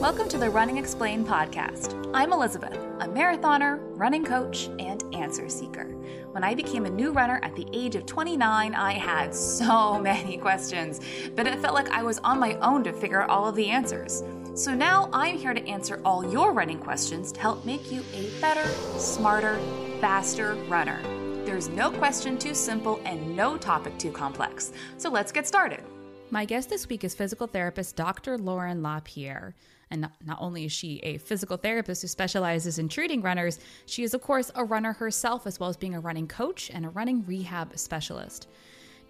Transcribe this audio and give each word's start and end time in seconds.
Welcome 0.00 0.30
to 0.30 0.38
the 0.38 0.48
Running 0.48 0.78
Explained 0.78 1.26
podcast. 1.26 2.10
I'm 2.14 2.32
Elizabeth, 2.32 2.72
a 3.00 3.06
marathoner, 3.06 3.78
running 3.98 4.24
coach, 4.24 4.70
and 4.78 5.04
answer 5.14 5.46
seeker. 5.50 5.84
When 6.32 6.42
I 6.42 6.54
became 6.54 6.86
a 6.86 6.90
new 6.90 7.12
runner 7.12 7.38
at 7.42 7.54
the 7.54 7.66
age 7.74 7.96
of 7.96 8.06
29, 8.06 8.74
I 8.74 8.92
had 8.94 9.34
so 9.34 9.98
many 10.02 10.38
questions, 10.38 11.02
but 11.36 11.46
it 11.46 11.58
felt 11.58 11.74
like 11.74 11.90
I 11.90 12.02
was 12.02 12.18
on 12.20 12.40
my 12.40 12.54
own 12.60 12.82
to 12.84 12.94
figure 12.94 13.20
out 13.20 13.28
all 13.28 13.46
of 13.46 13.56
the 13.56 13.68
answers. 13.68 14.24
So 14.54 14.74
now 14.74 15.10
I'm 15.12 15.36
here 15.36 15.52
to 15.52 15.68
answer 15.68 16.00
all 16.02 16.32
your 16.32 16.54
running 16.54 16.78
questions 16.78 17.30
to 17.32 17.40
help 17.40 17.66
make 17.66 17.92
you 17.92 18.02
a 18.14 18.30
better, 18.40 18.66
smarter, 18.98 19.60
faster 20.00 20.54
runner. 20.70 21.02
There's 21.44 21.68
no 21.68 21.90
question 21.90 22.38
too 22.38 22.54
simple 22.54 23.02
and 23.04 23.36
no 23.36 23.58
topic 23.58 23.98
too 23.98 24.12
complex. 24.12 24.72
So 24.96 25.10
let's 25.10 25.30
get 25.30 25.46
started. 25.46 25.84
My 26.30 26.46
guest 26.46 26.70
this 26.70 26.88
week 26.88 27.04
is 27.04 27.14
physical 27.14 27.46
therapist 27.46 27.96
Dr. 27.96 28.38
Lauren 28.38 28.82
LaPierre. 28.82 29.54
And 29.90 30.02
not, 30.02 30.12
not, 30.24 30.38
only 30.40 30.64
is 30.64 30.72
she 30.72 30.98
a 30.98 31.18
physical 31.18 31.56
therapist 31.56 32.02
who 32.02 32.08
specializes 32.08 32.78
in 32.78 32.88
treating 32.88 33.22
runners, 33.22 33.58
she 33.86 34.04
is, 34.04 34.14
of 34.14 34.22
course, 34.22 34.52
a 34.54 34.64
runner 34.64 34.92
herself, 34.92 35.46
as 35.46 35.58
well 35.58 35.68
as 35.68 35.76
being 35.76 35.94
a 35.94 36.00
running 36.00 36.28
coach 36.28 36.70
and 36.72 36.86
a 36.86 36.90
running 36.90 37.26
rehab 37.26 37.76
specialist. 37.76 38.46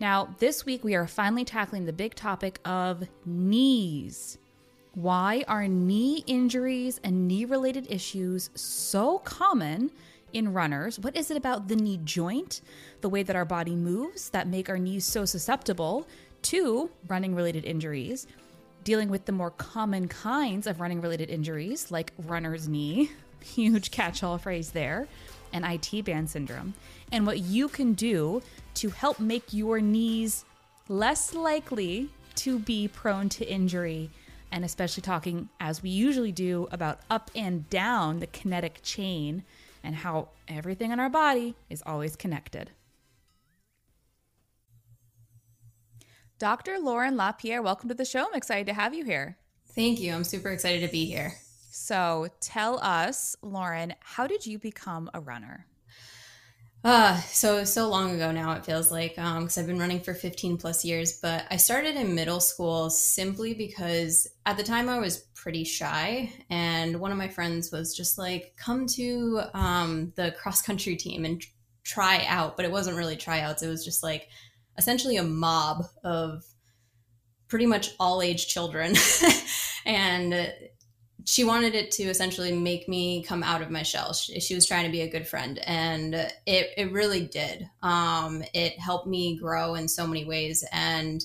Now, 0.00 0.34
this 0.38 0.64
week 0.64 0.82
we 0.82 0.94
are 0.94 1.06
finally 1.06 1.44
tackling 1.44 1.84
the 1.84 1.92
big 1.92 2.14
topic 2.14 2.60
of 2.64 3.06
knees. 3.26 4.38
Why 4.94 5.44
are 5.46 5.68
knee 5.68 6.24
injuries 6.26 6.98
and 7.04 7.28
knee 7.28 7.44
related 7.44 7.86
issues 7.90 8.48
so 8.54 9.18
common 9.18 9.90
in 10.32 10.52
runners? 10.54 10.98
What 10.98 11.16
is 11.16 11.30
it 11.30 11.36
about 11.36 11.68
the 11.68 11.76
knee 11.76 12.00
joint, 12.02 12.62
the 13.02 13.08
way 13.10 13.22
that 13.22 13.36
our 13.36 13.44
body 13.44 13.76
moves, 13.76 14.30
that 14.30 14.48
make 14.48 14.70
our 14.70 14.78
knees 14.78 15.04
so 15.04 15.26
susceptible 15.26 16.08
to 16.42 16.90
running 17.06 17.34
related 17.34 17.66
injuries? 17.66 18.26
Dealing 18.84 19.10
with 19.10 19.26
the 19.26 19.32
more 19.32 19.50
common 19.50 20.08
kinds 20.08 20.66
of 20.66 20.80
running 20.80 21.00
related 21.00 21.30
injuries 21.30 21.90
like 21.90 22.12
runner's 22.26 22.68
knee, 22.68 23.10
huge 23.42 23.90
catch 23.90 24.22
all 24.22 24.38
phrase 24.38 24.70
there, 24.70 25.06
and 25.52 25.64
IT 25.64 26.04
band 26.04 26.30
syndrome, 26.30 26.74
and 27.12 27.26
what 27.26 27.38
you 27.38 27.68
can 27.68 27.92
do 27.92 28.42
to 28.74 28.90
help 28.90 29.18
make 29.18 29.52
your 29.52 29.80
knees 29.80 30.44
less 30.88 31.34
likely 31.34 32.08
to 32.36 32.58
be 32.58 32.88
prone 32.88 33.28
to 33.28 33.50
injury. 33.50 34.10
And 34.52 34.64
especially 34.64 35.02
talking, 35.02 35.48
as 35.60 35.82
we 35.82 35.90
usually 35.90 36.32
do, 36.32 36.68
about 36.72 37.00
up 37.08 37.30
and 37.36 37.68
down 37.70 38.18
the 38.18 38.26
kinetic 38.26 38.80
chain 38.82 39.44
and 39.84 39.94
how 39.94 40.28
everything 40.48 40.90
in 40.90 40.98
our 40.98 41.08
body 41.08 41.54
is 41.68 41.82
always 41.86 42.16
connected. 42.16 42.70
Dr. 46.40 46.78
Lauren 46.78 47.18
LaPierre, 47.18 47.60
welcome 47.60 47.90
to 47.90 47.94
the 47.94 48.06
show. 48.06 48.24
I'm 48.26 48.32
excited 48.32 48.66
to 48.68 48.72
have 48.72 48.94
you 48.94 49.04
here. 49.04 49.36
Thank 49.74 50.00
you. 50.00 50.14
I'm 50.14 50.24
super 50.24 50.48
excited 50.48 50.80
to 50.80 50.90
be 50.90 51.04
here. 51.04 51.34
So, 51.70 52.28
tell 52.40 52.78
us, 52.82 53.36
Lauren, 53.42 53.92
how 54.00 54.26
did 54.26 54.46
you 54.46 54.58
become 54.58 55.10
a 55.12 55.20
runner? 55.20 55.66
Uh, 56.82 57.20
so 57.20 57.62
so 57.64 57.90
long 57.90 58.14
ago 58.14 58.32
now 58.32 58.52
it 58.52 58.64
feels 58.64 58.90
like 58.90 59.18
um 59.18 59.40
because 59.40 59.58
I've 59.58 59.66
been 59.66 59.78
running 59.78 60.00
for 60.00 60.14
15 60.14 60.56
plus 60.56 60.82
years, 60.82 61.20
but 61.20 61.44
I 61.50 61.58
started 61.58 61.94
in 61.96 62.14
middle 62.14 62.40
school 62.40 62.88
simply 62.88 63.52
because 63.52 64.26
at 64.46 64.56
the 64.56 64.62
time 64.62 64.88
I 64.88 64.98
was 64.98 65.18
pretty 65.34 65.64
shy 65.64 66.32
and 66.48 66.98
one 66.98 67.12
of 67.12 67.18
my 67.18 67.28
friends 67.28 67.70
was 67.70 67.94
just 67.94 68.16
like 68.16 68.54
come 68.56 68.86
to 68.86 69.42
um 69.52 70.14
the 70.16 70.32
cross 70.40 70.62
country 70.62 70.96
team 70.96 71.26
and 71.26 71.44
try 71.84 72.24
out, 72.26 72.56
but 72.56 72.64
it 72.64 72.72
wasn't 72.72 72.96
really 72.96 73.16
tryouts. 73.16 73.62
It 73.62 73.68
was 73.68 73.84
just 73.84 74.02
like 74.02 74.28
essentially 74.80 75.18
a 75.18 75.22
mob 75.22 75.84
of 76.02 76.42
pretty 77.48 77.66
much 77.66 77.90
all 78.00 78.22
age 78.22 78.48
children. 78.48 78.94
and 79.84 80.52
she 81.26 81.44
wanted 81.44 81.74
it 81.74 81.90
to 81.90 82.04
essentially 82.04 82.50
make 82.50 82.88
me 82.88 83.22
come 83.22 83.42
out 83.42 83.60
of 83.60 83.70
my 83.70 83.82
shell. 83.82 84.14
She, 84.14 84.40
she 84.40 84.54
was 84.54 84.66
trying 84.66 84.86
to 84.86 84.90
be 84.90 85.02
a 85.02 85.10
good 85.10 85.28
friend, 85.28 85.58
and 85.66 86.14
it, 86.14 86.70
it 86.78 86.92
really 86.92 87.26
did. 87.26 87.68
Um, 87.82 88.42
it 88.54 88.80
helped 88.80 89.06
me 89.06 89.38
grow 89.38 89.74
in 89.74 89.86
so 89.86 90.06
many 90.06 90.24
ways. 90.24 90.64
And 90.72 91.22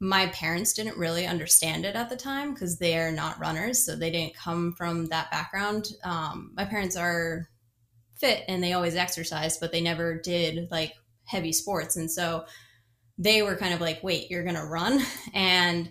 my 0.00 0.28
parents 0.28 0.72
didn't 0.72 0.96
really 0.96 1.26
understand 1.26 1.84
it 1.84 1.96
at 1.96 2.08
the 2.08 2.16
time 2.16 2.54
because 2.54 2.78
they're 2.78 3.12
not 3.12 3.38
runners. 3.38 3.84
So 3.84 3.94
they 3.94 4.10
didn't 4.10 4.36
come 4.36 4.72
from 4.72 5.06
that 5.06 5.30
background. 5.30 5.88
Um, 6.02 6.52
my 6.56 6.64
parents 6.64 6.96
are 6.96 7.48
fit 8.18 8.44
and 8.48 8.62
they 8.62 8.72
always 8.72 8.96
exercise, 8.96 9.58
but 9.58 9.72
they 9.72 9.80
never 9.80 10.18
did 10.18 10.68
like 10.70 10.94
heavy 11.26 11.52
sports. 11.52 11.96
And 11.96 12.10
so 12.10 12.44
they 13.18 13.42
were 13.42 13.56
kind 13.56 13.74
of 13.74 13.80
like, 13.80 14.02
wait, 14.02 14.30
you're 14.30 14.44
going 14.44 14.56
to 14.56 14.64
run? 14.64 15.02
And 15.34 15.90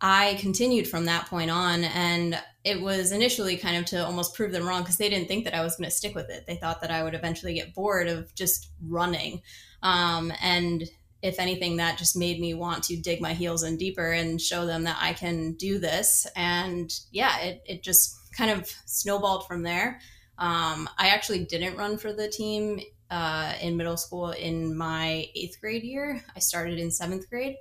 I 0.00 0.34
continued 0.40 0.86
from 0.86 1.06
that 1.06 1.26
point 1.26 1.50
on. 1.50 1.84
And 1.84 2.38
it 2.64 2.82
was 2.82 3.12
initially 3.12 3.56
kind 3.56 3.76
of 3.76 3.86
to 3.86 4.04
almost 4.04 4.34
prove 4.34 4.52
them 4.52 4.66
wrong 4.66 4.82
because 4.82 4.98
they 4.98 5.08
didn't 5.08 5.28
think 5.28 5.44
that 5.44 5.54
I 5.54 5.62
was 5.62 5.76
going 5.76 5.88
to 5.88 5.96
stick 5.96 6.14
with 6.14 6.28
it. 6.28 6.44
They 6.46 6.56
thought 6.56 6.82
that 6.82 6.90
I 6.90 7.02
would 7.02 7.14
eventually 7.14 7.54
get 7.54 7.74
bored 7.74 8.08
of 8.08 8.34
just 8.34 8.70
running. 8.82 9.40
Um, 9.82 10.32
and 10.42 10.84
if 11.22 11.38
anything, 11.38 11.76
that 11.76 11.96
just 11.96 12.16
made 12.16 12.40
me 12.40 12.54
want 12.54 12.84
to 12.84 12.96
dig 12.96 13.20
my 13.20 13.32
heels 13.32 13.62
in 13.62 13.78
deeper 13.78 14.12
and 14.12 14.40
show 14.40 14.66
them 14.66 14.84
that 14.84 14.98
I 15.00 15.12
can 15.14 15.52
do 15.52 15.78
this. 15.78 16.26
And 16.36 16.92
yeah, 17.10 17.38
it, 17.40 17.62
it 17.64 17.82
just 17.82 18.14
kind 18.36 18.50
of 18.50 18.70
snowballed 18.84 19.46
from 19.46 19.62
there. 19.62 20.00
Um, 20.38 20.88
I 20.98 21.08
actually 21.08 21.44
didn't 21.44 21.78
run 21.78 21.96
for 21.96 22.12
the 22.12 22.28
team 22.28 22.80
uh, 23.10 23.54
in 23.60 23.76
middle 23.76 23.96
school 23.96 24.30
in 24.30 24.76
my 24.76 25.28
eighth 25.34 25.60
grade 25.60 25.82
year. 25.82 26.22
I 26.34 26.40
started 26.40 26.78
in 26.78 26.90
seventh 26.90 27.28
grade. 27.30 27.56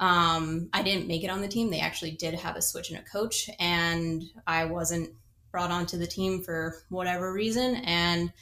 Um, 0.00 0.70
I 0.72 0.82
didn't 0.82 1.08
make 1.08 1.24
it 1.24 1.30
on 1.30 1.42
the 1.42 1.48
team. 1.48 1.70
They 1.70 1.80
actually 1.80 2.12
did 2.12 2.34
have 2.34 2.56
a 2.56 2.62
switch 2.62 2.90
in 2.90 2.96
a 2.96 3.02
coach, 3.02 3.50
and 3.58 4.22
I 4.46 4.64
wasn't 4.64 5.10
brought 5.52 5.70
onto 5.70 5.98
the 5.98 6.06
team 6.06 6.42
for 6.42 6.76
whatever 6.88 7.32
reason. 7.32 7.76
And 7.76 8.32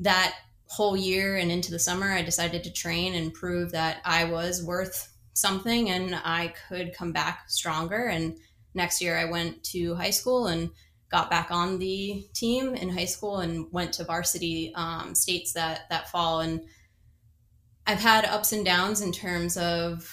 that 0.00 0.34
whole 0.66 0.96
year 0.96 1.36
and 1.36 1.50
into 1.50 1.70
the 1.70 1.78
summer, 1.78 2.12
I 2.12 2.22
decided 2.22 2.64
to 2.64 2.72
train 2.72 3.14
and 3.14 3.32
prove 3.32 3.72
that 3.72 4.00
I 4.04 4.24
was 4.24 4.62
worth 4.62 5.12
something 5.34 5.90
and 5.90 6.14
I 6.14 6.52
could 6.68 6.94
come 6.94 7.12
back 7.12 7.44
stronger. 7.48 8.06
And 8.06 8.36
next 8.74 9.00
year, 9.00 9.16
I 9.16 9.24
went 9.24 9.62
to 9.64 9.94
high 9.94 10.10
school 10.10 10.46
and 10.48 10.70
got 11.10 11.30
back 11.30 11.50
on 11.50 11.78
the 11.78 12.26
team 12.34 12.74
in 12.74 12.88
high 12.88 13.04
school 13.04 13.38
and 13.38 13.66
went 13.72 13.94
to 13.94 14.04
varsity 14.04 14.72
um, 14.74 15.14
states 15.14 15.52
that 15.52 15.88
that 15.90 16.10
fall. 16.10 16.40
And 16.40 16.62
i've 17.88 17.98
had 17.98 18.26
ups 18.26 18.52
and 18.52 18.64
downs 18.64 19.00
in 19.00 19.10
terms 19.10 19.56
of 19.56 20.06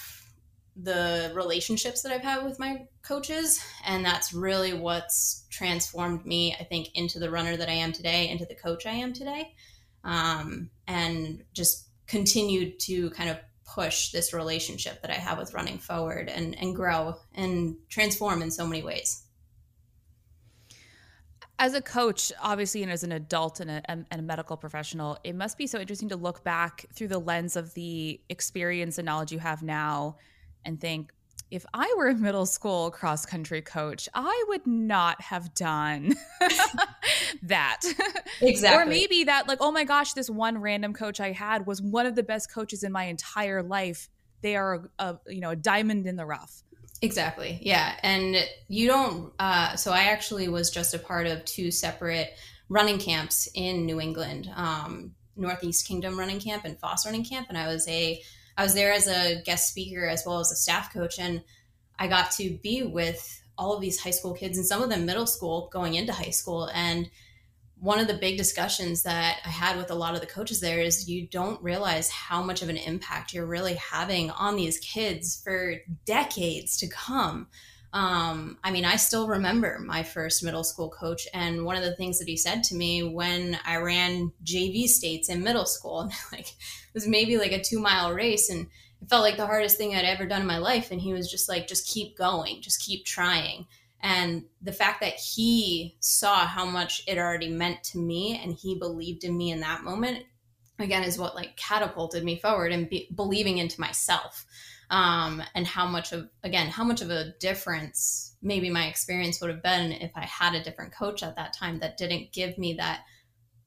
the 0.82 1.30
relationships 1.34 2.02
that 2.02 2.10
i've 2.10 2.22
had 2.22 2.44
with 2.44 2.58
my 2.58 2.86
coaches 3.02 3.62
and 3.84 4.04
that's 4.04 4.32
really 4.34 4.74
what's 4.74 5.46
transformed 5.50 6.26
me 6.26 6.54
i 6.58 6.64
think 6.64 6.88
into 6.94 7.18
the 7.18 7.30
runner 7.30 7.56
that 7.56 7.68
i 7.68 7.72
am 7.72 7.92
today 7.92 8.28
into 8.28 8.44
the 8.46 8.54
coach 8.54 8.86
i 8.86 8.92
am 8.92 9.12
today. 9.12 9.52
Um, 10.04 10.70
and 10.86 11.42
just 11.52 11.88
continued 12.06 12.78
to 12.80 13.10
kind 13.10 13.28
of 13.28 13.38
push 13.66 14.10
this 14.10 14.32
relationship 14.32 15.02
that 15.02 15.10
i 15.10 15.14
have 15.14 15.38
with 15.38 15.52
running 15.52 15.78
forward 15.78 16.28
and, 16.28 16.56
and 16.58 16.74
grow 16.74 17.16
and 17.34 17.76
transform 17.88 18.40
in 18.42 18.50
so 18.50 18.66
many 18.66 18.82
ways 18.82 19.25
as 21.58 21.74
a 21.74 21.80
coach, 21.80 22.32
obviously, 22.40 22.82
and 22.82 22.92
as 22.92 23.02
an 23.02 23.12
adult 23.12 23.60
and 23.60 23.70
a, 23.70 23.82
and 23.88 24.06
a, 24.10 24.22
medical 24.22 24.56
professional, 24.56 25.18
it 25.24 25.34
must 25.34 25.56
be 25.56 25.66
so 25.66 25.78
interesting 25.78 26.10
to 26.10 26.16
look 26.16 26.44
back 26.44 26.84
through 26.92 27.08
the 27.08 27.18
lens 27.18 27.56
of 27.56 27.72
the 27.74 28.20
experience 28.28 28.98
and 28.98 29.06
knowledge 29.06 29.32
you 29.32 29.38
have 29.38 29.62
now 29.62 30.16
and 30.64 30.80
think, 30.80 31.12
if 31.50 31.64
I 31.72 31.94
were 31.96 32.08
a 32.08 32.14
middle 32.14 32.44
school 32.44 32.90
cross 32.90 33.24
country 33.24 33.62
coach, 33.62 34.08
I 34.14 34.44
would 34.48 34.66
not 34.66 35.20
have 35.20 35.54
done 35.54 36.12
that. 37.44 37.82
Exactly. 38.40 38.82
or 38.82 38.84
maybe 38.84 39.24
that, 39.24 39.46
like, 39.46 39.58
oh 39.60 39.70
my 39.70 39.84
gosh, 39.84 40.12
this 40.12 40.28
one 40.28 40.58
random 40.58 40.92
coach 40.92 41.20
I 41.20 41.32
had 41.32 41.66
was 41.66 41.80
one 41.80 42.04
of 42.04 42.16
the 42.16 42.22
best 42.24 42.52
coaches 42.52 42.82
in 42.82 42.90
my 42.90 43.04
entire 43.04 43.62
life. 43.62 44.08
They 44.42 44.56
are, 44.56 44.88
a, 44.98 45.04
a 45.04 45.20
you 45.28 45.40
know, 45.40 45.50
a 45.50 45.56
diamond 45.56 46.06
in 46.06 46.16
the 46.16 46.26
rough. 46.26 46.64
Exactly. 47.02 47.58
Yeah. 47.62 47.94
And 48.02 48.36
you 48.68 48.88
don't, 48.88 49.32
uh, 49.38 49.76
so 49.76 49.92
I 49.92 50.04
actually 50.04 50.48
was 50.48 50.70
just 50.70 50.94
a 50.94 50.98
part 50.98 51.26
of 51.26 51.44
two 51.44 51.70
separate 51.70 52.34
running 52.68 52.98
camps 52.98 53.48
in 53.54 53.86
New 53.86 54.00
England, 54.00 54.50
um, 54.54 55.14
Northeast 55.36 55.86
Kingdom 55.86 56.18
running 56.18 56.40
camp 56.40 56.64
and 56.64 56.78
Foss 56.78 57.04
running 57.04 57.24
camp. 57.24 57.48
And 57.48 57.58
I 57.58 57.68
was 57.68 57.86
a, 57.88 58.22
I 58.56 58.62
was 58.62 58.74
there 58.74 58.92
as 58.92 59.06
a 59.08 59.42
guest 59.42 59.68
speaker 59.68 60.06
as 60.06 60.24
well 60.26 60.40
as 60.40 60.50
a 60.50 60.56
staff 60.56 60.92
coach. 60.92 61.18
And 61.18 61.42
I 61.98 62.06
got 62.06 62.30
to 62.32 62.58
be 62.62 62.82
with 62.82 63.42
all 63.58 63.74
of 63.74 63.80
these 63.80 64.00
high 64.00 64.10
school 64.10 64.34
kids 64.34 64.56
and 64.56 64.66
some 64.66 64.82
of 64.82 64.90
them 64.90 65.06
middle 65.06 65.26
school 65.26 65.68
going 65.72 65.94
into 65.94 66.12
high 66.12 66.30
school. 66.30 66.70
And 66.74 67.10
one 67.78 67.98
of 67.98 68.06
the 68.06 68.14
big 68.14 68.38
discussions 68.38 69.02
that 69.02 69.38
I 69.44 69.48
had 69.48 69.76
with 69.76 69.90
a 69.90 69.94
lot 69.94 70.14
of 70.14 70.20
the 70.20 70.26
coaches 70.26 70.60
there 70.60 70.80
is 70.80 71.08
you 71.08 71.26
don't 71.26 71.62
realize 71.62 72.08
how 72.08 72.42
much 72.42 72.62
of 72.62 72.68
an 72.68 72.78
impact 72.78 73.34
you're 73.34 73.46
really 73.46 73.74
having 73.74 74.30
on 74.30 74.56
these 74.56 74.78
kids 74.78 75.40
for 75.44 75.74
decades 76.06 76.78
to 76.78 76.88
come. 76.88 77.48
Um, 77.92 78.58
I 78.64 78.70
mean, 78.70 78.84
I 78.84 78.96
still 78.96 79.28
remember 79.28 79.78
my 79.78 80.02
first 80.02 80.42
middle 80.42 80.64
school 80.64 80.90
coach, 80.90 81.26
and 81.32 81.64
one 81.64 81.76
of 81.76 81.82
the 81.82 81.96
things 81.96 82.18
that 82.18 82.28
he 82.28 82.36
said 82.36 82.62
to 82.64 82.74
me 82.74 83.02
when 83.02 83.58
I 83.64 83.76
ran 83.76 84.32
JV 84.44 84.86
states 84.86 85.28
in 85.28 85.42
middle 85.42 85.66
school, 85.66 86.10
like 86.32 86.48
it 86.48 86.94
was 86.94 87.06
maybe 87.06 87.38
like 87.38 87.52
a 87.52 87.62
two 87.62 87.78
mile 87.78 88.12
race, 88.12 88.50
and 88.50 88.66
it 89.00 89.08
felt 89.08 89.22
like 89.22 89.36
the 89.36 89.46
hardest 89.46 89.76
thing 89.76 89.94
I'd 89.94 90.04
ever 90.04 90.26
done 90.26 90.42
in 90.42 90.46
my 90.46 90.58
life. 90.58 90.90
And 90.90 91.00
he 91.00 91.12
was 91.12 91.30
just 91.30 91.48
like, 91.48 91.68
just 91.68 91.86
keep 91.86 92.16
going, 92.16 92.60
just 92.62 92.84
keep 92.84 93.04
trying. 93.04 93.66
And 94.00 94.44
the 94.62 94.72
fact 94.72 95.00
that 95.00 95.14
he 95.14 95.96
saw 96.00 96.46
how 96.46 96.66
much 96.66 97.02
it 97.06 97.18
already 97.18 97.48
meant 97.48 97.82
to 97.84 97.98
me 97.98 98.40
and 98.42 98.54
he 98.54 98.78
believed 98.78 99.24
in 99.24 99.36
me 99.36 99.50
in 99.50 99.60
that 99.60 99.84
moment, 99.84 100.24
again, 100.78 101.02
is 101.02 101.18
what 101.18 101.34
like 101.34 101.56
catapulted 101.56 102.22
me 102.22 102.38
forward 102.38 102.72
and 102.72 102.88
be- 102.88 103.08
believing 103.14 103.58
into 103.58 103.80
myself. 103.80 104.44
Um, 104.88 105.42
and 105.54 105.66
how 105.66 105.86
much 105.86 106.12
of, 106.12 106.28
again, 106.44 106.68
how 106.68 106.84
much 106.84 107.02
of 107.02 107.10
a 107.10 107.32
difference 107.40 108.36
maybe 108.40 108.70
my 108.70 108.86
experience 108.86 109.40
would 109.40 109.50
have 109.50 109.62
been 109.62 109.90
if 109.90 110.12
I 110.14 110.24
had 110.24 110.54
a 110.54 110.62
different 110.62 110.94
coach 110.94 111.24
at 111.24 111.34
that 111.36 111.52
time 111.52 111.80
that 111.80 111.96
didn't 111.96 112.32
give 112.32 112.56
me 112.56 112.74
that 112.74 113.00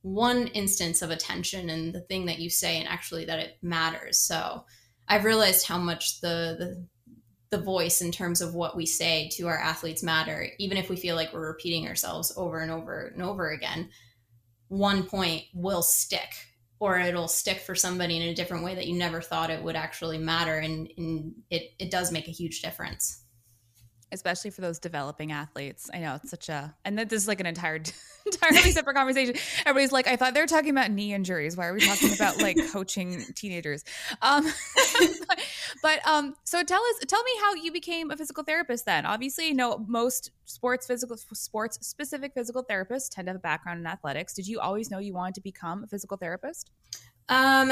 one 0.02 0.48
instance 0.48 1.02
of 1.02 1.10
attention 1.10 1.70
and 1.70 1.94
the 1.94 2.02
thing 2.02 2.28
that 2.28 2.40
you 2.40 2.50
say 2.50 2.78
and 2.78 2.88
actually 2.88 3.26
that 3.26 3.40
it 3.40 3.58
matters. 3.62 4.18
So 4.18 4.64
I've 5.08 5.26
realized 5.26 5.68
how 5.68 5.78
much 5.78 6.22
the, 6.22 6.56
the 6.58 6.88
the 7.52 7.62
voice 7.62 8.02
in 8.02 8.12
terms 8.12 8.42
of 8.42 8.54
what 8.54 8.76
we 8.76 8.86
say 8.86 9.30
to 9.34 9.48
our 9.48 9.58
athletes 9.58 10.04
matter, 10.04 10.50
even 10.60 10.78
if 10.78 10.90
we 10.90 10.96
feel 10.96 11.16
like 11.16 11.34
we're 11.34 11.48
repeating 11.48 11.88
ourselves 11.88 12.32
over 12.38 12.60
and 12.60 12.72
over 12.72 13.08
and 13.08 13.24
over 13.24 13.50
again. 13.50 13.90
One 14.68 15.04
point 15.04 15.46
will 15.54 15.82
stick, 15.82 16.30
or 16.80 17.00
it'll 17.00 17.28
stick 17.28 17.60
for 17.60 17.74
somebody 17.74 18.18
in 18.18 18.30
a 18.30 18.36
different 18.36 18.64
way 18.64 18.76
that 18.76 18.88
you 18.88 18.96
never 18.96 19.20
thought 19.20 19.50
it 19.50 19.64
would 19.64 19.76
actually 19.76 20.20
matter, 20.20 20.60
and, 20.60 20.88
and 20.98 21.34
it 21.50 21.74
it 21.80 21.90
does 21.90 22.12
make 22.12 22.28
a 22.28 22.32
huge 22.32 22.62
difference 22.62 23.24
especially 24.12 24.52
for 24.52 24.62
those 24.62 24.80
developing 24.80 25.32
athletes. 25.32 25.90
I 25.94 26.00
know 26.00 26.16
it's 26.16 26.30
such 26.30 26.50
a, 26.50 26.74
and 26.86 26.98
this 26.98 27.24
is 27.24 27.28
like 27.28 27.40
an 27.40 27.46
entire, 27.46 27.76
entirely 28.26 28.72
separate 28.72 28.96
conversation. 28.96 29.36
Everybody's 29.66 29.92
like, 29.92 30.08
I 30.08 30.16
thought 30.16 30.34
they 30.34 30.42
were 30.42 30.48
talking 30.48 30.72
about 30.72 30.92
knee 30.92 31.14
injuries. 31.14 31.56
Why 31.56 31.68
are 31.68 31.74
we 31.74 31.82
talking 31.82 32.14
about 32.14 32.42
like 32.42 32.58
coaching 32.72 33.24
teenagers? 33.36 33.84
Um, 34.22 34.44
but, 35.28 35.40
but, 35.82 36.08
um, 36.08 36.36
so 36.44 36.64
tell 36.64 36.82
us, 36.82 37.06
tell 37.08 37.24
me 37.24 37.32
how 37.42 37.54
you 37.56 37.72
became 37.72 38.12
a 38.12 38.18
physical 38.18 38.44
therapist. 38.44 38.86
Then, 38.86 39.06
obviously, 39.06 39.48
you 39.48 39.54
know 39.54 39.86
most 39.88 40.32
sports 40.46 40.88
physical 40.88 41.18
sports 41.18 41.86
specific 41.86 42.34
physical 42.34 42.64
therapists 42.64 43.10
tend 43.10 43.28
to 43.28 43.30
have 43.30 43.36
a 43.36 43.40
background 43.40 43.80
in 43.80 43.86
athletics. 43.86 44.34
Did 44.34 44.48
you 44.48 44.60
always 44.60 44.90
know 44.90 45.00
you 45.00 45.14
wanted 45.14 45.36
to 45.36 45.42
become 45.42 45.84
a 45.84 45.88
physical 45.88 46.18
therapist? 46.18 46.72
Um, 47.30 47.72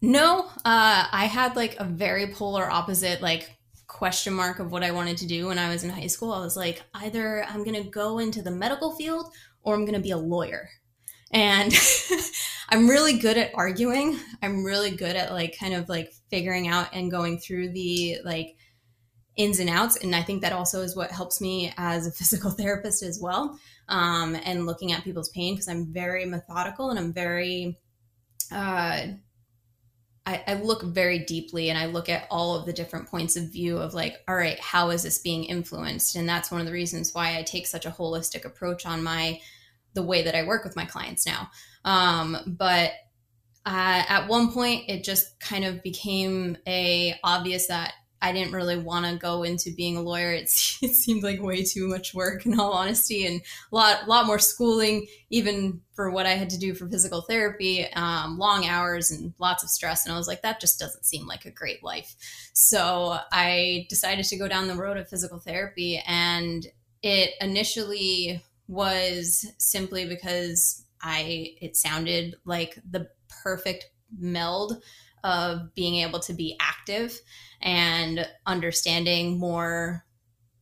no, 0.00 0.46
uh, 0.64 1.06
I 1.12 1.28
had 1.30 1.56
like 1.56 1.78
a 1.80 1.84
very 1.84 2.28
polar 2.28 2.70
opposite 2.70 3.20
like 3.20 3.57
question 3.88 4.34
mark 4.34 4.60
of 4.60 4.70
what 4.70 4.84
I 4.84 4.92
wanted 4.92 5.16
to 5.18 5.26
do 5.26 5.48
when 5.48 5.58
I 5.58 5.70
was 5.70 5.82
in 5.82 5.90
high 5.90 6.06
school. 6.06 6.32
I 6.32 6.40
was 6.40 6.56
like, 6.56 6.82
either 6.94 7.44
I'm 7.48 7.64
going 7.64 7.82
to 7.82 7.90
go 7.90 8.18
into 8.18 8.42
the 8.42 8.50
medical 8.50 8.94
field 8.94 9.32
or 9.62 9.74
I'm 9.74 9.84
going 9.84 9.94
to 9.94 10.00
be 10.00 10.12
a 10.12 10.18
lawyer. 10.18 10.68
And 11.32 11.74
I'm 12.68 12.88
really 12.88 13.18
good 13.18 13.36
at 13.36 13.50
arguing. 13.54 14.18
I'm 14.42 14.62
really 14.62 14.90
good 14.90 15.16
at 15.16 15.32
like 15.32 15.58
kind 15.58 15.74
of 15.74 15.88
like 15.88 16.12
figuring 16.30 16.68
out 16.68 16.88
and 16.92 17.10
going 17.10 17.38
through 17.38 17.70
the 17.72 18.18
like 18.24 18.56
ins 19.36 19.58
and 19.58 19.70
outs. 19.70 19.96
And 19.96 20.14
I 20.14 20.22
think 20.22 20.42
that 20.42 20.52
also 20.52 20.82
is 20.82 20.94
what 20.94 21.10
helps 21.10 21.40
me 21.40 21.72
as 21.76 22.06
a 22.06 22.12
physical 22.18 22.50
therapist 22.50 23.02
as 23.02 23.18
well. 23.20 23.58
Um, 23.88 24.36
and 24.44 24.66
looking 24.66 24.92
at 24.92 25.02
people's 25.02 25.30
pain 25.30 25.54
because 25.54 25.68
I'm 25.68 25.92
very 25.92 26.26
methodical 26.26 26.90
and 26.90 26.98
I'm 26.98 27.12
very 27.12 27.78
uh, 28.52 29.06
I, 30.28 30.44
I, 30.46 30.54
look 30.54 30.82
very 30.82 31.20
deeply 31.20 31.70
and 31.70 31.78
I 31.78 31.86
look 31.86 32.10
at 32.10 32.26
all 32.30 32.54
of 32.54 32.66
the 32.66 32.72
different 32.74 33.08
points 33.08 33.34
of 33.34 33.50
view 33.50 33.78
of 33.78 33.94
like, 33.94 34.22
all 34.28 34.36
right, 34.36 34.60
how 34.60 34.90
is 34.90 35.02
this 35.02 35.18
being 35.18 35.44
influenced? 35.44 36.16
And 36.16 36.28
that's 36.28 36.50
one 36.50 36.60
of 36.60 36.66
the 36.66 36.72
reasons 36.72 37.14
why 37.14 37.38
I 37.38 37.42
take 37.42 37.66
such 37.66 37.86
a 37.86 37.90
holistic 37.90 38.44
approach 38.44 38.84
on 38.84 39.02
my 39.02 39.40
the 39.94 40.02
way 40.02 40.22
that 40.22 40.34
I 40.34 40.44
work 40.44 40.64
with 40.64 40.76
my 40.76 40.84
clients 40.84 41.24
now. 41.24 41.50
Um, 41.82 42.36
but 42.46 42.92
uh, 43.64 44.04
at 44.06 44.28
one 44.28 44.52
point, 44.52 44.84
it 44.88 45.02
just 45.02 45.40
kind 45.40 45.64
of 45.64 45.82
became 45.82 46.58
a 46.66 47.18
obvious 47.24 47.68
that 47.68 47.94
I 48.20 48.32
didn't 48.32 48.52
really 48.52 48.76
want 48.76 49.06
to 49.06 49.16
go 49.16 49.42
into 49.44 49.70
being 49.74 49.96
a 49.96 50.02
lawyer. 50.02 50.32
It, 50.32 50.50
it 50.82 50.94
seemed 50.94 51.22
like 51.22 51.40
way 51.40 51.62
too 51.62 51.88
much 51.88 52.14
work, 52.14 52.46
in 52.46 52.58
all 52.58 52.72
honesty, 52.72 53.26
and 53.26 53.40
a 53.40 53.74
lot, 53.74 54.08
lot 54.08 54.26
more 54.26 54.38
schooling, 54.38 55.06
even 55.30 55.80
for 55.94 56.10
what 56.10 56.26
I 56.26 56.30
had 56.30 56.50
to 56.50 56.58
do 56.58 56.74
for 56.74 56.88
physical 56.88 57.22
therapy, 57.22 57.86
um, 57.92 58.38
long 58.38 58.66
hours 58.66 59.10
and 59.10 59.32
lots 59.38 59.62
of 59.62 59.70
stress. 59.70 60.04
And 60.04 60.14
I 60.14 60.18
was 60.18 60.28
like, 60.28 60.42
that 60.42 60.60
just 60.60 60.78
doesn't 60.78 61.04
seem 61.04 61.26
like 61.26 61.44
a 61.44 61.50
great 61.50 61.82
life. 61.82 62.14
So 62.52 63.18
I 63.32 63.86
decided 63.88 64.24
to 64.26 64.38
go 64.38 64.48
down 64.48 64.68
the 64.68 64.74
road 64.74 64.96
of 64.96 65.08
physical 65.08 65.38
therapy, 65.38 66.02
and 66.06 66.66
it 67.02 67.30
initially 67.40 68.42
was 68.66 69.46
simply 69.58 70.06
because 70.06 70.84
I 71.00 71.54
it 71.60 71.76
sounded 71.76 72.36
like 72.44 72.78
the 72.88 73.08
perfect 73.42 73.90
meld 74.16 74.82
of 75.24 75.74
being 75.74 75.96
able 75.96 76.20
to 76.20 76.32
be 76.32 76.56
active 76.60 77.20
and 77.60 78.26
understanding 78.46 79.38
more 79.38 80.04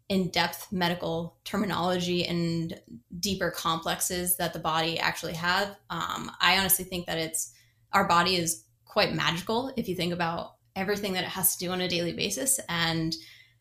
in 0.08 0.28
depth 0.30 0.70
medical 0.70 1.36
terminology 1.44 2.24
and 2.26 2.80
deeper 3.18 3.50
complexes 3.50 4.36
that 4.36 4.52
the 4.52 4.58
body 4.58 4.98
actually 4.98 5.34
have. 5.34 5.68
Um, 5.90 6.30
I 6.40 6.58
honestly 6.58 6.84
think 6.84 7.06
that 7.06 7.18
it's 7.18 7.52
our 7.92 8.06
body 8.06 8.36
is 8.36 8.64
quite 8.84 9.14
magical 9.14 9.72
if 9.76 9.88
you 9.88 9.96
think 9.96 10.12
about 10.12 10.52
everything 10.76 11.12
that 11.14 11.24
it 11.24 11.30
has 11.30 11.56
to 11.56 11.64
do 11.64 11.72
on 11.72 11.80
a 11.80 11.88
daily 11.88 12.12
basis 12.12 12.60
and 12.68 13.16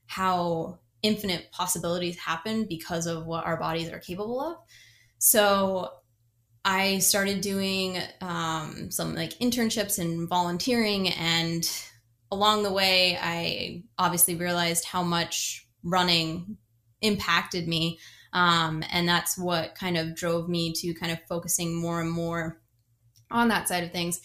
how 0.06 0.77
infinite 1.01 1.51
possibilities 1.51 2.18
happen 2.18 2.65
because 2.65 3.07
of 3.07 3.25
what 3.25 3.45
our 3.45 3.57
bodies 3.57 3.89
are 3.91 4.00
capable 4.00 4.39
of. 4.39 4.57
So 5.18 5.89
I 6.65 7.00
started 7.00 7.41
doing 7.41 8.00
um, 8.21 8.91
some 8.91 9.15
like 9.15 9.33
internships 9.39 10.00
and 10.00 10.27
volunteering 10.27 11.09
and 11.09 11.69
along 12.31 12.63
the 12.63 12.71
way, 12.71 13.17
I 13.21 13.83
obviously 13.97 14.35
realized 14.35 14.85
how 14.85 15.03
much 15.03 15.67
running 15.83 16.57
impacted 17.01 17.67
me. 17.67 18.00
Um, 18.33 18.83
and 18.91 19.07
that's 19.07 19.38
what 19.38 19.75
kind 19.75 19.97
of 19.97 20.15
drove 20.15 20.50
me 20.50 20.73
to 20.73 20.94
kind 20.94 21.12
of 21.12 21.19
focusing 21.29 21.73
more 21.73 22.01
and 22.01 22.12
more 22.12 22.59
on 23.31 23.47
that 23.47 23.67
side 23.67 23.83
of 23.83 23.91
things. 23.91 24.19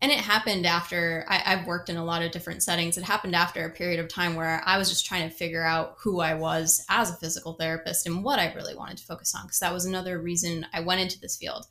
And 0.00 0.12
it 0.12 0.18
happened 0.18 0.66
after 0.66 1.24
I, 1.26 1.56
have 1.56 1.66
worked 1.66 1.88
in 1.88 1.96
a 1.96 2.04
lot 2.04 2.22
of 2.22 2.30
different 2.30 2.62
settings. 2.62 2.98
It 2.98 3.04
happened 3.04 3.34
after 3.34 3.64
a 3.64 3.70
period 3.70 3.98
of 3.98 4.08
time 4.08 4.34
where 4.34 4.62
I 4.64 4.76
was 4.76 4.90
just 4.90 5.06
trying 5.06 5.28
to 5.28 5.34
figure 5.34 5.64
out 5.64 5.96
who 6.00 6.20
I 6.20 6.34
was 6.34 6.84
as 6.90 7.10
a 7.10 7.16
physical 7.16 7.54
therapist 7.54 8.06
and 8.06 8.22
what 8.22 8.38
I 8.38 8.52
really 8.52 8.76
wanted 8.76 8.98
to 8.98 9.06
focus 9.06 9.34
on. 9.34 9.46
Because 9.46 9.58
that 9.60 9.72
was 9.72 9.86
another 9.86 10.20
reason 10.20 10.66
I 10.72 10.80
went 10.80 11.00
into 11.00 11.18
this 11.18 11.38
field. 11.38 11.64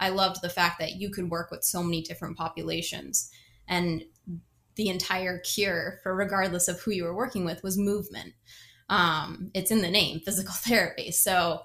I 0.00 0.08
loved 0.10 0.42
the 0.42 0.48
fact 0.48 0.78
that 0.80 0.92
you 0.92 1.10
could 1.10 1.30
work 1.30 1.50
with 1.50 1.64
so 1.64 1.82
many 1.82 2.02
different 2.02 2.36
populations. 2.36 3.30
And 3.68 4.04
the 4.76 4.88
entire 4.88 5.38
cure 5.38 6.00
for 6.02 6.14
regardless 6.14 6.68
of 6.68 6.80
who 6.80 6.90
you 6.90 7.04
were 7.04 7.14
working 7.14 7.44
with 7.44 7.62
was 7.62 7.78
movement. 7.78 8.32
Um, 8.88 9.50
it's 9.54 9.70
in 9.70 9.82
the 9.82 9.90
name, 9.90 10.20
physical 10.24 10.54
therapy. 10.54 11.10
So, 11.10 11.62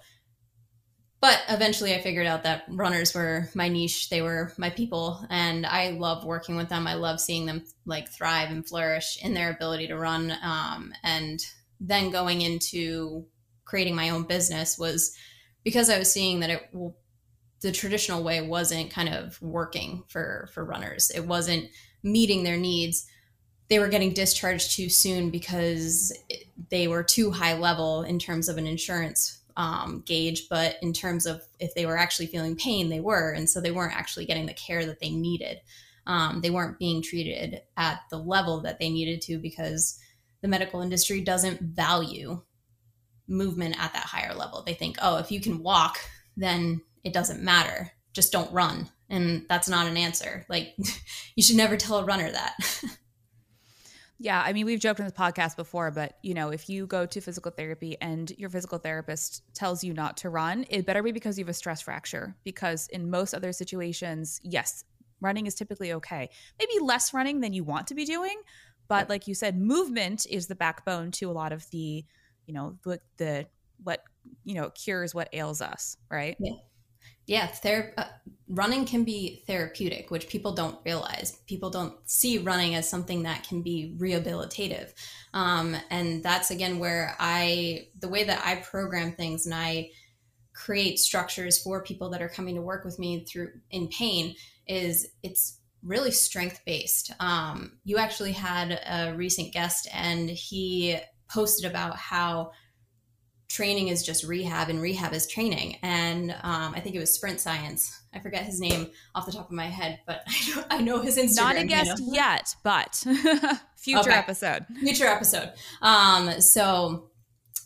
but 1.19 1.41
eventually 1.49 1.95
I 1.95 2.01
figured 2.01 2.27
out 2.27 2.43
that 2.43 2.65
runners 2.69 3.13
were 3.13 3.49
my 3.55 3.69
niche. 3.69 4.09
They 4.09 4.21
were 4.21 4.53
my 4.57 4.69
people, 4.69 5.25
and 5.31 5.65
I 5.65 5.91
love 5.91 6.23
working 6.23 6.57
with 6.57 6.69
them. 6.69 6.85
I 6.85 6.93
love 6.93 7.19
seeing 7.19 7.47
them 7.47 7.63
like 7.85 8.09
thrive 8.09 8.51
and 8.51 8.67
flourish 8.67 9.17
in 9.23 9.33
their 9.33 9.49
ability 9.49 9.87
to 9.87 9.97
run. 9.97 10.31
Um, 10.43 10.93
and 11.03 11.39
then 11.79 12.11
going 12.11 12.41
into 12.41 13.25
creating 13.65 13.95
my 13.95 14.09
own 14.09 14.23
business 14.23 14.77
was 14.77 15.15
because 15.63 15.89
I 15.89 15.97
was 15.97 16.11
seeing 16.11 16.41
that 16.41 16.51
it 16.51 16.69
the 17.61 17.71
traditional 17.71 18.23
way 18.23 18.41
wasn't 18.41 18.91
kind 18.91 19.09
of 19.09 19.41
working 19.41 20.03
for 20.07 20.49
for 20.53 20.63
runners. 20.63 21.11
It 21.13 21.25
wasn't 21.25 21.69
meeting 22.03 22.43
their 22.43 22.57
needs. 22.57 23.07
They 23.69 23.79
were 23.79 23.89
getting 23.89 24.13
discharged 24.13 24.71
too 24.71 24.89
soon 24.89 25.29
because 25.29 26.13
they 26.69 26.87
were 26.87 27.03
too 27.03 27.31
high 27.31 27.57
level 27.57 28.03
in 28.03 28.19
terms 28.19 28.47
of 28.47 28.57
an 28.57 28.67
insurance 28.67 29.41
um, 29.57 30.03
gauge 30.05 30.49
but 30.49 30.77
in 30.83 30.93
terms 30.93 31.25
of 31.25 31.41
if 31.59 31.73
they 31.73 31.87
were 31.87 31.97
actually 31.97 32.27
feeling 32.27 32.55
pain 32.55 32.89
they 32.89 32.99
were 32.99 33.31
and 33.31 33.49
so 33.49 33.59
they 33.59 33.71
weren't 33.71 33.95
actually 33.95 34.25
getting 34.25 34.45
the 34.45 34.53
care 34.53 34.85
that 34.85 34.99
they 34.99 35.09
needed. 35.09 35.59
Um, 36.05 36.39
they 36.41 36.51
weren't 36.51 36.79
being 36.79 37.01
treated 37.01 37.61
at 37.75 38.01
the 38.09 38.17
level 38.17 38.61
that 38.61 38.79
they 38.79 38.89
needed 38.89 39.21
to 39.23 39.39
because 39.39 39.99
the 40.41 40.47
medical 40.47 40.81
industry 40.81 41.21
doesn't 41.21 41.61
value 41.61 42.41
movement 43.27 43.75
at 43.77 43.91
that 43.93 44.03
higher 44.03 44.33
level. 44.33 44.61
They 44.63 44.75
think 44.75 44.97
oh 45.01 45.17
if 45.17 45.31
you 45.31 45.41
can 45.41 45.63
walk 45.63 45.97
then 46.37 46.81
it 47.07 47.13
doesn't 47.13 47.41
matter. 47.41 47.91
Just 48.11 48.33
don't 48.33 48.51
run. 48.51 48.89
And 49.09 49.45
that's 49.47 49.69
not 49.69 49.87
an 49.87 49.95
answer. 49.95 50.45
Like 50.49 50.75
you 51.35 51.41
should 51.41 51.55
never 51.55 51.77
tell 51.77 51.99
a 51.99 52.05
runner 52.05 52.29
that. 52.29 52.55
Yeah 54.19 54.41
i 54.43 54.51
mean 54.51 54.65
we've 54.65 54.79
joked 54.79 54.99
on 54.99 55.05
this 55.05 55.13
podcast 55.13 55.55
before 55.55 55.91
but 55.91 56.17
you 56.23 56.33
know 56.33 56.49
if 56.49 56.69
you 56.69 56.87
go 56.87 57.05
to 57.05 57.21
physical 57.21 57.51
therapy 57.51 57.97
and 58.01 58.31
your 58.31 58.49
physical 58.49 58.79
therapist 58.79 59.43
tells 59.53 59.83
you 59.83 59.93
not 59.93 60.17
to 60.17 60.29
run 60.31 60.65
it 60.71 60.87
better 60.87 61.03
be 61.03 61.11
because 61.11 61.37
you 61.37 61.45
have 61.45 61.49
a 61.49 61.53
stress 61.53 61.81
fracture. 61.81 62.35
Because 62.43 62.87
in 62.87 63.11
most 63.11 63.35
other 63.35 63.51
situations 63.51 64.41
yes 64.43 64.83
running 65.21 65.45
is 65.45 65.53
typically 65.53 65.93
okay. 65.93 66.31
Maybe 66.57 66.73
less 66.81 67.13
running 67.13 67.41
than 67.41 67.53
you 67.53 67.63
want 67.63 67.85
to 67.87 67.93
be 67.93 68.05
doing 68.05 68.41
but 68.87 69.07
like 69.07 69.27
you 69.27 69.35
said 69.35 69.55
movement 69.55 70.25
is 70.27 70.47
the 70.47 70.55
backbone 70.55 71.11
to 71.11 71.29
a 71.29 71.31
lot 71.31 71.53
of 71.53 71.69
the 71.69 72.03
you 72.47 72.55
know 72.55 72.75
the, 72.83 72.99
the 73.17 73.45
what 73.83 74.01
you 74.43 74.55
know 74.55 74.71
cures 74.71 75.13
what 75.13 75.29
ails 75.31 75.61
us 75.61 75.95
right? 76.09 76.37
Yeah 76.39 76.53
Yeah, 77.27 77.45
ther- 77.47 77.93
uh, 77.97 78.05
running 78.47 78.85
can 78.85 79.03
be 79.03 79.43
therapeutic, 79.45 80.09
which 80.09 80.29
people 80.29 80.53
don't 80.53 80.79
realize. 80.85 81.37
People 81.45 81.69
don't 81.69 81.93
see 82.09 82.37
running 82.37 82.75
as 82.75 82.89
something 82.89 83.23
that 83.23 83.43
can 83.43 83.61
be 83.61 83.93
rehabilitative. 83.97 84.93
Um, 85.33 85.75
and 85.89 86.23
that's 86.23 86.51
again 86.51 86.79
where 86.79 87.15
I, 87.19 87.89
the 87.99 88.07
way 88.07 88.23
that 88.23 88.41
I 88.45 88.55
program 88.55 89.11
things 89.11 89.45
and 89.45 89.53
I 89.53 89.91
create 90.53 90.97
structures 90.97 91.61
for 91.61 91.83
people 91.83 92.09
that 92.09 92.21
are 92.21 92.29
coming 92.29 92.55
to 92.55 92.61
work 92.61 92.83
with 92.83 92.97
me 92.97 93.25
through 93.25 93.51
in 93.69 93.89
pain 93.89 94.35
is 94.65 95.07
it's 95.21 95.59
really 95.83 96.11
strength 96.11 96.61
based. 96.65 97.11
Um, 97.19 97.77
you 97.83 97.97
actually 97.97 98.31
had 98.31 98.71
a 98.71 99.13
recent 99.15 99.53
guest 99.53 99.87
and 99.93 100.29
he 100.29 100.97
posted 101.29 101.69
about 101.69 101.97
how 101.97 102.51
training 103.47 103.87
is 103.87 104.03
just 104.03 104.23
rehab 104.23 104.69
and 104.69 104.81
rehab 104.81 105.13
is 105.13 105.27
training. 105.27 105.77
And 105.81 106.31
um, 106.31 106.73
I 106.75 106.79
think 106.79 106.95
it 106.95 106.99
was 106.99 107.13
Sprint 107.13 107.39
Science. 107.39 108.01
I 108.13 108.19
forget 108.19 108.43
his 108.43 108.59
name 108.59 108.89
off 109.15 109.25
the 109.25 109.31
top 109.31 109.47
of 109.49 109.55
my 109.55 109.67
head, 109.67 109.99
but 110.05 110.23
I 110.27 110.55
know, 110.55 110.63
I 110.71 110.81
know 110.81 111.01
his 111.01 111.17
Instagram. 111.17 111.35
Not 111.37 111.55
a 111.57 111.63
guest 111.65 112.01
yet, 112.05 112.55
but 112.63 112.95
future 113.77 114.09
okay. 114.09 114.13
episode. 114.13 114.65
Future 114.79 115.07
episode. 115.07 115.53
Um, 115.81 116.41
so 116.41 117.09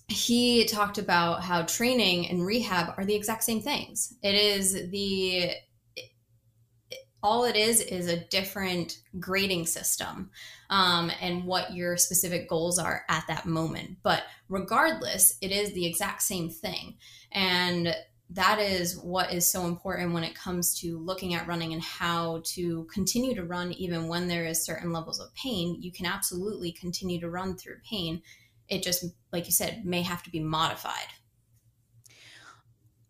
he 0.07 0.65
talked 0.65 0.97
about 0.97 1.41
how 1.41 1.63
training 1.63 2.27
and 2.27 2.45
rehab 2.45 2.93
are 2.97 3.05
the 3.05 3.15
exact 3.15 3.43
same 3.43 3.61
things. 3.61 4.13
It 4.21 4.35
is 4.35 4.89
the 4.91 5.51
all 7.23 7.45
it 7.45 7.55
is 7.55 7.81
is 7.81 8.07
a 8.07 8.17
different 8.17 8.97
grading 9.19 9.67
system 9.67 10.31
um, 10.71 11.11
and 11.21 11.43
what 11.43 11.73
your 11.73 11.97
specific 11.97 12.49
goals 12.49 12.79
are 12.79 13.03
at 13.09 13.25
that 13.27 13.45
moment. 13.45 13.97
But 14.01 14.23
regardless, 14.47 15.37
it 15.41 15.51
is 15.51 15.73
the 15.73 15.85
exact 15.85 16.23
same 16.23 16.49
thing. 16.49 16.95
And 17.31 17.93
that 18.29 18.59
is 18.59 18.97
what 18.97 19.33
is 19.33 19.51
so 19.51 19.65
important 19.65 20.13
when 20.13 20.23
it 20.23 20.33
comes 20.33 20.79
to 20.79 20.97
looking 20.97 21.33
at 21.33 21.45
running 21.47 21.73
and 21.73 21.83
how 21.83 22.41
to 22.45 22.85
continue 22.85 23.35
to 23.35 23.43
run 23.43 23.73
even 23.73 24.07
when 24.07 24.29
there 24.29 24.45
is 24.45 24.65
certain 24.65 24.93
levels 24.93 25.19
of 25.19 25.33
pain 25.35 25.77
you 25.81 25.91
can 25.91 26.05
absolutely 26.05 26.71
continue 26.71 27.19
to 27.19 27.29
run 27.29 27.57
through 27.57 27.75
pain 27.83 28.21
it 28.69 28.81
just 28.81 29.03
like 29.33 29.47
you 29.47 29.51
said 29.51 29.85
may 29.85 30.01
have 30.01 30.23
to 30.23 30.29
be 30.29 30.39
modified 30.39 31.07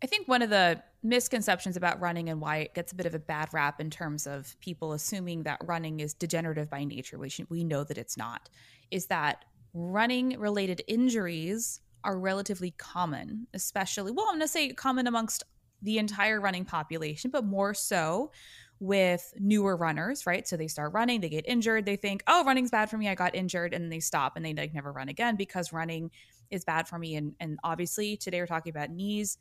i 0.01 0.07
think 0.07 0.27
one 0.27 0.41
of 0.41 0.49
the 0.49 0.81
misconceptions 1.03 1.77
about 1.77 1.99
running 1.99 2.29
and 2.29 2.39
why 2.39 2.57
it 2.57 2.73
gets 2.73 2.91
a 2.91 2.95
bit 2.95 3.05
of 3.05 3.15
a 3.15 3.19
bad 3.19 3.49
rap 3.53 3.81
in 3.81 3.89
terms 3.89 4.27
of 4.27 4.55
people 4.59 4.93
assuming 4.93 5.43
that 5.43 5.59
running 5.63 5.99
is 5.99 6.13
degenerative 6.13 6.69
by 6.69 6.83
nature, 6.83 7.17
which 7.17 7.41
we 7.49 7.63
know 7.63 7.83
that 7.83 7.97
it's 7.97 8.17
not, 8.17 8.49
is 8.91 9.07
that 9.07 9.45
running 9.73 10.37
related 10.39 10.81
injuries 10.87 11.81
are 12.03 12.19
relatively 12.19 12.71
common, 12.71 13.47
especially, 13.53 14.11
well, 14.11 14.25
I'm 14.27 14.35
going 14.35 14.41
to 14.41 14.47
say 14.47 14.69
common 14.73 15.07
amongst 15.07 15.43
the 15.81 15.97
entire 15.97 16.39
running 16.39 16.65
population, 16.65 17.31
but 17.31 17.45
more 17.45 17.73
so 17.73 18.31
with 18.79 19.33
newer 19.39 19.77
runners, 19.77 20.25
right? 20.25 20.47
So 20.47 20.57
they 20.57 20.67
start 20.67 20.93
running, 20.93 21.21
they 21.21 21.29
get 21.29 21.47
injured, 21.47 21.85
they 21.85 21.95
think, 21.95 22.23
oh, 22.27 22.43
running's 22.43 22.71
bad 22.71 22.89
for 22.89 22.97
me, 22.97 23.09
I 23.09 23.15
got 23.15 23.35
injured, 23.35 23.73
and 23.73 23.91
they 23.91 23.99
stop 23.99 24.35
and 24.35 24.45
they 24.45 24.53
like 24.53 24.73
never 24.73 24.91
run 24.91 25.09
again 25.09 25.35
because 25.35 25.71
running 25.71 26.09
is 26.49 26.65
bad 26.65 26.87
for 26.87 26.97
me. 26.97 27.15
And 27.15 27.33
and 27.39 27.59
obviously 27.63 28.17
today 28.17 28.39
we're 28.39 28.47
talking 28.47 28.71
about 28.71 28.89
knees 28.89 29.37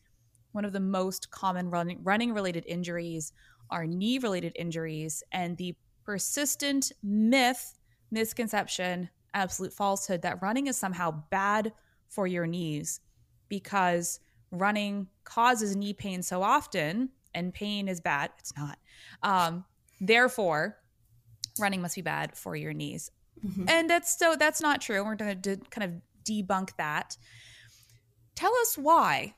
one 0.53 0.65
of 0.65 0.73
the 0.73 0.81
most 0.81 1.31
common 1.31 1.71
running 1.71 2.01
running 2.03 2.33
related 2.33 2.65
injuries 2.67 3.33
are 3.71 3.87
knee 3.87 4.19
related 4.19 4.53
injuries 4.57 5.23
and 5.33 5.57
the 5.57 5.75
persistent 6.05 6.93
myth 7.03 7.79
misconception 8.11 9.09
absolute 9.35 9.73
falsehood 9.73 10.23
that 10.23 10.43
running 10.43 10.67
is 10.67 10.77
somehow 10.77 11.11
bad 11.31 11.73
for 12.09 12.27
your 12.27 12.47
knees 12.47 13.01
because 13.49 14.21
running 14.51 15.07
causes 15.25 15.77
knee 15.77 15.93
pain 15.93 16.23
so 16.23 16.43
often 16.43 17.11
and 17.35 17.55
pain 17.55 17.89
is 17.89 18.01
bad 18.01 18.31
it's 18.39 18.53
not 18.57 18.79
um, 19.23 19.65
therefore 20.01 20.77
running 21.59 21.81
must 21.81 21.95
be 21.95 22.03
bad 22.03 22.37
for 22.37 22.57
your 22.57 22.73
knees 22.73 23.11
mm-hmm. 23.45 23.69
and 23.69 23.89
that's 23.89 24.19
so 24.19 24.35
that's 24.37 24.61
not 24.61 24.81
true 24.81 25.05
we're 25.05 25.15
going 25.15 25.41
to 25.41 25.57
kind 25.71 25.85
of 25.85 26.01
debunk 26.29 26.71
that 26.77 27.17
tell 28.35 28.53
us 28.63 28.77
why 28.77 29.35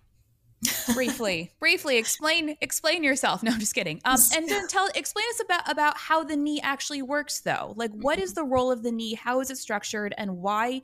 briefly. 0.94 1.52
Briefly 1.60 1.96
explain 1.98 2.56
explain 2.60 3.02
yourself. 3.02 3.42
No 3.42 3.52
i'm 3.52 3.60
just 3.60 3.74
kidding. 3.74 4.00
Um 4.04 4.18
and 4.34 4.48
then 4.48 4.68
tell 4.68 4.88
explain 4.94 5.24
us 5.30 5.42
about 5.44 5.70
about 5.70 5.96
how 5.96 6.24
the 6.24 6.36
knee 6.36 6.60
actually 6.62 7.02
works 7.02 7.40
though. 7.40 7.74
Like 7.76 7.90
what 7.92 8.18
is 8.18 8.34
the 8.34 8.44
role 8.44 8.70
of 8.70 8.82
the 8.82 8.92
knee? 8.92 9.14
How 9.14 9.40
is 9.40 9.50
it 9.50 9.58
structured? 9.58 10.14
And 10.16 10.38
why 10.38 10.82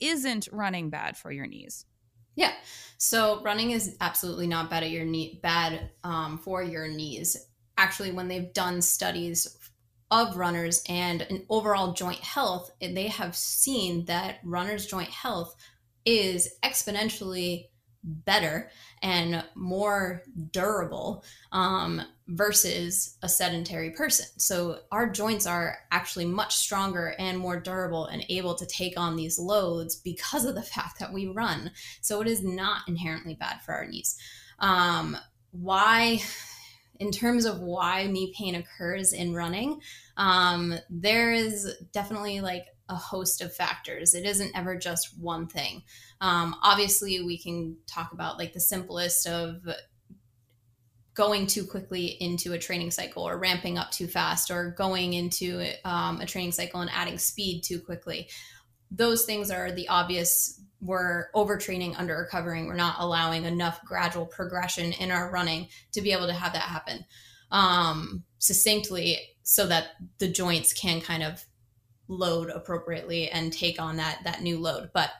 isn't 0.00 0.48
running 0.52 0.90
bad 0.90 1.16
for 1.16 1.30
your 1.30 1.46
knees? 1.46 1.86
Yeah. 2.36 2.52
So 2.98 3.42
running 3.42 3.70
is 3.70 3.96
absolutely 4.00 4.46
not 4.46 4.70
bad 4.70 4.82
at 4.82 4.90
your 4.90 5.04
knee 5.04 5.40
bad 5.42 5.90
um, 6.02 6.38
for 6.38 6.62
your 6.62 6.88
knees. 6.88 7.36
Actually 7.78 8.12
when 8.12 8.28
they've 8.28 8.52
done 8.52 8.82
studies 8.82 9.58
of 10.10 10.36
runners 10.36 10.82
and 10.88 11.22
an 11.22 11.44
overall 11.48 11.92
joint 11.92 12.20
health 12.20 12.70
they 12.80 13.08
have 13.08 13.34
seen 13.34 14.04
that 14.04 14.36
runners 14.44 14.86
joint 14.86 15.08
health 15.08 15.56
is 16.04 16.56
exponentially 16.62 17.68
better 18.04 18.70
and 19.04 19.44
more 19.54 20.22
durable 20.50 21.22
um, 21.52 22.00
versus 22.26 23.18
a 23.22 23.28
sedentary 23.28 23.90
person. 23.90 24.24
So 24.38 24.78
our 24.90 25.10
joints 25.10 25.46
are 25.46 25.76
actually 25.92 26.24
much 26.24 26.56
stronger 26.56 27.14
and 27.18 27.38
more 27.38 27.60
durable 27.60 28.06
and 28.06 28.24
able 28.30 28.54
to 28.54 28.64
take 28.64 28.98
on 28.98 29.14
these 29.14 29.38
loads 29.38 29.94
because 29.94 30.46
of 30.46 30.54
the 30.54 30.62
fact 30.74 30.98
that 31.00 31.12
we 31.12 31.26
run. 31.26 31.70
So 32.00 32.22
it 32.22 32.26
is 32.26 32.42
not 32.42 32.88
inherently 32.88 33.34
bad 33.34 33.60
for 33.60 33.74
our 33.74 33.86
knees. 33.86 34.16
Um, 34.58 35.18
why? 35.50 36.22
In 36.98 37.10
terms 37.10 37.44
of 37.44 37.60
why 37.60 38.06
knee 38.06 38.32
pain 38.38 38.54
occurs 38.54 39.12
in 39.12 39.34
running, 39.34 39.80
um, 40.16 40.74
there 40.88 41.32
is 41.32 41.76
definitely 41.92 42.40
like 42.40 42.64
a 42.88 42.94
host 42.94 43.40
of 43.40 43.54
factors. 43.54 44.14
It 44.14 44.24
isn't 44.24 44.56
ever 44.56 44.76
just 44.76 45.18
one 45.18 45.46
thing. 45.46 45.82
Um, 46.20 46.54
obviously, 46.62 47.22
we 47.22 47.38
can 47.38 47.76
talk 47.86 48.12
about 48.12 48.38
like 48.38 48.52
the 48.52 48.60
simplest 48.60 49.26
of 49.26 49.62
going 51.14 51.46
too 51.46 51.64
quickly 51.64 52.06
into 52.06 52.52
a 52.52 52.58
training 52.58 52.90
cycle 52.90 53.26
or 53.26 53.38
ramping 53.38 53.78
up 53.78 53.90
too 53.92 54.06
fast 54.06 54.50
or 54.50 54.74
going 54.76 55.14
into 55.14 55.64
um, 55.84 56.20
a 56.20 56.26
training 56.26 56.52
cycle 56.52 56.80
and 56.80 56.90
adding 56.92 57.18
speed 57.18 57.62
too 57.62 57.80
quickly. 57.80 58.28
Those 58.90 59.24
things 59.24 59.50
are 59.50 59.72
the 59.72 59.88
obvious. 59.88 60.60
We're 60.80 61.30
overtraining, 61.34 61.98
under 61.98 62.16
recovering. 62.16 62.66
We're 62.66 62.74
not 62.74 62.96
allowing 62.98 63.44
enough 63.44 63.82
gradual 63.84 64.26
progression 64.26 64.92
in 64.92 65.10
our 65.10 65.30
running 65.30 65.68
to 65.92 66.02
be 66.02 66.12
able 66.12 66.26
to 66.26 66.34
have 66.34 66.52
that 66.52 66.62
happen 66.62 67.06
um, 67.50 68.24
succinctly 68.38 69.18
so 69.42 69.66
that 69.66 69.90
the 70.18 70.28
joints 70.28 70.72
can 70.72 71.00
kind 71.00 71.22
of 71.22 71.44
load 72.08 72.50
appropriately 72.50 73.30
and 73.30 73.52
take 73.52 73.80
on 73.80 73.96
that 73.96 74.20
that 74.24 74.42
new 74.42 74.58
load. 74.58 74.90
But 74.92 75.10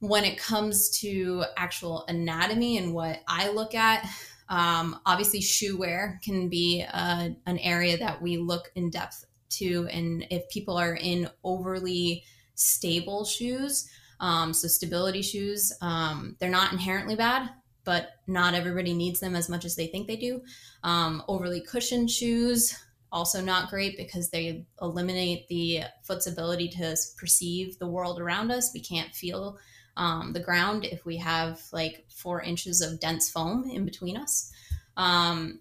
when 0.00 0.24
it 0.24 0.38
comes 0.38 0.88
to 1.00 1.44
actual 1.56 2.04
anatomy 2.08 2.78
and 2.78 2.94
what 2.94 3.20
i 3.28 3.48
look 3.50 3.74
at 3.74 4.08
um, 4.48 4.98
obviously 5.06 5.40
shoe 5.40 5.78
wear 5.78 6.18
can 6.24 6.48
be 6.48 6.84
uh, 6.92 7.28
an 7.46 7.58
area 7.58 7.96
that 7.98 8.20
we 8.20 8.36
look 8.36 8.72
in 8.74 8.90
depth 8.90 9.24
to. 9.50 9.86
And 9.92 10.26
if 10.28 10.48
people 10.48 10.76
are 10.76 10.96
in 10.96 11.28
overly 11.44 12.24
stable 12.56 13.24
shoes 13.24 13.88
um, 14.18 14.52
so 14.52 14.66
stability 14.66 15.22
shoes 15.22 15.72
um, 15.80 16.36
they're 16.40 16.50
not 16.50 16.72
inherently 16.72 17.14
bad 17.14 17.50
but 17.84 18.10
not 18.26 18.54
everybody 18.54 18.92
needs 18.92 19.20
them 19.20 19.34
as 19.34 19.48
much 19.48 19.64
as 19.64 19.76
they 19.76 19.86
think 19.86 20.06
they 20.06 20.16
do. 20.16 20.42
Um, 20.82 21.22
overly 21.28 21.60
cushioned 21.60 22.10
shoes 22.10 22.74
also 23.12 23.40
not 23.40 23.70
great 23.70 23.96
because 23.96 24.30
they 24.30 24.66
eliminate 24.80 25.48
the 25.48 25.82
foot's 26.02 26.26
ability 26.26 26.68
to 26.68 26.96
perceive 27.16 27.78
the 27.78 27.88
world 27.88 28.20
around 28.20 28.50
us. 28.50 28.70
We 28.72 28.80
can't 28.80 29.14
feel 29.14 29.58
um, 29.96 30.32
the 30.32 30.40
ground 30.40 30.84
if 30.84 31.04
we 31.04 31.16
have 31.18 31.60
like 31.72 32.06
four 32.08 32.40
inches 32.42 32.80
of 32.80 33.00
dense 33.00 33.28
foam 33.28 33.68
in 33.68 33.84
between 33.84 34.16
us. 34.16 34.52
Um, 34.96 35.60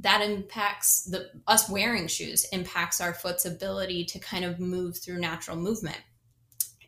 that 0.00 0.20
impacts 0.20 1.04
the 1.04 1.30
us 1.46 1.68
wearing 1.70 2.06
shoes 2.06 2.44
impacts 2.52 3.00
our 3.00 3.14
foot's 3.14 3.46
ability 3.46 4.04
to 4.04 4.18
kind 4.18 4.44
of 4.44 4.60
move 4.60 4.98
through 4.98 5.18
natural 5.18 5.56
movement 5.56 6.00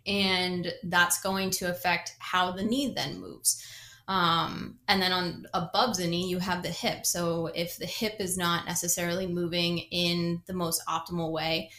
and 0.06 0.72
that's 0.84 1.20
going 1.22 1.50
to 1.50 1.70
affect 1.70 2.14
how 2.18 2.52
the 2.52 2.62
knee 2.62 2.92
then 2.94 3.20
moves 3.20 3.62
um, 4.08 4.78
and 4.88 5.02
then 5.02 5.12
on 5.12 5.46
above 5.52 5.98
the 5.98 6.06
knee, 6.06 6.28
you 6.28 6.38
have 6.38 6.62
the 6.62 6.70
hip. 6.70 7.04
So 7.04 7.48
if 7.48 7.76
the 7.76 7.86
hip 7.86 8.16
is 8.18 8.38
not 8.38 8.66
necessarily 8.66 9.26
moving 9.26 9.78
in 9.78 10.42
the 10.46 10.54
most 10.54 10.82
optimal 10.88 11.30
way, 11.30 11.70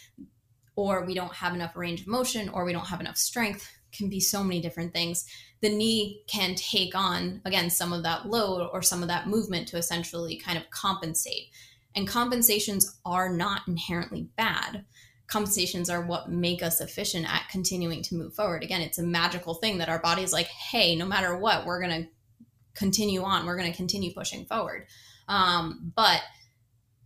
or 0.76 1.06
we 1.06 1.16
don't 1.16 1.34
have 1.34 1.56
enough 1.56 1.76
range 1.76 2.02
of 2.02 2.08
motion, 2.08 2.48
or 2.50 2.64
we 2.66 2.72
don't 2.72 2.88
have 2.88 3.02
enough 3.02 3.18
strength, 3.18 3.68
can 3.92 4.10
be 4.10 4.20
so 4.20 4.44
many 4.44 4.62
different 4.62 4.94
things. 4.94 5.26
The 5.62 5.70
knee 5.70 6.22
can 6.28 6.54
take 6.54 6.94
on, 6.94 7.42
again, 7.46 7.72
some 7.72 7.92
of 7.92 8.04
that 8.04 8.28
load 8.28 8.70
or 8.72 8.84
some 8.84 9.02
of 9.02 9.10
that 9.10 9.28
movement 9.28 9.68
to 9.70 9.78
essentially 9.78 10.38
kind 10.38 10.58
of 10.58 10.70
compensate. 10.70 11.48
And 11.96 12.08
compensations 12.08 13.00
are 13.04 13.30
not 13.30 13.68
inherently 13.68 14.30
bad 14.38 14.86
compensations 15.30 15.92
are 15.92 16.02
what 16.02 16.32
make 16.32 16.64
us 16.64 16.82
efficient 16.82 17.32
at 17.32 17.48
continuing 17.52 18.02
to 18.02 18.16
move 18.16 18.34
forward. 18.34 18.64
Again, 18.64 18.82
it's 18.82 18.98
a 18.98 19.04
magical 19.04 19.54
thing 19.54 19.78
that 19.78 19.88
our 19.88 20.00
body's 20.00 20.34
like, 20.34 20.48
hey, 20.48 20.96
no 20.96 21.06
matter 21.06 21.38
what, 21.38 21.66
we're 21.66 21.80
going 21.80 22.04
to 22.04 22.10
continue 22.80 23.22
on. 23.22 23.46
We're 23.46 23.58
going 23.58 23.70
to 23.70 23.78
continue 23.78 24.14
pushing 24.14 24.46
forward. 24.46 24.88
Um, 25.28 25.92
but 25.96 26.22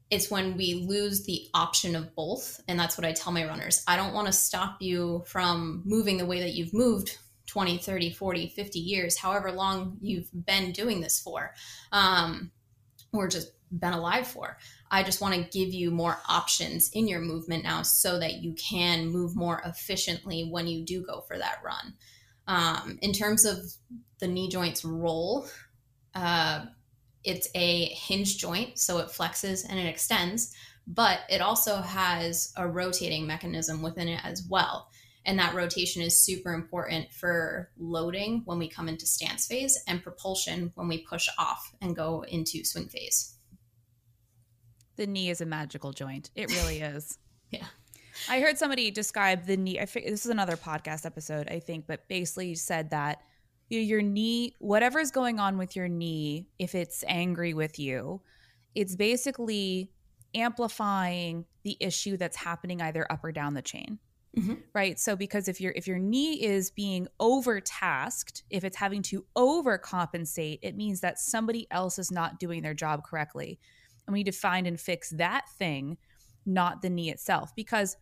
it's 0.09 0.29
when 0.29 0.55
we 0.55 0.85
lose 0.87 1.25
the 1.25 1.47
option 1.53 1.95
of 1.95 2.15
both. 2.15 2.61
And 2.67 2.79
that's 2.79 2.97
what 2.97 3.05
I 3.05 3.13
tell 3.13 3.33
my 3.33 3.45
runners. 3.45 3.83
I 3.87 3.97
don't 3.97 4.13
want 4.13 4.27
to 4.27 4.33
stop 4.33 4.77
you 4.79 5.23
from 5.25 5.81
moving 5.85 6.17
the 6.17 6.25
way 6.25 6.39
that 6.41 6.53
you've 6.53 6.73
moved 6.73 7.17
20, 7.47 7.79
30, 7.79 8.11
40, 8.11 8.47
50 8.49 8.79
years, 8.79 9.17
however 9.17 9.51
long 9.51 9.97
you've 10.01 10.29
been 10.45 10.71
doing 10.71 11.01
this 11.01 11.19
for, 11.19 11.53
um, 11.91 12.51
or 13.11 13.27
just 13.27 13.51
been 13.71 13.93
alive 13.93 14.27
for. 14.27 14.57
I 14.91 15.03
just 15.03 15.19
want 15.19 15.33
to 15.33 15.57
give 15.57 15.73
you 15.73 15.89
more 15.89 16.19
options 16.29 16.91
in 16.93 17.07
your 17.07 17.19
movement 17.19 17.63
now 17.63 17.81
so 17.81 18.19
that 18.19 18.35
you 18.43 18.53
can 18.53 19.07
move 19.07 19.35
more 19.35 19.61
efficiently 19.65 20.47
when 20.49 20.67
you 20.67 20.85
do 20.85 21.03
go 21.03 21.21
for 21.21 21.37
that 21.37 21.59
run. 21.63 21.95
Um, 22.47 22.99
in 23.01 23.13
terms 23.13 23.45
of 23.45 23.57
the 24.19 24.27
knee 24.27 24.49
joint's 24.49 24.85
role, 24.85 25.47
uh, 26.15 26.65
it's 27.23 27.47
a 27.55 27.85
hinge 27.85 28.37
joint, 28.37 28.77
so 28.77 28.99
it 28.99 29.07
flexes 29.07 29.65
and 29.67 29.79
it 29.79 29.85
extends, 29.85 30.53
but 30.85 31.21
it 31.29 31.41
also 31.41 31.77
has 31.77 32.51
a 32.57 32.67
rotating 32.67 33.25
mechanism 33.25 33.81
within 33.81 34.07
it 34.07 34.19
as 34.23 34.45
well. 34.49 34.89
And 35.25 35.39
that 35.39 35.55
rotation 35.55 36.01
is 36.01 36.19
super 36.19 36.53
important 36.53 37.13
for 37.13 37.69
loading 37.77 38.41
when 38.43 38.59
we 38.59 38.67
come 38.67 38.89
into 38.89 39.05
stance 39.05 39.47
phase 39.47 39.81
and 39.87 40.03
propulsion 40.03 40.73
when 40.75 40.89
we 40.89 41.05
push 41.05 41.29
off 41.39 41.73
and 41.81 41.95
go 41.95 42.25
into 42.27 42.65
swing 42.65 42.89
phase. 42.89 43.35
The 44.97 45.07
knee 45.07 45.29
is 45.29 45.39
a 45.39 45.45
magical 45.45 45.93
joint. 45.93 46.29
It 46.35 46.51
really 46.51 46.79
is. 46.81 47.17
yeah. 47.49 47.65
I 48.29 48.41
heard 48.41 48.57
somebody 48.57 48.91
describe 48.91 49.45
the 49.45 49.57
knee. 49.57 49.79
I 49.79 49.85
this 49.85 50.25
is 50.25 50.27
another 50.27 50.55
podcast 50.55 51.05
episode, 51.05 51.47
I 51.49 51.59
think, 51.59 51.87
but 51.87 52.07
basically 52.07 52.53
said 52.55 52.91
that 52.91 53.21
your 53.69 54.01
knee, 54.01 54.55
whatever's 54.59 55.11
going 55.11 55.39
on 55.39 55.57
with 55.57 55.75
your 55.75 55.87
knee, 55.87 56.47
if 56.59 56.75
it's 56.75 57.03
angry 57.07 57.53
with 57.53 57.79
you, 57.79 58.21
it's 58.75 58.95
basically 58.95 59.91
amplifying 60.35 61.45
the 61.63 61.77
issue 61.79 62.17
that's 62.17 62.37
happening 62.37 62.81
either 62.81 63.09
up 63.11 63.23
or 63.23 63.31
down 63.31 63.53
the 63.53 63.61
chain. 63.61 63.99
Mm-hmm. 64.37 64.53
Right. 64.73 64.99
So 64.99 65.15
because 65.15 65.47
if 65.47 65.61
your 65.61 65.73
if 65.75 65.87
your 65.87 65.99
knee 65.99 66.43
is 66.43 66.71
being 66.71 67.07
overtasked, 67.19 68.41
if 68.49 68.63
it's 68.63 68.77
having 68.77 69.03
to 69.03 69.25
overcompensate, 69.35 70.59
it 70.63 70.75
means 70.75 71.01
that 71.01 71.19
somebody 71.19 71.67
else 71.69 71.99
is 71.99 72.11
not 72.11 72.39
doing 72.39 72.63
their 72.63 72.73
job 72.73 73.03
correctly. 73.03 73.59
And 74.07 74.13
we 74.13 74.19
need 74.19 74.31
to 74.31 74.37
find 74.37 74.65
and 74.65 74.79
fix 74.79 75.11
that 75.11 75.45
thing, 75.57 75.97
not 76.47 76.81
the 76.81 76.89
knee 76.89 77.11
itself. 77.11 77.55
Because 77.55 77.95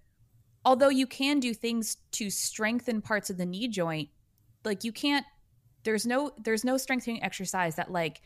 although 0.64 0.90
you 0.90 1.06
can 1.06 1.42
do 1.42 1.54
things 1.54 1.98
to 2.14 2.30
strengthen 2.30 3.02
parts 3.02 3.30
of 3.30 3.38
the 3.38 3.46
knee 3.46 3.68
joint, 3.68 4.08
like 4.64 4.86
you 4.86 4.94
can't 4.94 5.26
there's 5.84 6.06
no 6.06 6.32
there's 6.38 6.64
no 6.64 6.78
strengthening 6.78 7.24
exercise 7.24 7.76
that 7.76 7.92
like 7.92 8.22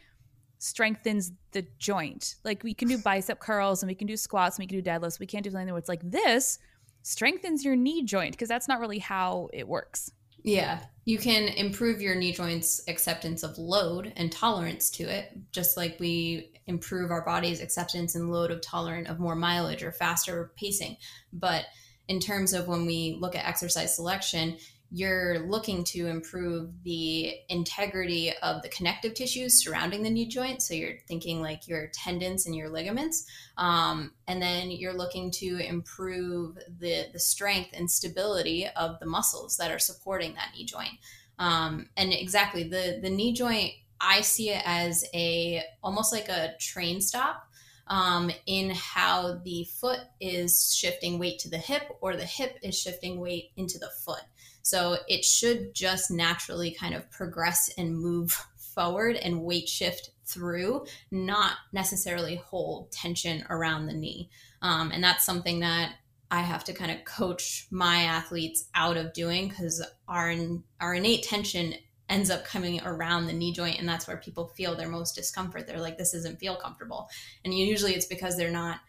strengthens 0.60 1.32
the 1.52 1.66
joint. 1.78 2.36
Like 2.44 2.64
we 2.64 2.74
can 2.74 2.88
do 2.88 2.98
bicep 2.98 3.40
curls 3.40 3.84
and 3.84 3.88
we 3.88 3.96
can 3.96 4.08
do 4.08 4.18
squats 4.18 4.58
and 4.58 4.64
we 4.64 4.68
can 4.68 4.82
do 4.82 4.90
deadlifts. 4.90 5.20
We 5.20 5.28
can't 5.28 5.44
do 5.44 5.52
something 5.52 5.68
where 5.68 5.78
it's 5.78 5.90
like 5.90 6.10
this 6.10 6.60
strengthens 7.04 7.64
your 7.64 7.76
knee 7.76 8.04
joint 8.04 8.32
because 8.32 8.50
that's 8.50 8.68
not 8.68 8.80
really 8.80 9.00
how 9.00 9.50
it 9.54 9.68
works. 9.68 10.12
Yeah, 10.44 10.82
you 11.06 11.18
can 11.18 11.48
improve 11.48 12.02
your 12.02 12.14
knee 12.14 12.32
joint's 12.32 12.82
acceptance 12.88 13.42
of 13.42 13.58
load 13.58 14.14
and 14.16 14.32
tolerance 14.32 14.92
to 14.92 15.04
it, 15.04 15.32
just 15.52 15.76
like 15.76 16.00
we 16.00 16.52
improve 16.68 17.10
our 17.10 17.26
body's 17.26 17.62
acceptance 17.62 18.14
and 18.14 18.32
load 18.32 18.52
of 18.52 18.62
tolerant 18.62 19.08
of 19.08 19.20
more 19.20 19.36
mileage 19.36 19.84
or 19.84 19.92
faster 19.92 20.52
pacing. 20.56 20.98
But 21.34 21.66
in 22.08 22.20
terms 22.20 22.54
of 22.54 22.68
when 22.68 22.86
we 22.86 23.18
look 23.20 23.36
at 23.36 23.48
exercise 23.48 23.96
selection, 23.96 24.58
you're 24.92 25.40
looking 25.40 25.84
to 25.84 26.08
improve 26.08 26.70
the 26.84 27.34
integrity 27.50 28.32
of 28.42 28.62
the 28.62 28.70
connective 28.70 29.14
tissues 29.14 29.62
surrounding 29.64 30.04
the 30.04 30.10
knee 30.10 30.28
joint. 30.28 30.62
So 30.62 30.74
you're 30.74 31.00
thinking 31.08 31.42
like 31.42 31.68
your 31.68 31.88
tendons 31.88 32.46
and 32.46 32.56
your 32.56 32.70
ligaments. 32.70 33.26
Um, 33.58 34.12
and 34.28 34.42
then 34.42 34.72
you're 34.72 34.98
looking 34.98 35.32
to 35.32 35.58
improve 35.58 36.58
the, 36.80 37.08
the 37.12 37.20
strength 37.20 37.72
and 37.74 37.90
stability 37.90 38.68
of 38.76 39.00
the 39.00 39.06
muscles 39.06 39.58
that 39.58 39.72
are 39.72 39.80
supporting 39.80 40.36
that 40.36 40.52
knee 40.56 40.66
joint. 40.66 41.00
Um, 41.40 41.90
and 41.98 42.14
exactly 42.14 42.64
the, 42.64 43.00
the 43.02 43.10
knee 43.10 43.34
joint, 43.34 43.74
I 44.00 44.22
see 44.22 44.52
it 44.52 44.62
as 44.66 45.06
a 45.14 45.64
almost 45.84 46.14
like 46.14 46.30
a 46.30 46.54
train 46.60 47.02
stop 47.02 47.48
um, 47.88 48.32
in 48.46 48.72
how 48.72 49.40
the 49.44 49.66
foot 49.66 50.00
is 50.20 50.74
shifting 50.76 51.20
weight 51.20 51.40
to 51.40 51.50
the 51.50 51.58
hip 51.58 51.84
or 52.02 52.16
the 52.16 52.26
hip 52.26 52.58
is 52.62 52.80
shifting 52.80 53.20
weight 53.20 53.52
into 53.58 53.78
the 53.78 53.90
foot. 54.04 54.24
So 54.66 54.98
it 55.08 55.24
should 55.24 55.76
just 55.76 56.10
naturally 56.10 56.72
kind 56.72 56.96
of 56.96 57.12
progress 57.12 57.70
and 57.78 57.96
move 57.96 58.32
forward 58.58 59.16
and 59.16 59.44
weight 59.44 59.70
shift 59.70 60.10
through, 60.26 60.88
not 61.12 61.52
necessarily 61.72 62.38
hold 62.38 62.92
tension 62.92 63.46
around 63.52 63.86
the 63.86 63.94
knee. 63.94 64.28
Um, 64.64 64.90
and 64.92 65.04
that's 65.04 65.24
something 65.24 65.60
that 65.60 65.94
I 66.32 66.42
have 66.42 66.64
to 66.64 66.74
kind 66.74 66.90
of 66.90 67.06
coach 67.06 67.68
my 67.70 68.06
athletes 68.06 68.68
out 68.74 68.98
of 68.98 69.14
doing 69.14 69.50
because 69.50 69.86
our 70.08 70.34
our 70.82 70.96
innate 70.96 71.22
tension 71.22 71.76
ends 72.10 72.32
up 72.32 72.44
coming 72.44 72.82
around 72.84 73.28
the 73.28 73.34
knee 73.34 73.54
joint 73.54 73.78
and 73.80 73.88
that's 73.88 74.08
where 74.08 74.18
people 74.18 74.48
feel 74.48 74.76
their 74.76 74.90
most 74.90 75.14
discomfort. 75.14 75.68
They're 75.68 75.80
like 75.80 76.00
this 76.00 76.14
doesn't 76.14 76.40
feel 76.40 76.56
comfortable. 76.56 77.08
And 77.44 77.54
usually 77.54 77.94
it's 77.94 78.08
because 78.08 78.36
they're 78.36 78.50
not 78.50 78.80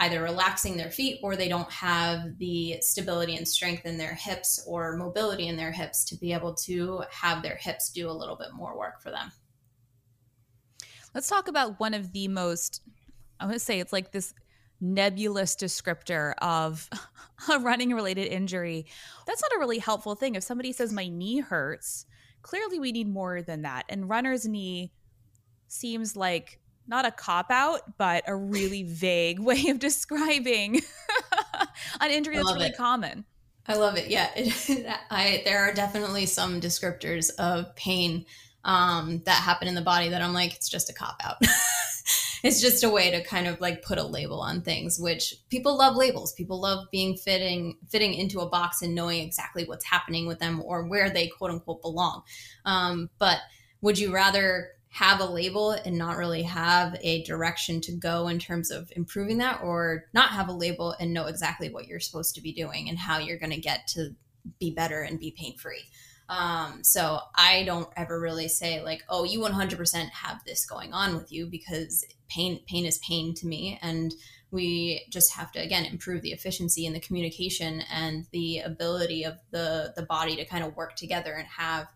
either 0.00 0.22
relaxing 0.22 0.76
their 0.76 0.90
feet 0.90 1.18
or 1.22 1.34
they 1.34 1.48
don't 1.48 1.70
have 1.70 2.38
the 2.38 2.76
stability 2.80 3.36
and 3.36 3.48
strength 3.48 3.84
in 3.84 3.98
their 3.98 4.14
hips 4.14 4.62
or 4.66 4.96
mobility 4.96 5.48
in 5.48 5.56
their 5.56 5.72
hips 5.72 6.04
to 6.04 6.16
be 6.16 6.32
able 6.32 6.54
to 6.54 7.02
have 7.10 7.42
their 7.42 7.56
hips 7.56 7.90
do 7.90 8.08
a 8.08 8.12
little 8.12 8.36
bit 8.36 8.52
more 8.54 8.78
work 8.78 9.02
for 9.02 9.10
them. 9.10 9.32
Let's 11.14 11.28
talk 11.28 11.48
about 11.48 11.80
one 11.80 11.94
of 11.94 12.12
the 12.12 12.28
most, 12.28 12.82
I'm 13.40 13.48
going 13.48 13.58
to 13.58 13.64
say 13.64 13.80
it's 13.80 13.92
like 13.92 14.12
this 14.12 14.34
nebulous 14.80 15.56
descriptor 15.56 16.34
of 16.38 16.88
a 17.52 17.58
running 17.58 17.92
related 17.92 18.28
injury. 18.28 18.86
That's 19.26 19.42
not 19.42 19.56
a 19.56 19.58
really 19.58 19.78
helpful 19.78 20.14
thing. 20.14 20.36
If 20.36 20.44
somebody 20.44 20.72
says 20.72 20.92
my 20.92 21.08
knee 21.08 21.40
hurts, 21.40 22.06
clearly 22.42 22.78
we 22.78 22.92
need 22.92 23.08
more 23.08 23.42
than 23.42 23.62
that. 23.62 23.84
And 23.88 24.08
runner's 24.08 24.46
knee 24.46 24.92
seems 25.66 26.16
like 26.16 26.60
not 26.88 27.04
a 27.04 27.10
cop 27.10 27.50
out, 27.50 27.98
but 27.98 28.24
a 28.26 28.34
really 28.34 28.82
vague 28.82 29.38
way 29.38 29.68
of 29.68 29.78
describing 29.78 30.80
an 32.00 32.10
injury 32.10 32.36
that's 32.36 32.52
really 32.52 32.68
it. 32.68 32.76
common. 32.76 33.24
I 33.66 33.74
love 33.74 33.98
it. 33.98 34.08
Yeah, 34.08 34.30
I 35.10 35.42
there 35.44 35.60
are 35.60 35.74
definitely 35.74 36.24
some 36.26 36.60
descriptors 36.60 37.30
of 37.36 37.76
pain 37.76 38.24
um, 38.64 39.22
that 39.26 39.36
happen 39.36 39.68
in 39.68 39.74
the 39.74 39.82
body 39.82 40.08
that 40.08 40.22
I'm 40.22 40.32
like, 40.32 40.54
it's 40.54 40.70
just 40.70 40.88
a 40.88 40.94
cop 40.94 41.20
out. 41.22 41.36
it's 42.42 42.62
just 42.62 42.82
a 42.82 42.88
way 42.88 43.10
to 43.10 43.22
kind 43.22 43.46
of 43.46 43.60
like 43.60 43.82
put 43.82 43.98
a 43.98 44.02
label 44.02 44.40
on 44.40 44.62
things, 44.62 44.98
which 44.98 45.34
people 45.50 45.76
love 45.76 45.96
labels. 45.96 46.32
People 46.32 46.60
love 46.60 46.86
being 46.90 47.14
fitting 47.14 47.76
fitting 47.90 48.14
into 48.14 48.40
a 48.40 48.48
box 48.48 48.80
and 48.80 48.94
knowing 48.94 49.22
exactly 49.22 49.64
what's 49.64 49.84
happening 49.84 50.26
with 50.26 50.38
them 50.38 50.62
or 50.64 50.84
where 50.86 51.10
they 51.10 51.28
quote 51.28 51.50
unquote 51.50 51.82
belong. 51.82 52.22
Um, 52.64 53.10
but 53.18 53.38
would 53.82 53.98
you 53.98 54.14
rather 54.14 54.70
have 54.98 55.20
a 55.20 55.24
label 55.24 55.72
and 55.72 55.96
not 55.96 56.16
really 56.16 56.42
have 56.42 56.96
a 57.02 57.22
direction 57.24 57.80
to 57.80 57.92
go 57.92 58.28
in 58.28 58.38
terms 58.38 58.70
of 58.70 58.92
improving 58.96 59.38
that 59.38 59.60
or 59.62 60.04
not 60.12 60.30
have 60.30 60.48
a 60.48 60.52
label 60.52 60.94
and 60.98 61.12
know 61.12 61.26
exactly 61.26 61.70
what 61.70 61.86
you're 61.86 62.00
supposed 62.00 62.34
to 62.34 62.40
be 62.40 62.52
doing 62.52 62.88
and 62.88 62.98
how 62.98 63.18
you're 63.18 63.38
going 63.38 63.52
to 63.52 63.60
get 63.60 63.86
to 63.86 64.10
be 64.58 64.70
better 64.70 65.02
and 65.02 65.20
be 65.20 65.34
pain 65.36 65.56
free 65.56 65.84
um, 66.28 66.82
so 66.82 67.20
i 67.34 67.62
don't 67.64 67.88
ever 67.96 68.18
really 68.20 68.48
say 68.48 68.82
like 68.82 69.02
oh 69.08 69.24
you 69.24 69.40
100% 69.40 70.10
have 70.10 70.42
this 70.44 70.66
going 70.66 70.92
on 70.92 71.14
with 71.14 71.30
you 71.30 71.46
because 71.46 72.04
pain 72.28 72.60
pain 72.68 72.86
is 72.86 72.98
pain 72.98 73.34
to 73.34 73.46
me. 73.46 73.78
And 73.82 74.14
we 74.50 75.04
just 75.10 75.34
have 75.34 75.52
to 75.52 75.58
again 75.58 75.84
improve 75.84 76.22
the 76.22 76.32
efficiency 76.32 76.86
and 76.86 76.94
the 76.94 77.00
communication 77.00 77.82
and 77.92 78.26
the 78.32 78.60
ability 78.60 79.24
of 79.24 79.38
the 79.50 79.92
the 79.96 80.02
body 80.02 80.36
to 80.36 80.44
kind 80.44 80.64
of 80.64 80.76
work 80.76 80.94
together 80.96 81.32
and 81.32 81.46
have 81.48 81.88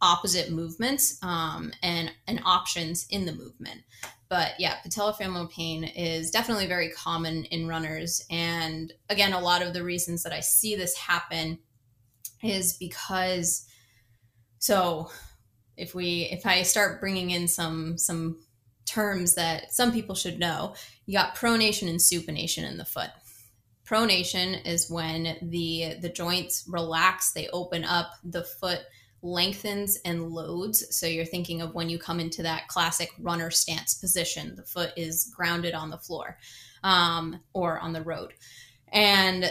opposite 0.00 0.50
movements 0.50 1.18
um, 1.22 1.72
and 1.82 2.12
and 2.26 2.40
options 2.44 3.06
in 3.10 3.26
the 3.26 3.32
movement. 3.32 3.82
But 4.28 4.52
yeah, 4.58 4.76
patellofemoral 4.86 5.50
pain 5.50 5.84
is 5.84 6.30
definitely 6.30 6.66
very 6.66 6.90
common 6.90 7.44
in 7.44 7.68
runners, 7.68 8.24
and 8.30 8.92
again, 9.08 9.32
a 9.32 9.40
lot 9.40 9.62
of 9.62 9.72
the 9.72 9.84
reasons 9.84 10.22
that 10.22 10.32
I 10.32 10.40
see 10.40 10.76
this 10.76 10.96
happen 10.96 11.58
is 12.42 12.74
because 12.74 13.66
so 14.58 15.10
if 15.76 15.94
we 15.94 16.28
if 16.30 16.44
I 16.44 16.62
start 16.62 17.00
bringing 17.00 17.30
in 17.30 17.48
some 17.48 17.96
some 17.96 18.38
terms 18.84 19.34
that 19.34 19.72
some 19.72 19.92
people 19.92 20.14
should 20.14 20.38
know, 20.38 20.74
you 21.06 21.14
got 21.14 21.36
pronation 21.36 21.88
and 21.88 22.00
supination 22.00 22.68
in 22.68 22.78
the 22.78 22.84
foot. 22.84 23.10
Pronation 23.86 24.66
is 24.66 24.90
when 24.90 25.36
the 25.42 25.94
the 26.00 26.08
joints 26.08 26.64
relax, 26.68 27.32
they 27.32 27.48
open 27.48 27.84
up, 27.84 28.10
the 28.24 28.44
foot 28.44 28.80
lengthens 29.22 29.98
and 30.04 30.30
loads. 30.30 30.96
So 30.96 31.06
you're 31.06 31.24
thinking 31.24 31.60
of 31.60 31.74
when 31.74 31.88
you 31.88 31.98
come 31.98 32.20
into 32.20 32.42
that 32.42 32.68
classic 32.68 33.10
runner 33.18 33.50
stance 33.50 33.94
position, 33.94 34.54
the 34.54 34.64
foot 34.64 34.92
is 34.96 35.32
grounded 35.36 35.74
on 35.74 35.90
the 35.90 35.98
floor 35.98 36.38
um, 36.84 37.40
or 37.52 37.78
on 37.78 37.92
the 37.92 38.02
road. 38.02 38.34
And 38.92 39.50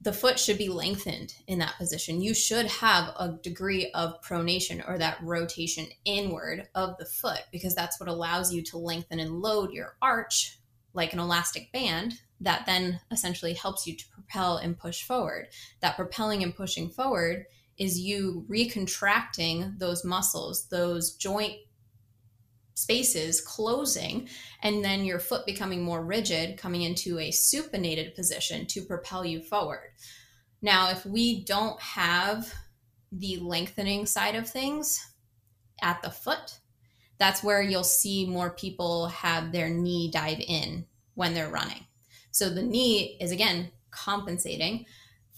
the 0.00 0.12
foot 0.12 0.38
should 0.38 0.58
be 0.58 0.68
lengthened 0.68 1.34
in 1.46 1.58
that 1.58 1.76
position. 1.76 2.20
You 2.20 2.32
should 2.32 2.66
have 2.66 3.08
a 3.18 3.36
degree 3.42 3.90
of 3.92 4.22
pronation 4.22 4.88
or 4.88 4.96
that 4.98 5.18
rotation 5.22 5.86
inward 6.04 6.68
of 6.74 6.96
the 6.98 7.04
foot 7.04 7.42
because 7.50 7.74
that's 7.74 7.98
what 7.98 8.08
allows 8.08 8.52
you 8.52 8.62
to 8.64 8.78
lengthen 8.78 9.18
and 9.18 9.40
load 9.40 9.72
your 9.72 9.96
arch 10.00 10.58
like 10.94 11.12
an 11.12 11.18
elastic 11.18 11.72
band 11.72 12.14
that 12.40 12.66
then 12.66 13.00
essentially 13.10 13.54
helps 13.54 13.86
you 13.86 13.96
to 13.96 14.08
propel 14.10 14.58
and 14.58 14.78
push 14.78 15.02
forward. 15.02 15.48
That 15.80 15.96
propelling 15.96 16.42
and 16.42 16.54
pushing 16.54 16.88
forward 16.88 17.46
is 17.78 17.98
you 17.98 18.44
recontracting 18.48 19.78
those 19.78 20.04
muscles, 20.04 20.68
those 20.68 21.14
joint 21.14 21.54
spaces 22.74 23.40
closing, 23.40 24.28
and 24.62 24.84
then 24.84 25.04
your 25.04 25.18
foot 25.18 25.44
becoming 25.46 25.82
more 25.82 26.04
rigid, 26.04 26.56
coming 26.56 26.82
into 26.82 27.18
a 27.18 27.30
supinated 27.30 28.14
position 28.14 28.66
to 28.66 28.82
propel 28.82 29.24
you 29.24 29.42
forward. 29.42 29.90
Now, 30.62 30.90
if 30.90 31.04
we 31.04 31.44
don't 31.44 31.80
have 31.80 32.52
the 33.10 33.38
lengthening 33.38 34.06
side 34.06 34.34
of 34.34 34.48
things 34.48 35.04
at 35.82 36.02
the 36.02 36.10
foot, 36.10 36.58
that's 37.18 37.42
where 37.42 37.62
you'll 37.62 37.84
see 37.84 38.26
more 38.26 38.50
people 38.50 39.06
have 39.06 39.50
their 39.50 39.68
knee 39.68 40.10
dive 40.10 40.40
in 40.40 40.86
when 41.14 41.34
they're 41.34 41.50
running. 41.50 41.84
So 42.30 42.48
the 42.48 42.62
knee 42.62 43.16
is 43.20 43.32
again 43.32 43.70
compensating 43.90 44.86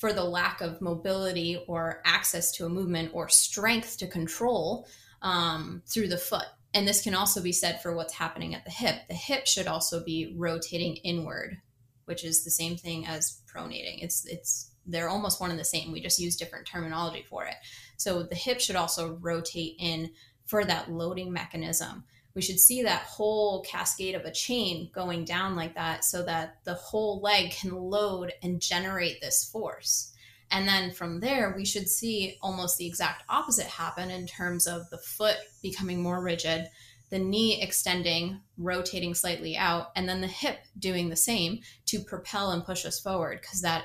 for 0.01 0.15
the 0.15 0.25
lack 0.25 0.63
of 0.63 0.81
mobility 0.81 1.63
or 1.69 2.01
access 2.07 2.51
to 2.53 2.65
a 2.65 2.71
movement 2.71 3.11
or 3.13 3.29
strength 3.29 3.99
to 3.99 4.07
control 4.07 4.89
um, 5.21 5.83
through 5.87 6.09
the 6.09 6.17
foot. 6.17 6.47
And 6.73 6.89
this 6.89 7.03
can 7.03 7.15
also 7.15 7.43
be 7.43 7.53
said 7.53 7.83
for 7.83 7.95
what's 7.95 8.15
happening 8.15 8.55
at 8.55 8.65
the 8.65 8.71
hip. 8.71 8.97
The 9.09 9.15
hip 9.15 9.47
should 9.47 9.67
also 9.67 10.03
be 10.03 10.35
rotating 10.39 10.97
inward, 10.97 11.59
which 12.07 12.25
is 12.25 12.45
the 12.45 12.51
same 12.51 12.77
thing 12.77 13.07
as 13.07 13.43
pronating. 13.53 14.03
It's 14.03 14.25
it's 14.25 14.71
they're 14.87 15.11
almost 15.11 15.39
one 15.39 15.51
and 15.51 15.61
the 15.61 15.65
same. 15.65 15.93
We 15.93 16.01
just 16.01 16.19
use 16.19 16.35
different 16.35 16.67
terminology 16.67 17.27
for 17.29 17.45
it. 17.45 17.57
So 17.99 18.23
the 18.23 18.35
hip 18.35 18.61
should 18.61 18.77
also 18.77 19.19
rotate 19.21 19.77
in 19.79 20.13
for 20.47 20.65
that 20.65 20.91
loading 20.91 21.31
mechanism. 21.31 22.05
We 22.35 22.43
should 22.43 22.61
see 22.61 22.83
that 22.83 23.03
whole 23.03 23.63
cascade 23.63 24.15
of 24.15 24.25
a 24.25 24.31
chain 24.31 24.91
going 24.95 25.25
down 25.25 25.57
like 25.57 25.75
that 25.75 26.05
so 26.05 26.23
that 26.25 26.59
the 26.65 26.75
whole 26.75 27.21
leg 27.21 27.51
can 27.51 27.75
load 27.75 28.33
and 28.43 28.61
generate 28.61 29.21
this 29.21 29.45
force. 29.45 30.13
And 30.51 30.67
then 30.67 30.91
from 30.91 31.21
there, 31.21 31.55
we 31.57 31.65
should 31.65 31.89
see 31.89 32.37
almost 32.43 32.77
the 32.77 32.87
exact 32.87 33.25
opposite 33.29 33.67
happen 33.67 34.11
in 34.11 34.27
terms 34.27 34.67
of 34.67 34.89
the 34.91 34.99
foot 34.99 35.37
becoming 35.63 36.03
more 36.03 36.23
rigid, 36.23 36.69
the 37.11 37.19
knee 37.19 37.61
extending, 37.61 38.41
rotating 38.57 39.15
slightly 39.15 39.57
out, 39.57 39.89
and 39.95 40.09
then 40.09 40.21
the 40.21 40.27
hip 40.27 40.59
doing 40.79 41.09
the 41.09 41.17
same 41.17 41.61
to 41.87 42.01
propel 42.01 42.51
and 42.51 42.65
push 42.65 42.85
us 42.85 43.01
forward 43.01 43.41
because 43.41 43.63
that 43.63 43.85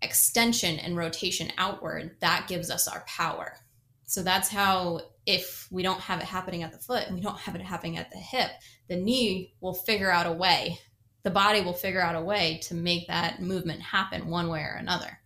extension 0.00 0.78
and 0.78 0.96
rotation 0.96 1.52
outward 1.58 2.16
that 2.20 2.48
gives 2.48 2.70
us 2.70 2.88
our 2.88 3.04
power. 3.06 3.54
So 4.04 4.22
that's 4.22 4.48
how 4.48 5.00
if 5.26 5.68
we 5.70 5.82
don't 5.82 6.00
have 6.00 6.20
it 6.20 6.24
happening 6.24 6.62
at 6.62 6.72
the 6.72 6.78
foot 6.78 7.06
and 7.06 7.14
we 7.14 7.20
don't 7.20 7.38
have 7.38 7.54
it 7.54 7.62
happening 7.62 7.98
at 7.98 8.10
the 8.10 8.18
hip, 8.18 8.50
the 8.88 8.96
knee 8.96 9.54
will 9.60 9.74
figure 9.74 10.10
out 10.10 10.26
a 10.26 10.32
way 10.32 10.78
the 11.22 11.30
body 11.30 11.60
will 11.60 11.72
figure 11.72 12.00
out 12.00 12.16
a 12.16 12.20
way 12.20 12.58
to 12.64 12.74
make 12.74 13.06
that 13.06 13.40
movement 13.40 13.80
happen 13.80 14.26
one 14.26 14.48
way 14.48 14.60
or 14.60 14.76
another. 14.78 15.18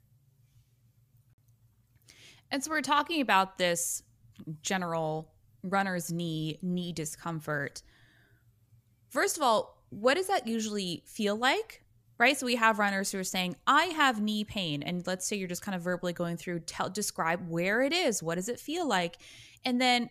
And 2.50 2.62
so 2.62 2.70
we're 2.70 2.82
talking 2.82 3.20
about 3.20 3.58
this 3.58 4.02
general 4.62 5.32
runner's 5.62 6.12
knee, 6.12 6.58
knee 6.62 6.92
discomfort. 6.92 7.82
First 9.08 9.36
of 9.36 9.42
all, 9.42 9.82
what 9.88 10.14
does 10.14 10.28
that 10.28 10.46
usually 10.46 11.02
feel 11.06 11.34
like? 11.34 11.82
Right? 12.18 12.36
So 12.36 12.46
we 12.46 12.56
have 12.56 12.78
runners 12.78 13.12
who 13.12 13.18
are 13.18 13.24
saying, 13.24 13.56
I 13.66 13.86
have 13.86 14.22
knee 14.22 14.44
pain. 14.44 14.82
And 14.82 15.06
let's 15.06 15.26
say 15.26 15.36
you're 15.36 15.48
just 15.48 15.62
kind 15.62 15.74
of 15.74 15.82
verbally 15.82 16.12
going 16.12 16.36
through, 16.36 16.60
tell, 16.60 16.88
describe 16.88 17.48
where 17.48 17.82
it 17.82 17.92
is. 17.92 18.22
What 18.22 18.36
does 18.36 18.48
it 18.48 18.60
feel 18.60 18.86
like? 18.86 19.18
And 19.66 19.80
then 19.80 20.08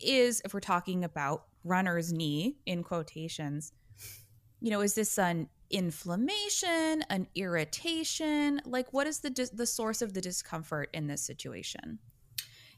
is, 0.00 0.40
if 0.44 0.54
we're 0.54 0.60
talking 0.60 1.04
about 1.04 1.44
runner's 1.62 2.12
knee 2.12 2.56
in 2.64 2.82
quotations, 2.82 3.72
you 4.60 4.70
know, 4.70 4.80
is 4.80 4.94
this 4.94 5.18
an 5.18 5.50
inflammation, 5.70 7.04
an 7.10 7.28
irritation? 7.34 8.62
Like, 8.64 8.92
what 8.92 9.06
is 9.06 9.20
the 9.20 9.50
the 9.52 9.66
source 9.66 10.00
of 10.00 10.14
the 10.14 10.22
discomfort 10.22 10.88
in 10.94 11.06
this 11.06 11.20
situation? 11.20 11.98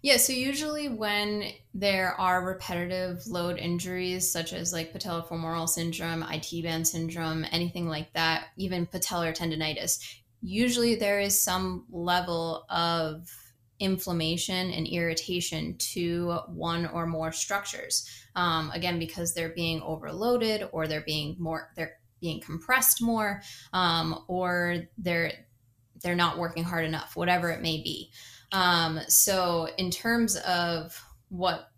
Yeah, 0.02 0.16
so 0.18 0.32
usually 0.32 0.88
when 0.88 1.52
there 1.72 2.12
are 2.20 2.44
repetitive 2.44 3.26
load 3.26 3.58
injuries, 3.58 4.30
such 4.30 4.52
as 4.52 4.72
like 4.72 4.92
patellofemoral 4.92 5.68
syndrome, 5.68 6.24
IT 6.28 6.62
band 6.64 6.86
syndrome, 6.86 7.46
anything 7.50 7.88
like 7.88 8.12
that, 8.12 8.48
even 8.56 8.86
patellar 8.86 9.36
tendonitis, 9.36 9.98
usually 10.42 10.96
there 10.96 11.20
is 11.20 11.40
some 11.40 11.86
level 11.90 12.66
of 12.68 13.28
inflammation 13.78 14.70
and 14.70 14.86
irritation 14.86 15.76
to 15.78 16.38
one 16.48 16.86
or 16.86 17.06
more 17.06 17.32
structures. 17.32 18.08
Um, 18.34 18.70
again, 18.72 18.98
because 18.98 19.34
they're 19.34 19.54
being 19.54 19.82
overloaded 19.82 20.68
or 20.72 20.86
they're 20.86 21.00
being 21.00 21.36
more 21.38 21.70
they're 21.76 21.96
being 22.20 22.40
compressed 22.40 23.02
more, 23.02 23.42
um, 23.72 24.24
or 24.28 24.88
they're 24.98 25.32
they're 26.02 26.14
not 26.14 26.38
working 26.38 26.64
hard 26.64 26.84
enough, 26.84 27.16
whatever 27.16 27.50
it 27.50 27.62
may 27.62 27.82
be. 27.82 28.10
Um, 28.52 29.00
so, 29.08 29.68
in 29.78 29.90
terms 29.90 30.36
of 30.36 31.02
what 31.28 31.70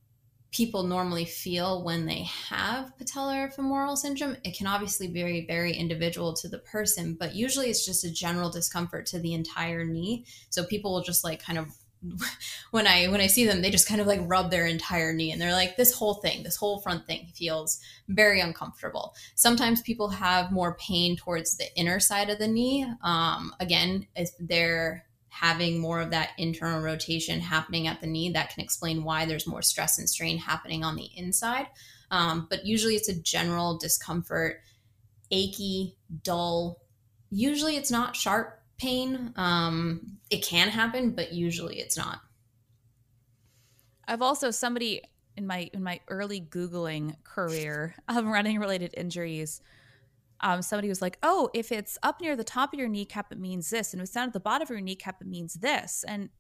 people 0.51 0.83
normally 0.83 1.25
feel 1.25 1.85
when 1.85 2.07
they 2.07 2.23
have 2.49 2.93
patellar 2.99 3.53
femoral 3.53 3.97
syndrome, 3.97 4.37
it 4.45 4.57
can 4.57 4.67
obviously 4.67 5.09
be 5.09 5.21
very, 5.21 5.47
very 5.47 5.73
individual 5.73 6.33
to 6.35 6.49
the 6.49 6.59
person, 6.59 7.15
but 7.19 7.35
usually 7.35 7.69
it's 7.69 7.85
just 7.85 8.05
a 8.05 8.11
general 8.11 8.51
discomfort 8.51 9.05
to 9.07 9.19
the 9.19 9.35
entire 9.35 9.85
knee. 9.85 10.25
So 10.49 10.65
people 10.65 10.93
will 10.93 11.03
just 11.03 11.23
like 11.23 11.43
kind 11.43 11.59
of 11.59 11.69
when 12.71 12.87
I 12.87 13.07
when 13.07 13.21
I 13.21 13.27
see 13.27 13.47
them, 13.47 13.63
they 13.63 13.71
just 13.71 13.89
kind 13.89 14.01
of 14.01 14.07
like 14.07 14.21
rub 14.25 14.51
their 14.51 14.67
entire 14.67 15.13
knee 15.13 15.33
and 15.33 15.41
they're 15.41 15.53
like, 15.53 15.77
this 15.77 15.93
whole 15.93 16.15
thing, 16.15 16.43
this 16.43 16.57
whole 16.57 16.81
front 16.81 17.07
thing 17.07 17.29
feels 17.35 17.81
very 18.09 18.41
uncomfortable. 18.41 19.15
Sometimes 19.35 19.83
people 19.83 20.09
have 20.09 20.53
more 20.53 20.75
pain 20.77 21.17
towards 21.17 21.57
the 21.57 21.67
inner 21.77 22.01
side 22.01 22.31
of 22.31 22.39
the 22.39 22.49
knee. 22.49 22.87
Um, 23.03 23.53
again, 23.61 24.07
if 24.15 24.31
they're 24.39 25.05
having 25.29 25.79
more 25.79 26.01
of 26.01 26.11
that 26.11 26.31
internal 26.39 26.83
rotation 26.83 27.41
happening 27.41 27.87
at 27.87 28.01
the 28.01 28.07
knee, 28.07 28.31
that 28.31 28.51
can 28.53 28.63
explain 28.63 29.05
why 29.05 29.25
there's 29.25 29.47
more 29.47 29.63
stress 29.63 29.99
and 29.99 30.09
strain 30.09 30.39
happening 30.39 30.83
on 30.83 30.97
the 30.97 31.09
inside. 31.17 31.67
Um, 32.11 32.47
but 32.49 32.67
usually 32.67 32.95
it's 32.95 33.09
a 33.09 33.21
general 33.21 33.79
discomfort, 33.79 34.61
achy, 35.31 35.97
dull. 36.23 36.81
Usually 37.31 37.77
it's 37.77 37.91
not 37.91 38.17
sharp 38.17 38.58
pain. 38.79 39.33
Um, 39.37 40.19
it 40.31 40.45
can 40.45 40.69
happen, 40.69 41.11
but 41.11 41.33
usually 41.33 41.79
it's 41.79 41.97
not. 41.97 42.21
I've 44.07 44.23
also 44.23 44.51
somebody 44.51 45.03
in 45.37 45.47
my 45.47 45.71
in 45.73 45.83
my 45.83 46.01
early 46.09 46.41
googling 46.41 47.17
career 47.25 47.95
of 48.09 48.25
running 48.25 48.59
related 48.59 48.95
injuries. 48.97 49.61
Um, 50.41 50.63
somebody 50.63 50.89
was 50.89 51.03
like, 51.03 51.19
"Oh, 51.23 51.51
if 51.53 51.73
it's 51.73 51.99
up 52.03 52.21
near 52.21 52.37
the 52.37 52.45
top 52.45 52.73
of 52.73 52.79
your 52.79 52.89
kneecap, 52.89 53.33
it 53.33 53.39
means 53.39 53.71
this, 53.71 53.93
and 53.93 54.01
if 54.01 54.05
it's 54.05 54.15
down 54.15 54.29
at 54.29 54.33
the 54.33 54.41
bottom 54.41 54.65
of 54.67 54.71
your 54.71 54.81
kneecap, 54.81 55.21
it 55.21 55.27
means 55.27 55.55
this." 55.55 56.05
And 56.07 56.31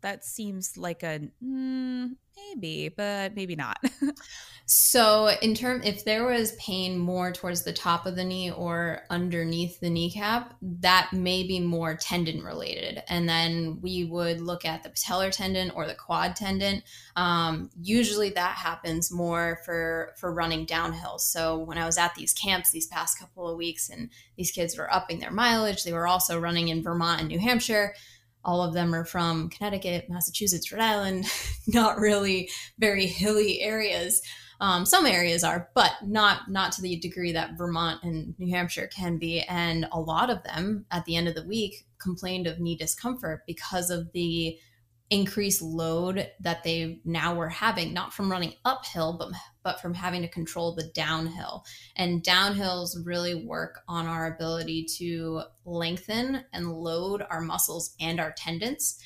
that 0.00 0.24
seems 0.24 0.76
like 0.76 1.02
a 1.02 1.20
mm, 1.44 2.10
maybe, 2.48 2.88
but 2.88 3.34
maybe 3.34 3.56
not. 3.56 3.78
so, 4.66 5.30
in 5.42 5.54
term, 5.54 5.82
if 5.82 6.04
there 6.04 6.24
was 6.24 6.54
pain 6.56 6.98
more 6.98 7.32
towards 7.32 7.62
the 7.62 7.72
top 7.72 8.06
of 8.06 8.16
the 8.16 8.24
knee 8.24 8.50
or 8.50 9.02
underneath 9.10 9.80
the 9.80 9.90
kneecap, 9.90 10.54
that 10.62 11.10
may 11.12 11.46
be 11.46 11.60
more 11.60 11.96
tendon 11.96 12.42
related. 12.42 13.02
And 13.08 13.28
then 13.28 13.78
we 13.80 14.04
would 14.04 14.40
look 14.40 14.64
at 14.64 14.82
the 14.82 14.90
patellar 14.90 15.30
tendon 15.30 15.70
or 15.70 15.86
the 15.86 15.94
quad 15.94 16.36
tendon. 16.36 16.82
Um, 17.16 17.70
usually, 17.80 18.30
that 18.30 18.56
happens 18.56 19.12
more 19.12 19.60
for 19.64 20.14
for 20.18 20.32
running 20.32 20.64
downhill. 20.64 21.18
So, 21.18 21.58
when 21.58 21.78
I 21.78 21.86
was 21.86 21.98
at 21.98 22.14
these 22.14 22.32
camps 22.32 22.70
these 22.70 22.86
past 22.86 23.18
couple 23.18 23.48
of 23.48 23.56
weeks, 23.56 23.88
and 23.88 24.10
these 24.36 24.50
kids 24.50 24.76
were 24.76 24.92
upping 24.92 25.20
their 25.20 25.32
mileage, 25.32 25.84
they 25.84 25.92
were 25.92 26.08
also 26.08 26.38
running 26.38 26.68
in 26.68 26.82
Vermont 26.82 27.20
and 27.20 27.28
New 27.28 27.38
Hampshire 27.38 27.94
all 28.44 28.62
of 28.62 28.74
them 28.74 28.94
are 28.94 29.04
from 29.04 29.50
Connecticut, 29.50 30.08
Massachusetts, 30.08 30.72
Rhode 30.72 30.82
Island, 30.82 31.26
not 31.66 31.98
really 31.98 32.50
very 32.78 33.06
hilly 33.06 33.60
areas. 33.60 34.22
Um, 34.60 34.84
some 34.84 35.06
areas 35.06 35.44
are, 35.44 35.70
but 35.74 35.92
not 36.02 36.50
not 36.50 36.72
to 36.72 36.82
the 36.82 36.96
degree 36.96 37.32
that 37.32 37.56
Vermont 37.56 38.02
and 38.02 38.34
New 38.38 38.52
Hampshire 38.52 38.88
can 38.88 39.18
be. 39.18 39.40
And 39.42 39.86
a 39.92 40.00
lot 40.00 40.30
of 40.30 40.42
them, 40.42 40.86
at 40.90 41.04
the 41.04 41.16
end 41.16 41.28
of 41.28 41.34
the 41.34 41.46
week, 41.46 41.86
complained 41.98 42.46
of 42.46 42.58
knee 42.58 42.76
discomfort 42.76 43.42
because 43.46 43.90
of 43.90 44.10
the 44.12 44.58
increased 45.10 45.62
load 45.62 46.30
that 46.40 46.62
they 46.64 47.00
now 47.04 47.34
were 47.34 47.48
having, 47.48 47.94
not 47.94 48.12
from 48.12 48.30
running 48.30 48.54
uphill, 48.64 49.16
but 49.18 49.32
but 49.62 49.80
from 49.80 49.94
having 49.94 50.22
to 50.22 50.28
control 50.28 50.74
the 50.74 50.90
downhill. 50.94 51.64
And 51.96 52.22
downhills 52.22 52.94
really 53.04 53.34
work 53.34 53.80
on 53.88 54.06
our 54.06 54.34
ability 54.34 54.86
to 54.98 55.42
lengthen 55.64 56.44
and 56.52 56.72
load 56.72 57.22
our 57.28 57.40
muscles 57.40 57.94
and 58.00 58.20
our 58.20 58.32
tendons. 58.32 58.98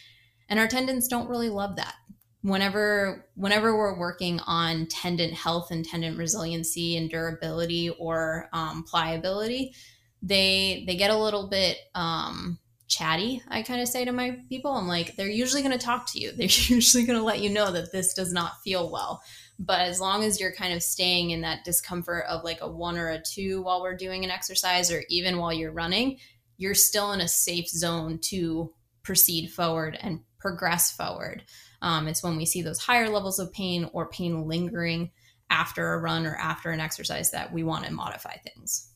And 0.49 0.59
our 0.59 0.69
tendons 0.69 1.09
don't 1.09 1.29
really 1.29 1.49
love 1.49 1.77
that. 1.77 1.95
Whenever 2.43 3.29
whenever 3.35 3.77
we're 3.77 3.99
working 3.99 4.41
on 4.41 4.87
tendon 4.87 5.31
health 5.31 5.71
and 5.71 5.85
tendon 5.85 6.17
resiliency 6.17 6.97
and 6.97 7.09
durability 7.09 7.91
or 7.91 8.49
um, 8.53 8.85
pliability, 8.85 9.75
they 10.21 10.85
they 10.87 10.97
get 10.97 11.11
a 11.11 11.17
little 11.17 11.49
bit 11.49 11.79
um 11.95 12.59
chatty 12.92 13.42
i 13.48 13.62
kind 13.62 13.81
of 13.81 13.88
say 13.88 14.05
to 14.05 14.12
my 14.12 14.37
people 14.48 14.70
i'm 14.70 14.87
like 14.87 15.16
they're 15.16 15.28
usually 15.28 15.62
going 15.62 15.76
to 15.76 15.85
talk 15.85 16.11
to 16.12 16.20
you. 16.20 16.33
They're 16.37 16.48
usually 16.48 17.05
going 17.05 17.18
to 17.18 17.24
let 17.24 17.40
you 17.40 17.50
know 17.50 17.72
that 17.72 17.92
this 17.92 18.14
does 18.14 18.33
not 18.33 18.61
feel 18.62 18.90
well. 18.90 19.22
But 19.59 19.81
as 19.83 20.00
long 20.00 20.24
as 20.24 20.40
you're 20.40 20.55
kind 20.55 20.74
of 20.74 20.83
staying 20.83 21.31
in 21.31 21.42
that 21.42 21.64
discomfort 21.64 22.24
of 22.28 22.44
like 22.44 22.59
a 22.61 22.70
one 22.70 22.98
or 22.98 23.11
a 23.11 23.22
two 23.22 23.62
while 23.62 23.81
we're 23.81 23.96
doing 23.96 24.24
an 24.24 24.31
exercise 24.31 24.90
or 24.90 25.02
even 25.09 25.38
while 25.38 25.52
you're 25.52 25.72
running 25.72 26.18
you're 26.59 26.74
still 26.74 27.12
in 27.12 27.20
a 27.20 27.28
safe 27.28 27.68
zone 27.68 28.18
to 28.20 28.72
proceed 29.02 29.50
forward 29.50 29.98
and 30.00 30.20
progress 30.38 30.92
forward. 30.92 31.42
Um, 31.81 32.07
it's 32.07 32.22
when 32.22 32.37
we 32.37 32.46
see 32.46 32.62
those 32.62 32.78
higher 32.78 33.09
levels 33.09 33.38
of 33.40 33.52
pain 33.52 33.88
or 33.92 34.09
pain 34.09 34.46
lingering 34.46 35.11
after 35.50 35.92
a 35.92 35.98
run 35.98 36.24
or 36.24 36.37
after 36.37 36.70
an 36.70 36.78
exercise 36.78 37.33
that 37.33 37.52
we 37.52 37.64
want 37.64 37.85
to 37.85 37.92
modify 37.92 38.37
things. 38.37 38.92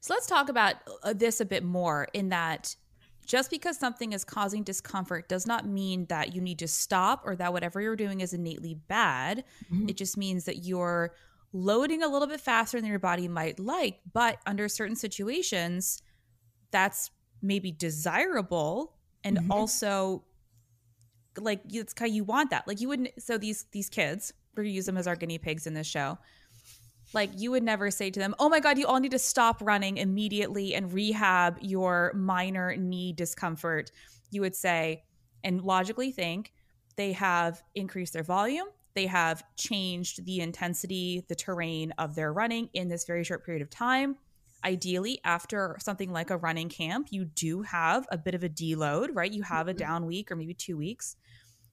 So 0.00 0.12
let's 0.12 0.26
talk 0.26 0.48
about 0.48 0.76
uh, 1.02 1.14
this 1.14 1.40
a 1.40 1.44
bit 1.44 1.62
more 1.62 2.08
in 2.12 2.30
that 2.30 2.74
just 3.24 3.50
because 3.50 3.78
something 3.78 4.12
is 4.12 4.24
causing 4.24 4.62
discomfort 4.62 5.28
does 5.28 5.46
not 5.46 5.66
mean 5.66 6.06
that 6.06 6.34
you 6.34 6.40
need 6.40 6.58
to 6.58 6.68
stop 6.68 7.22
or 7.24 7.36
that 7.36 7.52
whatever 7.52 7.80
you're 7.80 7.96
doing 7.96 8.20
is 8.20 8.32
innately 8.32 8.74
bad. 8.74 9.44
Mm-hmm. 9.72 9.88
It 9.88 9.96
just 9.96 10.16
means 10.16 10.44
that 10.44 10.64
you're 10.64 11.14
loading 11.52 12.02
a 12.02 12.08
little 12.08 12.28
bit 12.28 12.40
faster 12.40 12.80
than 12.80 12.90
your 12.90 12.98
body 12.98 13.28
might 13.28 13.58
like, 13.58 14.00
but 14.12 14.38
under 14.46 14.68
certain 14.68 14.96
situations, 14.96 16.02
that's 16.70 17.10
maybe 17.40 17.70
desirable 17.70 18.94
and 19.22 19.38
mm-hmm. 19.38 19.52
also 19.52 20.24
like 21.38 21.60
it's 21.70 21.92
kind 21.92 22.10
of 22.10 22.14
you 22.14 22.24
want 22.24 22.50
that. 22.50 22.66
Like 22.66 22.80
you 22.80 22.88
wouldn't 22.88 23.10
so 23.18 23.38
these 23.38 23.66
these 23.72 23.88
kids, 23.88 24.32
we're 24.56 24.64
gonna 24.64 24.74
use 24.74 24.86
them 24.86 24.96
as 24.96 25.06
our 25.06 25.16
guinea 25.16 25.38
pigs 25.38 25.66
in 25.66 25.74
this 25.74 25.86
show 25.86 26.18
like 27.14 27.30
you 27.36 27.50
would 27.50 27.62
never 27.62 27.90
say 27.90 28.10
to 28.10 28.20
them, 28.20 28.34
"Oh 28.38 28.48
my 28.48 28.60
god, 28.60 28.78
you 28.78 28.86
all 28.86 29.00
need 29.00 29.12
to 29.12 29.18
stop 29.18 29.60
running 29.62 29.98
immediately 29.98 30.74
and 30.74 30.92
rehab 30.92 31.58
your 31.60 32.12
minor 32.14 32.76
knee 32.76 33.12
discomfort." 33.12 33.90
You 34.30 34.40
would 34.40 34.56
say 34.56 35.04
and 35.42 35.62
logically 35.62 36.10
think 36.10 36.52
they 36.96 37.12
have 37.12 37.62
increased 37.74 38.12
their 38.12 38.22
volume, 38.22 38.66
they 38.94 39.06
have 39.06 39.44
changed 39.56 40.24
the 40.24 40.40
intensity, 40.40 41.24
the 41.28 41.34
terrain 41.34 41.92
of 41.98 42.14
their 42.14 42.32
running 42.32 42.70
in 42.74 42.88
this 42.88 43.04
very 43.04 43.24
short 43.24 43.44
period 43.44 43.62
of 43.62 43.70
time. 43.70 44.16
Ideally, 44.64 45.20
after 45.24 45.76
something 45.80 46.12
like 46.12 46.30
a 46.30 46.38
running 46.38 46.68
camp, 46.68 47.08
you 47.10 47.24
do 47.24 47.62
have 47.62 48.06
a 48.10 48.16
bit 48.16 48.34
of 48.34 48.44
a 48.44 48.48
deload, 48.48 49.08
right? 49.12 49.30
You 49.30 49.42
have 49.42 49.68
a 49.68 49.72
mm-hmm. 49.72 49.78
down 49.78 50.06
week 50.06 50.30
or 50.30 50.36
maybe 50.36 50.54
two 50.54 50.76
weeks. 50.76 51.16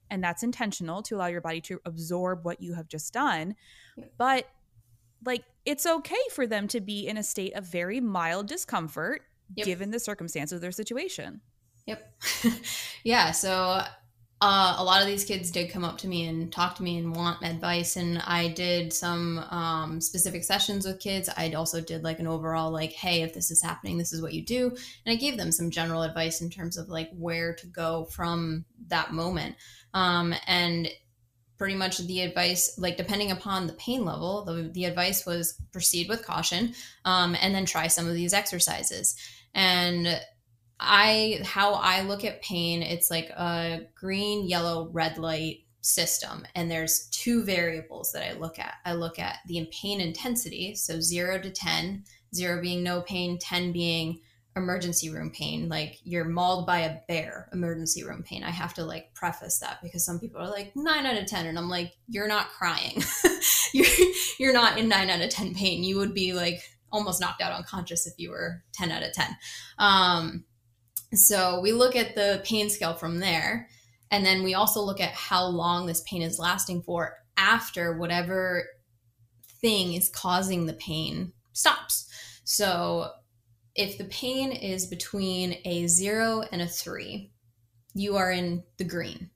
And 0.09 0.21
that's 0.21 0.43
intentional 0.43 1.01
to 1.03 1.15
allow 1.15 1.27
your 1.27 1.39
body 1.39 1.61
to 1.61 1.79
absorb 1.85 2.43
what 2.43 2.61
you 2.61 2.73
have 2.73 2.89
just 2.89 3.13
done. 3.13 3.55
But 4.17 4.49
like 5.25 5.43
it's 5.65 5.85
okay 5.85 6.15
for 6.33 6.47
them 6.47 6.67
to 6.69 6.81
be 6.81 7.07
in 7.07 7.17
a 7.17 7.23
state 7.23 7.53
of 7.55 7.65
very 7.65 7.99
mild 7.99 8.47
discomfort 8.47 9.21
yep. 9.55 9.65
given 9.65 9.91
the 9.91 9.99
circumstance 9.99 10.51
of 10.51 10.61
their 10.61 10.71
situation. 10.71 11.41
Yep. 11.85 12.13
yeah. 13.03 13.31
So 13.31 13.81
uh, 14.41 14.75
a 14.77 14.83
lot 14.83 15.01
of 15.01 15.07
these 15.07 15.23
kids 15.23 15.51
did 15.51 15.69
come 15.69 15.85
up 15.85 15.99
to 15.99 16.07
me 16.07 16.25
and 16.25 16.51
talk 16.51 16.75
to 16.75 16.83
me 16.83 16.97
and 16.97 17.15
want 17.15 17.43
advice 17.43 17.95
and 17.95 18.19
i 18.25 18.47
did 18.47 18.91
some 18.91 19.37
um, 19.51 20.01
specific 20.01 20.43
sessions 20.43 20.85
with 20.85 20.99
kids 20.99 21.29
i 21.37 21.51
also 21.51 21.79
did 21.79 22.03
like 22.03 22.19
an 22.19 22.25
overall 22.25 22.71
like 22.71 22.91
hey 22.91 23.21
if 23.21 23.35
this 23.35 23.51
is 23.51 23.61
happening 23.61 23.97
this 23.97 24.11
is 24.11 24.21
what 24.21 24.33
you 24.33 24.43
do 24.43 24.69
and 25.05 25.13
i 25.13 25.15
gave 25.15 25.37
them 25.37 25.51
some 25.51 25.69
general 25.69 26.01
advice 26.01 26.41
in 26.41 26.49
terms 26.49 26.75
of 26.75 26.89
like 26.89 27.09
where 27.15 27.53
to 27.53 27.67
go 27.67 28.05
from 28.05 28.65
that 28.87 29.13
moment 29.13 29.55
um, 29.93 30.33
and 30.47 30.89
pretty 31.61 31.75
much 31.75 31.99
the 31.99 32.21
advice 32.21 32.73
like 32.79 32.97
depending 32.97 33.29
upon 33.29 33.67
the 33.67 33.73
pain 33.73 34.03
level 34.03 34.43
the, 34.45 34.71
the 34.73 34.85
advice 34.85 35.27
was 35.27 35.61
proceed 35.71 36.09
with 36.09 36.25
caution 36.25 36.73
um, 37.05 37.37
and 37.39 37.53
then 37.53 37.67
try 37.67 37.85
some 37.85 38.07
of 38.07 38.15
these 38.15 38.33
exercises. 38.33 39.15
And 39.53 40.19
i 40.79 41.39
how 41.43 41.73
i 41.73 42.01
look 42.01 42.25
at 42.25 42.41
pain 42.41 42.81
it's 42.81 43.11
like 43.11 43.29
a 43.29 43.81
green 43.93 44.47
yellow 44.47 44.89
red 44.91 45.19
light 45.19 45.57
system 45.81 46.47
and 46.55 46.71
there's 46.71 47.07
two 47.09 47.43
variables 47.43 48.11
that 48.11 48.27
i 48.27 48.33
look 48.39 48.57
at. 48.57 48.73
I 48.83 48.93
look 48.93 49.19
at 49.19 49.37
the 49.45 49.69
pain 49.71 50.01
intensity 50.01 50.73
so 50.73 50.99
0 50.99 51.43
to 51.43 51.51
10 51.51 52.03
0 52.33 52.59
being 52.59 52.81
no 52.81 53.01
pain 53.01 53.37
10 53.37 53.71
being 53.71 54.21
emergency 54.55 55.09
room 55.09 55.31
pain 55.31 55.69
like 55.69 55.97
you're 56.03 56.25
mauled 56.25 56.67
by 56.67 56.79
a 56.79 56.97
bear 57.07 57.47
emergency 57.53 58.03
room 58.03 58.21
pain. 58.23 58.43
I 58.43 58.49
have 58.49 58.73
to 58.73 58.83
like 58.83 59.13
preface 59.13 59.59
that 59.59 59.79
because 59.81 60.05
some 60.05 60.19
people 60.19 60.41
are 60.41 60.49
like 60.49 60.75
9 60.75 61.05
out 61.05 61.17
of 61.17 61.25
10 61.25 61.45
and 61.45 61.57
i'm 61.57 61.69
like 61.69 61.93
you're 62.07 62.27
not 62.27 62.49
crying. 62.49 63.01
You're 63.73 63.87
you're 64.37 64.53
not 64.53 64.77
in 64.77 64.89
9 64.89 65.09
out 65.09 65.21
of 65.21 65.29
10 65.29 65.55
pain. 65.55 65.81
You 65.83 65.95
would 65.97 66.13
be 66.13 66.33
like 66.33 66.61
almost 66.91 67.21
knocked 67.21 67.41
out 67.41 67.53
unconscious 67.53 68.05
if 68.05 68.13
you 68.17 68.29
were 68.29 68.61
10 68.73 68.91
out 68.91 69.01
of 69.01 69.13
10 69.13 69.25
um, 69.79 70.43
so 71.13 71.61
we 71.61 71.71
look 71.71 71.95
at 71.95 72.15
the 72.15 72.41
pain 72.43 72.69
scale 72.69 72.93
from 72.93 73.19
there 73.19 73.69
and 74.11 74.25
then 74.25 74.43
we 74.43 74.53
also 74.53 74.81
look 74.81 74.99
at 74.99 75.13
how 75.13 75.45
long 75.45 75.85
this 75.85 76.03
pain 76.05 76.21
is 76.21 76.37
lasting 76.37 76.83
for 76.83 77.15
after 77.37 77.97
whatever 77.97 78.65
thing 79.61 79.93
is 79.93 80.09
causing 80.09 80.65
the 80.65 80.73
pain 80.73 81.31
stops. 81.53 82.07
So 82.43 83.09
if 83.75 83.97
the 83.97 84.05
pain 84.05 84.51
is 84.51 84.87
between 84.87 85.57
a 85.65 85.87
zero 85.87 86.43
and 86.51 86.61
a 86.61 86.67
three, 86.67 87.31
you 87.93 88.17
are 88.17 88.31
in 88.31 88.63
the 88.77 88.83
green. 88.83 89.29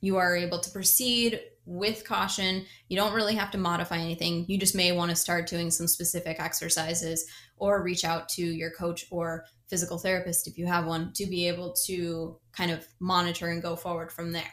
You 0.00 0.16
are 0.16 0.36
able 0.36 0.60
to 0.60 0.70
proceed 0.70 1.40
with 1.64 2.04
caution. 2.04 2.64
You 2.88 2.96
don't 2.96 3.14
really 3.14 3.36
have 3.36 3.50
to 3.52 3.58
modify 3.58 3.98
anything. 3.98 4.46
You 4.48 4.58
just 4.58 4.74
may 4.74 4.92
want 4.92 5.10
to 5.10 5.16
start 5.16 5.46
doing 5.46 5.70
some 5.70 5.86
specific 5.86 6.40
exercises 6.40 7.24
or 7.56 7.82
reach 7.82 8.04
out 8.04 8.28
to 8.30 8.42
your 8.42 8.72
coach 8.72 9.04
or 9.10 9.44
physical 9.68 9.98
therapist 9.98 10.48
if 10.48 10.58
you 10.58 10.66
have 10.66 10.86
one 10.86 11.12
to 11.14 11.26
be 11.26 11.46
able 11.46 11.72
to 11.86 12.38
kind 12.52 12.70
of 12.70 12.86
monitor 13.00 13.48
and 13.48 13.62
go 13.62 13.76
forward 13.76 14.10
from 14.10 14.32
there. 14.32 14.52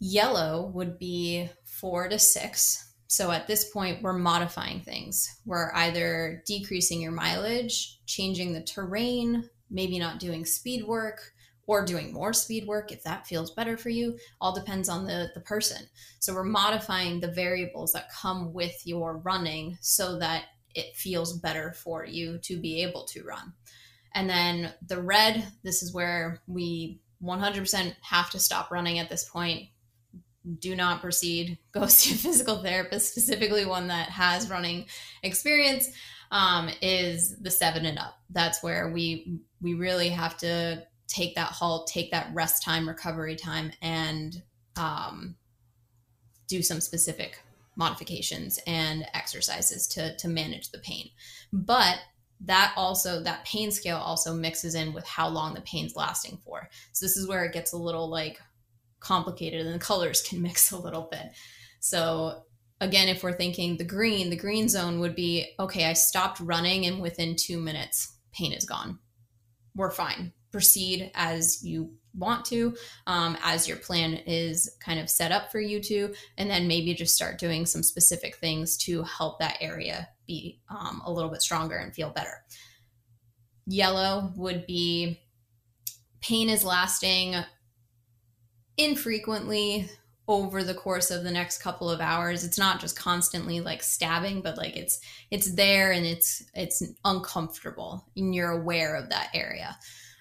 Yellow 0.00 0.70
would 0.74 0.98
be 0.98 1.48
four 1.64 2.08
to 2.08 2.18
six. 2.18 2.85
So 3.08 3.30
at 3.30 3.46
this 3.46 3.70
point, 3.70 4.02
we're 4.02 4.12
modifying 4.12 4.80
things. 4.80 5.28
We're 5.44 5.72
either 5.74 6.42
decreasing 6.46 7.00
your 7.00 7.12
mileage, 7.12 8.00
changing 8.06 8.52
the 8.52 8.62
terrain, 8.62 9.48
maybe 9.70 9.98
not 9.98 10.18
doing 10.18 10.44
speed 10.44 10.84
work, 10.84 11.32
or 11.66 11.84
doing 11.84 12.12
more 12.12 12.32
speed 12.32 12.66
work 12.66 12.92
if 12.92 13.02
that 13.02 13.26
feels 13.26 13.50
better 13.50 13.76
for 13.76 13.88
you. 13.88 14.18
All 14.40 14.54
depends 14.54 14.88
on 14.88 15.04
the, 15.06 15.30
the 15.34 15.40
person. 15.40 15.86
So 16.20 16.34
we're 16.34 16.44
modifying 16.44 17.20
the 17.20 17.30
variables 17.30 17.92
that 17.92 18.10
come 18.10 18.52
with 18.52 18.86
your 18.86 19.18
running 19.18 19.78
so 19.80 20.18
that 20.18 20.44
it 20.74 20.96
feels 20.96 21.38
better 21.38 21.72
for 21.72 22.04
you 22.04 22.38
to 22.38 22.60
be 22.60 22.82
able 22.82 23.04
to 23.06 23.24
run. 23.24 23.54
And 24.14 24.30
then 24.30 24.72
the 24.86 25.00
red, 25.00 25.46
this 25.62 25.82
is 25.82 25.92
where 25.92 26.40
we 26.46 27.00
100% 27.22 27.94
have 28.02 28.30
to 28.30 28.38
stop 28.38 28.70
running 28.70 28.98
at 28.98 29.08
this 29.08 29.28
point 29.28 29.68
do 30.58 30.76
not 30.76 31.00
proceed. 31.00 31.58
Go 31.72 31.86
see 31.86 32.14
a 32.14 32.18
physical 32.18 32.62
therapist, 32.62 33.10
specifically 33.10 33.66
one 33.66 33.88
that 33.88 34.08
has 34.10 34.50
running 34.50 34.86
experience. 35.22 35.88
Um, 36.32 36.70
is 36.82 37.36
the 37.38 37.52
seven 37.52 37.86
and 37.86 38.00
up. 38.00 38.18
That's 38.30 38.60
where 38.60 38.90
we 38.90 39.38
we 39.62 39.74
really 39.74 40.08
have 40.08 40.36
to 40.38 40.84
take 41.06 41.36
that 41.36 41.52
halt, 41.52 41.86
take 41.86 42.10
that 42.10 42.30
rest 42.34 42.64
time, 42.64 42.88
recovery 42.88 43.36
time, 43.36 43.70
and 43.80 44.42
um, 44.76 45.36
do 46.48 46.62
some 46.62 46.80
specific 46.80 47.38
modifications 47.76 48.58
and 48.66 49.06
exercises 49.14 49.86
to 49.88 50.16
to 50.16 50.28
manage 50.28 50.70
the 50.70 50.78
pain. 50.78 51.10
But 51.52 51.98
that 52.40 52.72
also 52.76 53.22
that 53.22 53.44
pain 53.44 53.70
scale 53.70 53.96
also 53.96 54.34
mixes 54.34 54.74
in 54.74 54.92
with 54.92 55.06
how 55.06 55.28
long 55.28 55.54
the 55.54 55.60
pain's 55.62 55.96
lasting 55.96 56.38
for. 56.44 56.68
So 56.92 57.04
this 57.04 57.16
is 57.16 57.28
where 57.28 57.44
it 57.44 57.52
gets 57.52 57.72
a 57.72 57.78
little 57.78 58.08
like 58.08 58.40
complicated 59.00 59.66
and 59.66 59.74
the 59.74 59.84
colors 59.84 60.22
can 60.22 60.42
mix 60.42 60.70
a 60.70 60.78
little 60.78 61.08
bit. 61.10 61.26
So 61.80 62.42
again, 62.80 63.08
if 63.08 63.22
we're 63.22 63.32
thinking 63.32 63.76
the 63.76 63.84
green, 63.84 64.30
the 64.30 64.36
green 64.36 64.68
zone 64.68 65.00
would 65.00 65.14
be 65.14 65.48
okay, 65.58 65.86
I 65.86 65.92
stopped 65.92 66.40
running 66.40 66.86
and 66.86 67.00
within 67.00 67.36
two 67.36 67.58
minutes, 67.58 68.18
pain 68.32 68.52
is 68.52 68.64
gone. 68.64 68.98
We're 69.74 69.90
fine. 69.90 70.32
Proceed 70.52 71.10
as 71.14 71.62
you 71.62 71.92
want 72.14 72.46
to, 72.46 72.74
um, 73.06 73.36
as 73.42 73.68
your 73.68 73.76
plan 73.76 74.14
is 74.14 74.74
kind 74.80 74.98
of 74.98 75.10
set 75.10 75.32
up 75.32 75.52
for 75.52 75.60
you 75.60 75.80
to, 75.82 76.14
and 76.38 76.48
then 76.48 76.66
maybe 76.66 76.94
just 76.94 77.14
start 77.14 77.38
doing 77.38 77.66
some 77.66 77.82
specific 77.82 78.36
things 78.36 78.76
to 78.78 79.02
help 79.02 79.38
that 79.38 79.58
area 79.60 80.08
be 80.26 80.60
um, 80.70 81.02
a 81.04 81.12
little 81.12 81.30
bit 81.30 81.42
stronger 81.42 81.76
and 81.76 81.94
feel 81.94 82.10
better. 82.10 82.42
Yellow 83.66 84.32
would 84.36 84.66
be 84.66 85.20
pain 86.20 86.48
is 86.48 86.64
lasting 86.64 87.34
infrequently 88.76 89.88
over 90.28 90.64
the 90.64 90.74
course 90.74 91.10
of 91.10 91.22
the 91.22 91.30
next 91.30 91.58
couple 91.58 91.88
of 91.88 92.00
hours 92.00 92.44
it's 92.44 92.58
not 92.58 92.80
just 92.80 92.98
constantly 92.98 93.60
like 93.60 93.82
stabbing 93.82 94.40
but 94.42 94.56
like 94.56 94.76
it's 94.76 95.00
it's 95.30 95.54
there 95.54 95.92
and 95.92 96.04
it's 96.04 96.42
it's 96.54 96.82
uncomfortable 97.04 98.04
and 98.16 98.34
you're 98.34 98.50
aware 98.50 98.96
of 98.96 99.08
that 99.08 99.30
area 99.34 99.76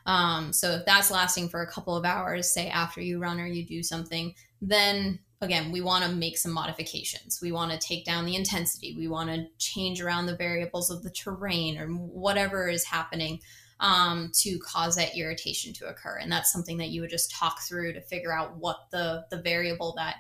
um, 0.07 0.53
so 0.53 0.69
if 0.73 0.85
that's 0.85 1.09
lasting 1.09 1.49
for 1.49 1.63
a 1.63 1.71
couple 1.71 1.95
of 1.95 2.05
hours 2.05 2.51
say 2.51 2.67
after 2.67 3.01
you 3.01 3.19
run 3.19 3.39
or 3.39 3.47
you 3.47 3.65
do 3.65 3.81
something 3.81 4.33
then 4.61 5.19
again, 5.41 5.71
we 5.71 5.81
want 5.81 6.03
to 6.03 6.11
make 6.11 6.37
some 6.37 6.51
modifications. 6.51 7.39
We 7.41 7.51
want 7.51 7.71
to 7.71 7.77
take 7.77 8.05
down 8.05 8.25
the 8.25 8.35
intensity. 8.35 8.95
We 8.97 9.07
want 9.07 9.29
to 9.29 9.47
change 9.57 10.01
around 10.01 10.25
the 10.25 10.35
variables 10.35 10.89
of 10.89 11.03
the 11.03 11.09
terrain 11.09 11.77
or 11.77 11.87
whatever 11.87 12.67
is 12.67 12.83
happening 12.83 13.39
um, 13.79 14.31
to 14.33 14.57
cause 14.59 14.95
that 14.95 15.15
irritation 15.17 15.73
to 15.73 15.87
occur. 15.87 16.17
And 16.17 16.31
that's 16.31 16.51
something 16.51 16.77
that 16.77 16.89
you 16.89 17.01
would 17.01 17.09
just 17.09 17.31
talk 17.31 17.61
through 17.61 17.93
to 17.93 18.01
figure 18.01 18.33
out 18.33 18.57
what 18.57 18.77
the, 18.91 19.25
the 19.29 19.41
variable 19.41 19.93
that 19.97 20.15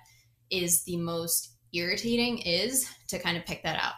is 0.49 0.83
the 0.83 0.97
most 0.97 1.53
irritating 1.73 2.39
is 2.39 2.89
to 3.07 3.19
kind 3.19 3.37
of 3.37 3.45
pick 3.45 3.63
that 3.63 3.81
out. 3.81 3.93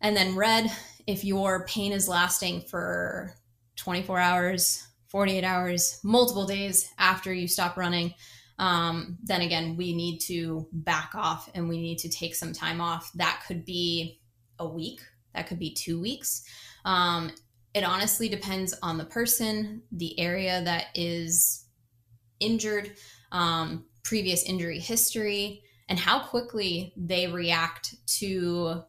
And 0.00 0.16
then 0.16 0.36
red, 0.36 0.70
if 1.06 1.24
your 1.24 1.66
pain 1.66 1.92
is 1.92 2.08
lasting 2.08 2.62
for 2.62 3.34
24 3.76 4.18
hours, 4.18 4.86
48 5.08 5.44
hours, 5.44 6.00
multiple 6.02 6.46
days 6.46 6.90
after 6.98 7.32
you 7.32 7.48
stop 7.48 7.76
running, 7.76 8.14
um, 8.58 9.18
then 9.22 9.42
again, 9.42 9.76
we 9.76 9.94
need 9.94 10.18
to 10.20 10.66
back 10.72 11.14
off 11.14 11.50
and 11.54 11.68
we 11.68 11.80
need 11.80 11.98
to 11.98 12.08
take 12.08 12.34
some 12.34 12.52
time 12.52 12.80
off. 12.80 13.10
That 13.14 13.42
could 13.46 13.64
be 13.64 14.20
a 14.58 14.66
week, 14.66 15.00
that 15.34 15.46
could 15.46 15.58
be 15.58 15.74
two 15.74 16.00
weeks. 16.00 16.42
Um, 16.84 17.32
it 17.76 17.84
honestly 17.84 18.30
depends 18.30 18.74
on 18.82 18.96
the 18.96 19.04
person, 19.04 19.82
the 19.92 20.18
area 20.18 20.62
that 20.64 20.86
is 20.94 21.66
injured, 22.40 22.92
um, 23.32 23.84
previous 24.02 24.44
injury 24.44 24.78
history, 24.78 25.62
and 25.86 25.98
how 25.98 26.20
quickly 26.20 26.94
they 26.96 27.26
react 27.26 27.94
to 28.06 28.82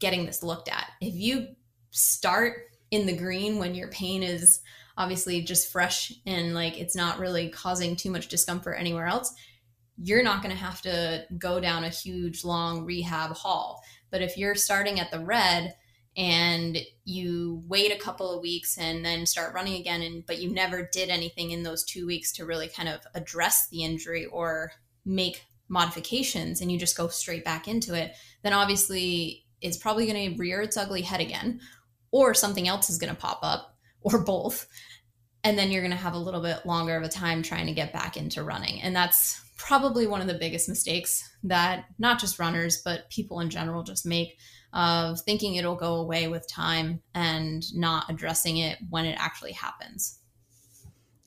getting 0.00 0.26
this 0.26 0.42
looked 0.42 0.68
at. 0.68 0.90
If 1.00 1.14
you 1.14 1.46
start 1.92 2.58
in 2.90 3.06
the 3.06 3.16
green 3.16 3.58
when 3.58 3.74
your 3.74 3.88
pain 3.88 4.22
is 4.22 4.60
obviously 4.98 5.40
just 5.40 5.72
fresh 5.72 6.12
and 6.26 6.52
like 6.52 6.78
it's 6.78 6.94
not 6.94 7.18
really 7.18 7.48
causing 7.48 7.96
too 7.96 8.10
much 8.10 8.28
discomfort 8.28 8.76
anywhere 8.78 9.06
else, 9.06 9.34
you're 9.96 10.22
not 10.22 10.42
going 10.42 10.54
to 10.54 10.62
have 10.62 10.82
to 10.82 11.24
go 11.38 11.58
down 11.58 11.84
a 11.84 11.88
huge 11.88 12.44
long 12.44 12.84
rehab 12.84 13.32
haul. 13.32 13.80
But 14.10 14.20
if 14.20 14.36
you're 14.36 14.54
starting 14.54 15.00
at 15.00 15.10
the 15.10 15.20
red 15.20 15.74
and 16.16 16.78
you 17.04 17.62
wait 17.66 17.92
a 17.92 17.98
couple 17.98 18.30
of 18.30 18.40
weeks 18.40 18.78
and 18.78 19.04
then 19.04 19.26
start 19.26 19.54
running 19.54 19.78
again 19.78 20.00
and 20.00 20.24
but 20.26 20.40
you 20.40 20.50
never 20.50 20.88
did 20.90 21.10
anything 21.10 21.50
in 21.50 21.62
those 21.62 21.84
2 21.84 22.06
weeks 22.06 22.32
to 22.32 22.46
really 22.46 22.68
kind 22.68 22.88
of 22.88 23.00
address 23.14 23.68
the 23.68 23.84
injury 23.84 24.26
or 24.26 24.72
make 25.04 25.44
modifications 25.68 26.60
and 26.60 26.70
you 26.70 26.78
just 26.78 26.96
go 26.96 27.08
straight 27.08 27.44
back 27.44 27.68
into 27.68 27.94
it, 27.94 28.14
then 28.42 28.52
obviously 28.52 29.44
it's 29.60 29.76
probably 29.76 30.06
going 30.06 30.32
to 30.32 30.38
rear 30.38 30.60
its 30.60 30.76
ugly 30.76 31.02
head 31.02 31.20
again 31.20 31.60
or 32.10 32.34
something 32.34 32.68
else 32.68 32.88
is 32.88 32.98
going 32.98 33.14
to 33.14 33.20
pop 33.20 33.40
up 33.42 33.76
or 34.00 34.22
both 34.22 34.68
and 35.42 35.56
then 35.56 35.70
you're 35.70 35.82
going 35.82 35.92
to 35.92 35.96
have 35.96 36.14
a 36.14 36.18
little 36.18 36.42
bit 36.42 36.66
longer 36.66 36.96
of 36.96 37.04
a 37.04 37.08
time 37.08 37.40
trying 37.40 37.66
to 37.66 37.72
get 37.72 37.92
back 37.92 38.16
into 38.16 38.42
running. 38.42 38.82
And 38.82 38.96
that's 38.96 39.40
probably 39.56 40.06
one 40.06 40.20
of 40.20 40.26
the 40.26 40.34
biggest 40.34 40.68
mistakes 40.68 41.22
that 41.44 41.84
not 41.98 42.18
just 42.18 42.38
runners 42.38 42.82
but 42.84 43.08
people 43.10 43.40
in 43.40 43.48
general 43.48 43.82
just 43.82 44.04
make 44.04 44.36
of 44.76 45.20
thinking 45.22 45.56
it'll 45.56 45.74
go 45.74 45.96
away 45.96 46.28
with 46.28 46.46
time 46.46 47.00
and 47.14 47.74
not 47.74 48.08
addressing 48.08 48.58
it 48.58 48.78
when 48.90 49.04
it 49.04 49.16
actually 49.18 49.52
happens 49.52 50.20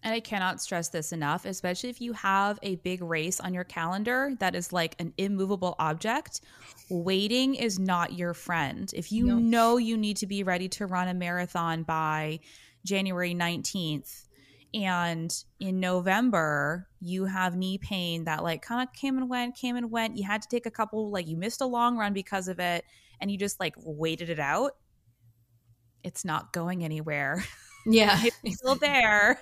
and 0.03 0.13
I 0.13 0.19
cannot 0.19 0.61
stress 0.61 0.89
this 0.89 1.11
enough, 1.11 1.45
especially 1.45 1.89
if 1.89 1.99
you 1.99 2.13
have 2.13 2.57
a 2.63 2.75
big 2.77 3.01
race 3.01 3.39
on 3.39 3.53
your 3.53 3.63
calendar 3.63 4.33
that 4.39 4.55
is 4.55 4.71
like 4.71 4.95
an 4.99 5.13
immovable 5.17 5.75
object. 5.77 6.41
Waiting 6.89 7.55
is 7.55 7.79
not 7.79 8.13
your 8.13 8.33
friend. 8.33 8.89
If 8.95 9.11
you 9.11 9.27
no. 9.27 9.35
know 9.39 9.77
you 9.77 9.97
need 9.97 10.17
to 10.17 10.27
be 10.27 10.43
ready 10.43 10.69
to 10.69 10.85
run 10.85 11.09
a 11.09 11.13
marathon 11.13 11.83
by 11.83 12.39
January 12.85 13.35
19th, 13.35 14.25
and 14.71 15.33
in 15.59 15.79
November 15.79 16.87
you 17.01 17.25
have 17.25 17.57
knee 17.57 17.79
pain 17.79 18.25
that 18.25 18.43
like 18.43 18.61
kind 18.61 18.87
of 18.87 18.93
came 18.93 19.17
and 19.17 19.27
went, 19.27 19.55
came 19.57 19.75
and 19.75 19.91
went. 19.91 20.15
You 20.15 20.23
had 20.23 20.43
to 20.43 20.47
take 20.47 20.65
a 20.65 20.71
couple, 20.71 21.09
like 21.09 21.27
you 21.27 21.35
missed 21.35 21.61
a 21.61 21.65
long 21.65 21.97
run 21.97 22.13
because 22.13 22.47
of 22.47 22.59
it, 22.59 22.85
and 23.21 23.31
you 23.31 23.37
just 23.37 23.59
like 23.59 23.75
waited 23.77 24.29
it 24.29 24.39
out. 24.39 24.73
It's 26.03 26.23
not 26.23 26.53
going 26.53 26.83
anywhere. 26.83 27.43
Yeah. 27.85 28.21
it's 28.43 28.57
still 28.57 28.75
there, 28.75 29.41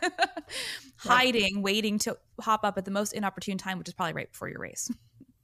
hiding, 0.98 1.62
waiting 1.62 2.00
to 2.00 2.18
hop 2.40 2.64
up 2.64 2.78
at 2.78 2.86
the 2.86 2.92
most 2.92 3.14
inopportune 3.14 3.58
time, 3.58 3.78
which 3.78 3.88
is 3.88 3.94
probably 3.94 4.14
right 4.14 4.32
before 4.32 4.50
your 4.50 4.60
race. 4.60 4.92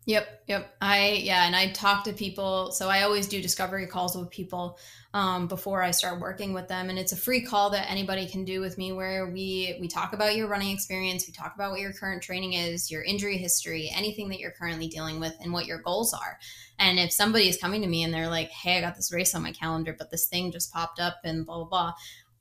Yep, 0.05 0.43
yep. 0.47 0.75
I 0.81 1.11
yeah, 1.23 1.45
and 1.45 1.55
I 1.55 1.71
talk 1.71 2.03
to 2.05 2.13
people. 2.13 2.71
So 2.71 2.89
I 2.89 3.03
always 3.03 3.25
do 3.25 3.41
discovery 3.41 3.87
calls 3.87 4.17
with 4.17 4.29
people 4.29 4.77
um, 5.13 5.47
before 5.47 5.81
I 5.81 5.91
start 5.91 6.19
working 6.19 6.53
with 6.53 6.67
them, 6.67 6.89
and 6.89 6.99
it's 6.99 7.13
a 7.13 7.15
free 7.17 7.41
call 7.41 7.69
that 7.69 7.89
anybody 7.89 8.27
can 8.27 8.43
do 8.43 8.59
with 8.59 8.77
me, 8.77 8.91
where 8.91 9.29
we 9.29 9.77
we 9.79 9.87
talk 9.87 10.11
about 10.11 10.35
your 10.35 10.47
running 10.49 10.71
experience, 10.71 11.25
we 11.25 11.31
talk 11.31 11.55
about 11.55 11.71
what 11.71 11.79
your 11.79 11.93
current 11.93 12.21
training 12.21 12.51
is, 12.51 12.91
your 12.91 13.01
injury 13.01 13.37
history, 13.37 13.89
anything 13.95 14.27
that 14.29 14.39
you're 14.39 14.51
currently 14.51 14.89
dealing 14.89 15.21
with, 15.21 15.35
and 15.39 15.53
what 15.53 15.67
your 15.67 15.81
goals 15.81 16.13
are. 16.13 16.37
And 16.77 16.99
if 16.99 17.13
somebody 17.13 17.47
is 17.47 17.57
coming 17.57 17.81
to 17.81 17.87
me 17.87 18.03
and 18.03 18.13
they're 18.13 18.27
like, 18.27 18.49
"Hey, 18.49 18.77
I 18.77 18.81
got 18.81 18.97
this 18.97 19.13
race 19.13 19.33
on 19.33 19.41
my 19.41 19.53
calendar, 19.53 19.95
but 19.97 20.11
this 20.11 20.27
thing 20.27 20.51
just 20.51 20.73
popped 20.73 20.99
up," 20.99 21.21
and 21.23 21.45
blah 21.45 21.59
blah 21.59 21.65
blah, 21.65 21.93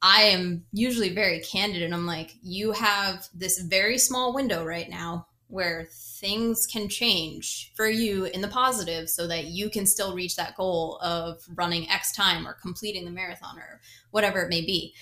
I 0.03 0.22
am 0.22 0.64
usually 0.72 1.14
very 1.14 1.38
candid 1.38 1.83
and 1.83 1.94
I'm 1.94 2.07
like, 2.07 2.35
you 2.42 2.72
have 2.72 3.29
this 3.33 3.61
very 3.61 3.98
small 3.98 4.35
window 4.35 4.64
right 4.64 4.90
now 4.90 5.29
where 5.53 5.87
things 5.93 6.67
can 6.67 6.88
change 6.88 7.73
for 7.77 7.87
you 7.87 8.25
in 8.25 8.41
the 8.41 8.49
positive 8.49 9.11
so 9.11 9.27
that 9.27 9.49
you 9.49 9.69
can 9.69 9.85
still 9.85 10.15
reach 10.15 10.35
that 10.35 10.57
goal 10.57 10.97
of 11.03 11.45
running 11.55 11.87
X 11.91 12.17
time 12.17 12.49
or 12.49 12.55
completing 12.55 13.05
the 13.05 13.11
marathon 13.11 13.59
or 13.59 13.83
whatever 14.12 14.41
it 14.41 14.49
may 14.49 14.62
be. 14.62 14.95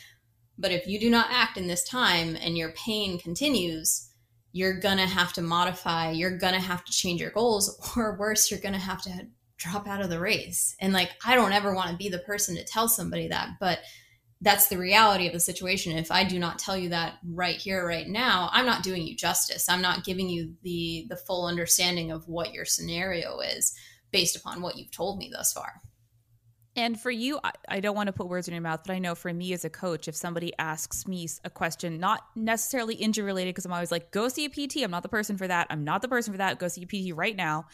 But 0.58 0.72
if 0.72 0.88
you 0.88 0.98
do 0.98 1.08
not 1.08 1.28
act 1.30 1.56
in 1.56 1.68
this 1.68 1.84
time 1.84 2.34
and 2.34 2.58
your 2.58 2.72
pain 2.72 3.16
continues, 3.16 4.10
you're 4.50 4.80
gonna 4.80 5.06
have 5.06 5.32
to 5.34 5.40
modify, 5.40 6.10
you're 6.10 6.36
gonna 6.36 6.58
have 6.58 6.84
to 6.84 6.90
change 6.90 7.20
your 7.20 7.30
goals, 7.30 7.78
or 7.96 8.16
worse, 8.18 8.50
you're 8.50 8.58
gonna 8.58 8.76
have 8.76 9.02
to 9.02 9.28
drop 9.56 9.86
out 9.86 10.00
of 10.00 10.10
the 10.10 10.18
race. 10.18 10.74
And 10.80 10.92
like, 10.92 11.12
I 11.24 11.36
don't 11.36 11.52
ever 11.52 11.72
wanna 11.72 11.96
be 11.96 12.08
the 12.08 12.18
person 12.18 12.56
to 12.56 12.64
tell 12.64 12.88
somebody 12.88 13.28
that, 13.28 13.50
but 13.60 13.78
that's 14.42 14.68
the 14.68 14.78
reality 14.78 15.26
of 15.26 15.32
the 15.32 15.40
situation. 15.40 15.96
If 15.96 16.10
i 16.10 16.24
do 16.24 16.38
not 16.38 16.58
tell 16.58 16.76
you 16.76 16.90
that 16.90 17.14
right 17.28 17.56
here 17.56 17.86
right 17.86 18.08
now 18.08 18.48
i'm 18.52 18.66
not 18.66 18.82
doing 18.82 19.06
you 19.06 19.16
justice. 19.16 19.68
I'm 19.68 19.82
not 19.82 20.04
giving 20.04 20.28
you 20.28 20.54
the 20.62 21.06
the 21.08 21.16
full 21.16 21.46
understanding 21.46 22.10
of 22.10 22.26
what 22.28 22.52
your 22.52 22.64
scenario 22.64 23.40
is 23.40 23.74
based 24.10 24.36
upon 24.36 24.62
what 24.62 24.76
you've 24.76 24.90
told 24.90 25.18
me 25.18 25.30
thus 25.32 25.52
far. 25.52 25.74
And 26.76 26.98
for 26.98 27.10
you 27.10 27.38
I, 27.42 27.52
I 27.68 27.80
don't 27.80 27.96
want 27.96 28.06
to 28.06 28.12
put 28.12 28.28
words 28.28 28.48
in 28.48 28.54
your 28.54 28.62
mouth 28.62 28.80
but 28.86 28.92
i 28.94 28.98
know 28.98 29.14
for 29.14 29.32
me 29.32 29.52
as 29.52 29.64
a 29.64 29.70
coach 29.70 30.08
if 30.08 30.16
somebody 30.16 30.52
asks 30.58 31.06
me 31.06 31.28
a 31.44 31.50
question 31.50 31.98
not 31.98 32.22
necessarily 32.34 32.94
injury 32.94 33.24
related 33.24 33.50
because 33.50 33.66
i'm 33.66 33.72
always 33.72 33.92
like 33.92 34.10
go 34.10 34.28
see 34.28 34.46
a 34.46 34.50
pt 34.50 34.82
i'm 34.82 34.90
not 34.90 35.02
the 35.02 35.08
person 35.08 35.36
for 35.36 35.48
that. 35.48 35.66
I'm 35.68 35.84
not 35.84 36.00
the 36.00 36.08
person 36.08 36.32
for 36.32 36.38
that. 36.38 36.58
Go 36.58 36.68
see 36.68 36.84
a 36.84 36.86
pt 36.86 37.16
right 37.16 37.36
now 37.36 37.66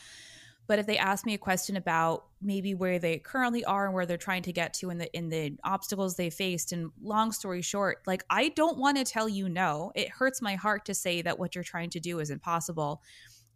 but 0.67 0.79
if 0.79 0.87
they 0.87 0.99
ask 0.99 1.25
me 1.25 1.35
a 1.35 1.39
question 1.39 1.77
about 1.77 2.25
maybe 2.43 2.75
where 2.75 2.99
they 2.99 3.19
currently 3.19 3.65
are 3.65 3.87
and 3.87 3.95
where 3.95 4.07
they're 4.07 4.17
trying 4.17 4.43
to 4.43 4.53
get 4.53 4.75
to 4.75 4.91
in 4.91 4.99
the 4.99 5.17
in 5.17 5.29
the 5.29 5.57
obstacles 5.65 6.17
they 6.17 6.31
faced 6.31 6.73
and 6.73 6.91
long 7.03 7.33
story 7.33 7.63
short 7.63 7.99
like 8.07 8.25
i 8.31 8.49
don't 8.51 8.79
want 8.79 8.97
to 8.97 9.05
tell 9.05 9.29
you 9.29 9.49
no. 9.49 9.93
It 9.95 10.09
hurts 10.11 10.43
my 10.43 10.55
heart 10.55 10.85
to 10.87 10.95
say 10.95 11.23
that 11.23 11.39
what 11.39 11.55
you're 11.55 11.65
trying 11.65 11.91
to 11.91 12.01
do 12.01 12.19
is 12.21 12.31
impossible 12.31 13.03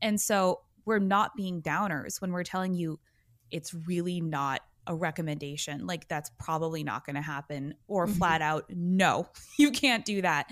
and 0.02 0.20
so 0.20 0.60
we're 0.84 0.98
not 0.98 1.36
being 1.36 1.62
downers 1.62 2.20
when 2.20 2.32
we're 2.32 2.44
telling 2.44 2.74
you 2.74 2.98
it's 3.50 3.74
really 3.74 4.20
not 4.20 4.60
a 4.86 4.94
recommendation. 4.94 5.86
Like 5.86 6.08
that's 6.08 6.30
probably 6.38 6.82
not 6.82 7.04
going 7.04 7.16
to 7.16 7.22
happen. 7.22 7.74
Or 7.86 8.06
mm-hmm. 8.06 8.14
flat 8.14 8.42
out 8.42 8.64
no 8.70 9.28
you 9.58 9.70
can't 9.70 10.04
do 10.04 10.22
that. 10.22 10.46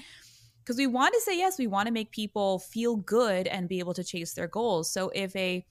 Because 0.60 0.76
we 0.76 0.86
want 0.86 1.14
to 1.14 1.20
say 1.22 1.38
yes 1.38 1.58
we 1.58 1.66
want 1.66 1.86
to 1.86 1.92
make 1.92 2.10
people 2.12 2.58
feel 2.58 2.96
good 2.96 3.46
and 3.46 3.68
be 3.68 3.78
able 3.78 3.94
to 3.94 4.04
chase 4.04 4.34
their 4.34 4.48
goals. 4.48 4.90
So 4.90 5.10
if 5.14 5.34
a 5.34 5.64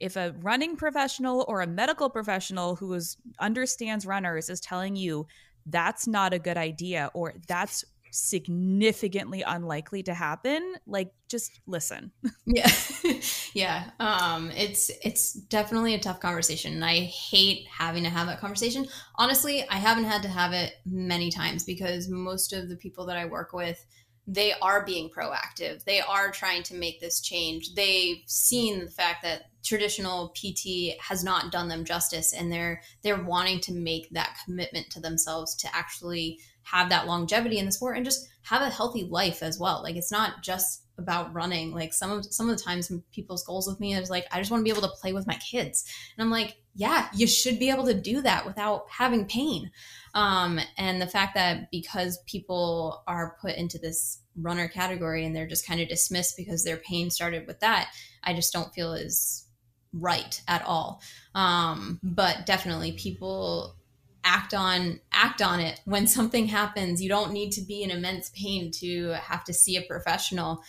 if 0.00 0.16
a 0.16 0.34
running 0.40 0.76
professional 0.76 1.44
or 1.48 1.60
a 1.60 1.66
medical 1.66 2.10
professional 2.10 2.76
who 2.76 2.92
is 2.94 3.16
understands 3.38 4.06
runners 4.06 4.48
is 4.48 4.60
telling 4.60 4.96
you 4.96 5.26
that's 5.66 6.06
not 6.06 6.32
a 6.34 6.38
good 6.38 6.56
idea 6.56 7.10
or 7.14 7.34
that's 7.48 7.84
significantly 8.10 9.42
unlikely 9.42 10.00
to 10.04 10.14
happen 10.14 10.74
like 10.86 11.12
just 11.28 11.60
listen. 11.66 12.12
Yeah. 12.46 12.70
Yeah. 13.54 13.90
Um 14.00 14.50
it's 14.50 14.90
it's 15.02 15.32
definitely 15.32 15.94
a 15.94 15.98
tough 15.98 16.20
conversation 16.20 16.74
and 16.74 16.84
i 16.84 17.00
hate 17.00 17.66
having 17.68 18.02
to 18.04 18.10
have 18.10 18.26
that 18.26 18.40
conversation. 18.40 18.86
Honestly 19.16 19.66
i 19.68 19.76
haven't 19.76 20.04
had 20.04 20.22
to 20.22 20.28
have 20.28 20.52
it 20.52 20.74
many 20.84 21.30
times 21.30 21.64
because 21.64 22.08
most 22.08 22.52
of 22.52 22.68
the 22.68 22.76
people 22.76 23.06
that 23.06 23.16
i 23.16 23.24
work 23.26 23.52
with 23.52 23.84
they 24.26 24.54
are 24.62 24.84
being 24.84 25.10
proactive. 25.10 25.84
They 25.84 26.00
are 26.00 26.30
trying 26.30 26.62
to 26.64 26.74
make 26.74 27.00
this 27.00 27.20
change. 27.20 27.74
They've 27.74 28.22
seen 28.26 28.84
the 28.84 28.90
fact 28.90 29.22
that 29.22 29.50
traditional 29.62 30.28
PT 30.30 30.98
has 31.00 31.24
not 31.24 31.52
done 31.52 31.68
them 31.68 31.84
justice 31.84 32.32
and 32.32 32.52
they're 32.52 32.82
they're 33.02 33.22
wanting 33.22 33.60
to 33.60 33.72
make 33.72 34.10
that 34.10 34.36
commitment 34.44 34.90
to 34.90 35.00
themselves 35.00 35.54
to 35.56 35.74
actually 35.74 36.38
have 36.62 36.88
that 36.90 37.06
longevity 37.06 37.58
in 37.58 37.66
the 37.66 37.72
sport 37.72 37.96
and 37.96 38.04
just 38.04 38.28
have 38.42 38.62
a 38.62 38.70
healthy 38.70 39.04
life 39.04 39.42
as 39.42 39.58
well. 39.58 39.82
Like 39.82 39.96
it's 39.96 40.12
not 40.12 40.42
just 40.42 40.83
about 40.98 41.32
running. 41.34 41.72
Like 41.72 41.92
some 41.92 42.10
of 42.10 42.24
some 42.26 42.48
of 42.48 42.56
the 42.56 42.62
times 42.62 42.92
people's 43.12 43.44
goals 43.44 43.66
with 43.66 43.80
me 43.80 43.94
is 43.94 44.10
like, 44.10 44.26
I 44.30 44.38
just 44.38 44.50
want 44.50 44.60
to 44.60 44.64
be 44.64 44.70
able 44.70 44.88
to 44.88 44.94
play 45.00 45.12
with 45.12 45.26
my 45.26 45.34
kids. 45.36 45.84
And 46.16 46.24
I'm 46.24 46.30
like, 46.30 46.56
yeah, 46.74 47.08
you 47.14 47.26
should 47.26 47.58
be 47.58 47.70
able 47.70 47.84
to 47.86 47.94
do 47.94 48.22
that 48.22 48.46
without 48.46 48.86
having 48.88 49.26
pain. 49.26 49.70
Um, 50.14 50.60
and 50.76 51.00
the 51.00 51.06
fact 51.06 51.34
that 51.34 51.70
because 51.70 52.18
people 52.26 53.02
are 53.06 53.36
put 53.40 53.56
into 53.56 53.78
this 53.78 54.20
runner 54.36 54.68
category 54.68 55.24
and 55.24 55.34
they're 55.34 55.46
just 55.46 55.66
kind 55.66 55.80
of 55.80 55.88
dismissed 55.88 56.36
because 56.36 56.64
their 56.64 56.76
pain 56.78 57.10
started 57.10 57.46
with 57.46 57.60
that, 57.60 57.90
I 58.22 58.34
just 58.34 58.52
don't 58.52 58.72
feel 58.74 58.92
is 58.92 59.48
right 59.92 60.40
at 60.48 60.62
all. 60.64 61.00
Um, 61.34 62.00
but 62.02 62.46
definitely 62.46 62.92
people 62.92 63.76
act 64.24 64.54
on 64.54 65.00
act 65.12 65.42
on 65.42 65.60
it 65.60 65.80
when 65.84 66.06
something 66.06 66.46
happens 66.46 67.02
you 67.02 67.10
don't 67.10 67.30
need 67.30 67.50
to 67.50 67.60
be 67.60 67.82
in 67.82 67.90
immense 67.90 68.30
pain 68.30 68.70
to 68.70 69.10
have 69.20 69.44
to 69.44 69.52
see 69.52 69.76
a 69.76 69.82
professional 69.82 70.62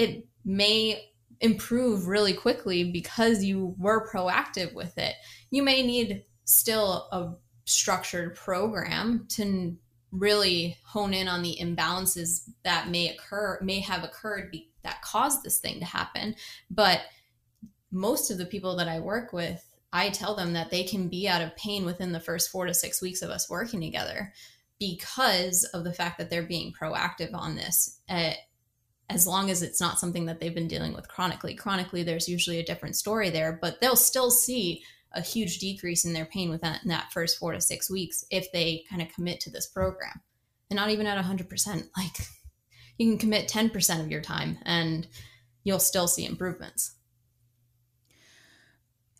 it 0.00 0.26
may 0.44 1.10
improve 1.40 2.06
really 2.06 2.32
quickly 2.32 2.90
because 2.90 3.44
you 3.44 3.74
were 3.78 4.08
proactive 4.10 4.74
with 4.74 4.96
it 4.98 5.14
you 5.50 5.62
may 5.62 5.82
need 5.82 6.24
still 6.44 7.08
a 7.12 7.32
structured 7.64 8.34
program 8.34 9.26
to 9.28 9.76
really 10.10 10.76
hone 10.84 11.14
in 11.14 11.28
on 11.28 11.42
the 11.42 11.56
imbalances 11.60 12.50
that 12.64 12.88
may 12.88 13.08
occur 13.10 13.58
may 13.62 13.78
have 13.78 14.02
occurred 14.02 14.50
be, 14.50 14.70
that 14.82 15.00
caused 15.02 15.42
this 15.42 15.60
thing 15.60 15.78
to 15.78 15.86
happen 15.86 16.34
but 16.70 17.02
most 17.92 18.30
of 18.30 18.38
the 18.38 18.46
people 18.46 18.76
that 18.76 18.88
i 18.88 18.98
work 18.98 19.32
with 19.32 19.64
I 19.92 20.10
tell 20.10 20.36
them 20.36 20.52
that 20.52 20.70
they 20.70 20.84
can 20.84 21.08
be 21.08 21.26
out 21.26 21.42
of 21.42 21.56
pain 21.56 21.84
within 21.84 22.12
the 22.12 22.20
first 22.20 22.50
four 22.50 22.66
to 22.66 22.74
six 22.74 23.02
weeks 23.02 23.22
of 23.22 23.30
us 23.30 23.50
working 23.50 23.80
together 23.80 24.32
because 24.78 25.64
of 25.74 25.84
the 25.84 25.92
fact 25.92 26.18
that 26.18 26.30
they're 26.30 26.42
being 26.42 26.72
proactive 26.72 27.34
on 27.34 27.56
this. 27.56 28.00
Uh, 28.08 28.32
as 29.10 29.26
long 29.26 29.50
as 29.50 29.62
it's 29.62 29.80
not 29.80 29.98
something 29.98 30.26
that 30.26 30.40
they've 30.40 30.54
been 30.54 30.68
dealing 30.68 30.94
with 30.94 31.08
chronically. 31.08 31.54
Chronically, 31.54 32.02
there's 32.02 32.28
usually 32.28 32.58
a 32.58 32.64
different 32.64 32.96
story 32.96 33.28
there, 33.28 33.58
but 33.60 33.80
they'll 33.80 33.96
still 33.96 34.30
see 34.30 34.82
a 35.12 35.20
huge 35.20 35.58
decrease 35.58 36.04
in 36.04 36.12
their 36.12 36.26
pain 36.26 36.50
within 36.50 36.76
that 36.84 37.12
first 37.12 37.38
four 37.38 37.52
to 37.52 37.60
six 37.60 37.90
weeks 37.90 38.24
if 38.30 38.50
they 38.52 38.84
kind 38.88 39.02
of 39.02 39.12
commit 39.12 39.40
to 39.40 39.50
this 39.50 39.66
program. 39.66 40.20
And 40.70 40.76
not 40.76 40.90
even 40.90 41.06
at 41.06 41.22
100%. 41.22 41.88
Like 41.96 42.16
you 42.98 43.10
can 43.10 43.18
commit 43.18 43.48
10% 43.48 44.00
of 44.00 44.10
your 44.10 44.20
time 44.20 44.58
and 44.64 45.08
you'll 45.64 45.78
still 45.78 46.06
see 46.06 46.26
improvements. 46.26 46.96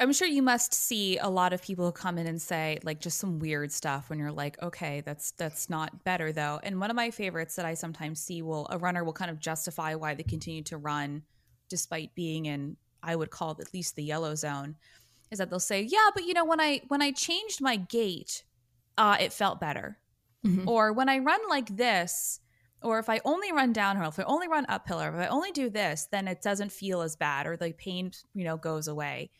I'm 0.01 0.15
sure 0.15 0.27
you 0.27 0.43
must 0.43 0.73
see 0.73 1.19
a 1.19 1.29
lot 1.29 1.53
of 1.53 1.61
people 1.61 1.93
come 1.93 2.17
in 2.17 2.27
and 2.27 2.41
say 2.41 2.79
like 2.83 3.01
just 3.01 3.19
some 3.19 3.39
weird 3.39 3.71
stuff 3.71 4.09
when 4.09 4.19
you're 4.19 4.33
like, 4.33 4.61
okay, 4.63 5.03
that's 5.03 5.33
that's 5.33 5.69
not 5.69 6.05
better 6.05 6.33
though. 6.33 6.59
And 6.63 6.81
one 6.81 6.89
of 6.89 6.97
my 6.97 7.11
favorites 7.11 7.55
that 7.57 7.67
I 7.67 7.75
sometimes 7.75 8.19
see 8.19 8.41
will 8.41 8.67
a 8.71 8.79
runner 8.79 9.05
will 9.05 9.13
kind 9.13 9.31
of 9.31 9.39
justify 9.39 9.95
why 9.95 10.15
they 10.15 10.23
continue 10.23 10.63
to 10.65 10.79
run 10.79 11.23
despite 11.69 12.15
being 12.15 12.47
in 12.47 12.79
I 13.03 13.15
would 13.15 13.31
call 13.31 13.51
at 13.61 13.75
least 13.75 13.95
the 13.95 14.03
yellow 14.03 14.35
zone 14.35 14.77
is 15.31 15.39
that 15.39 15.51
they'll 15.51 15.61
say, 15.61 15.83
"Yeah, 15.83 16.09
but 16.15 16.25
you 16.25 16.33
know 16.33 16.47
when 16.47 16.61
I 16.61 16.81
when 16.89 17.03
I 17.03 17.13
changed 17.13 17.61
my 17.61 17.77
gait, 17.77 18.45
uh 18.97 19.19
it 19.21 19.35
felt 19.35 19.61
better." 19.61 19.99
Mm-hmm. 20.47 20.67
Or 20.67 20.95
when 20.95 21.11
I 21.11 21.19
run 21.19 21.41
like 21.51 21.77
this, 21.77 22.41
or 22.83 22.99
if 22.99 23.11
I 23.11 23.21
only 23.27 23.53
run 23.53 23.75
downhill, 23.75 24.09
if 24.09 24.19
I 24.19 24.23
only 24.23 24.49
run 24.49 24.65
uphill, 24.71 25.03
or 25.03 25.09
if 25.09 25.15
I 25.15 25.27
only 25.27 25.53
do 25.53 25.69
this, 25.69 26.09
then 26.11 26.27
it 26.27 26.41
doesn't 26.41 26.73
feel 26.73 27.03
as 27.03 27.17
bad 27.17 27.47
or 27.47 27.59
the 27.59 27.73
pain, 27.75 28.13
you 28.33 28.45
know, 28.45 28.57
goes 28.57 28.89
away 28.89 29.31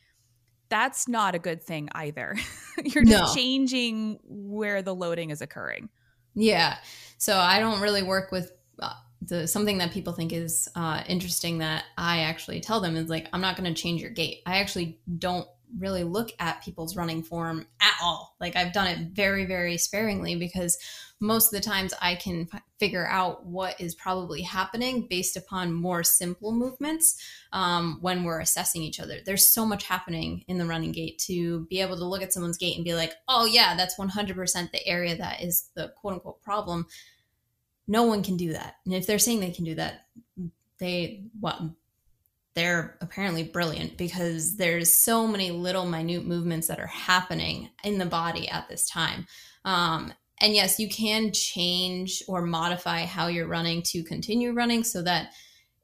that's 0.71 1.09
not 1.09 1.35
a 1.35 1.39
good 1.39 1.63
thing 1.63 1.89
either. 1.93 2.37
You're 2.85 3.05
just 3.05 3.35
no. 3.35 3.35
changing 3.35 4.21
where 4.25 4.81
the 4.83 4.95
loading 4.95 5.31
is 5.31 5.43
occurring. 5.43 5.91
Yeah. 6.35 6.77
So 7.19 7.37
I 7.37 7.59
don't 7.59 7.81
really 7.81 8.03
work 8.03 8.33
with 8.33 8.53
uh, 8.79 8.95
the 9.21 9.47
something 9.47 9.79
that 9.79 9.91
people 9.91 10.13
think 10.13 10.33
is 10.33 10.69
uh, 10.75 11.03
interesting 11.07 11.59
that 11.59 11.85
I 11.99 12.21
actually 12.21 12.61
tell 12.61 12.81
them 12.81 12.97
is 12.97 13.09
like 13.09 13.29
I'm 13.33 13.41
not 13.41 13.57
going 13.57 13.73
to 13.73 13.81
change 13.81 14.01
your 14.01 14.11
gait. 14.11 14.43
I 14.47 14.59
actually 14.59 14.99
don't 15.19 15.47
really 15.79 16.05
look 16.05 16.31
at 16.39 16.63
people's 16.65 16.97
running 16.97 17.23
form 17.23 17.67
at 17.81 17.95
all. 18.03 18.37
Like 18.41 18.57
I've 18.57 18.73
done 18.73 18.87
it 18.87 18.99
very 19.13 19.45
very 19.45 19.77
sparingly 19.77 20.37
because 20.37 20.79
most 21.21 21.53
of 21.53 21.63
the 21.63 21.69
times 21.69 21.93
I 22.01 22.15
can 22.15 22.49
f- 22.53 22.63
figure 22.79 23.07
out 23.07 23.45
what 23.45 23.79
is 23.79 23.95
probably 23.95 24.41
happening 24.41 25.07
based 25.09 25.37
upon 25.37 25.73
more 25.73 26.03
simple 26.03 26.53
movements 26.53 27.23
um, 27.53 27.99
when 28.01 28.25
we're 28.25 28.41
assessing 28.41 28.83
each 28.83 28.99
other. 28.99 29.19
There's 29.25 29.47
so 29.47 29.67
much 29.67 29.85
happening 29.85 30.45
in 30.49 30.57
the 30.57 30.65
running 30.65 30.93
gait 30.93 31.19
to 31.27 31.67
be 31.67 31.81
able 31.81 31.99
to 31.99 32.07
look 32.07 32.23
at 32.23 32.33
someone's 32.33 32.57
gait 32.57 32.77
and 32.77 32.85
be 32.85 32.95
like, 32.95 33.13
oh, 33.29 33.45
yeah, 33.45 33.77
that's 33.77 33.99
100% 33.99 34.71
the 34.73 34.87
area 34.87 35.17
that 35.17 35.43
is 35.43 35.69
the 35.75 35.93
quote 36.01 36.15
unquote 36.15 36.41
problem. 36.43 36.87
No 37.87 38.05
one 38.05 38.23
can 38.23 38.37
do 38.39 38.55
that. 38.55 38.77
And 38.87 38.95
if 38.95 39.07
they're 39.07 39.19
saying 39.19 39.41
they 39.41 39.51
can 39.51 39.65
do 39.65 39.75
that, 39.75 40.07
they, 40.79 41.25
what, 41.39 41.61
they're 42.55 42.97
apparently 43.01 43.43
brilliant 43.45 43.99
because 43.99 44.57
there's 44.57 44.97
so 44.97 45.27
many 45.27 45.51
little 45.51 45.87
minute 45.87 46.25
movements 46.25 46.69
that 46.69 46.81
are 46.81 46.87
happening 46.87 47.69
in 47.85 47.99
the 47.99 48.07
body 48.07 48.49
at 48.49 48.69
this 48.69 48.89
time 48.89 49.27
um, 49.65 50.13
and 50.41 50.55
yes, 50.55 50.79
you 50.79 50.89
can 50.89 51.33
change 51.33 52.23
or 52.27 52.43
modify 52.43 53.05
how 53.05 53.27
you're 53.27 53.47
running 53.47 53.83
to 53.83 54.03
continue 54.03 54.53
running 54.53 54.85
so 54.85 55.03
that 55.03 55.33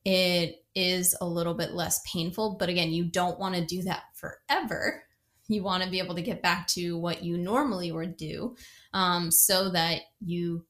it 0.04 0.64
is 0.74 1.16
a 1.20 1.26
little 1.26 1.54
bit 1.54 1.72
less 1.72 2.00
painful. 2.10 2.56
But 2.58 2.68
again, 2.68 2.90
you 2.90 3.04
don't 3.04 3.38
want 3.38 3.54
to 3.54 3.64
do 3.64 3.82
that 3.82 4.04
forever. 4.14 5.02
You 5.48 5.62
want 5.62 5.82
to 5.82 5.90
be 5.90 5.98
able 5.98 6.14
to 6.14 6.22
get 6.22 6.42
back 6.42 6.66
to 6.68 6.98
what 6.98 7.22
you 7.22 7.38
normally 7.38 7.92
would 7.92 8.16
do 8.16 8.56
um, 8.92 9.30
so 9.30 9.70
that 9.70 10.02
you 10.20 10.64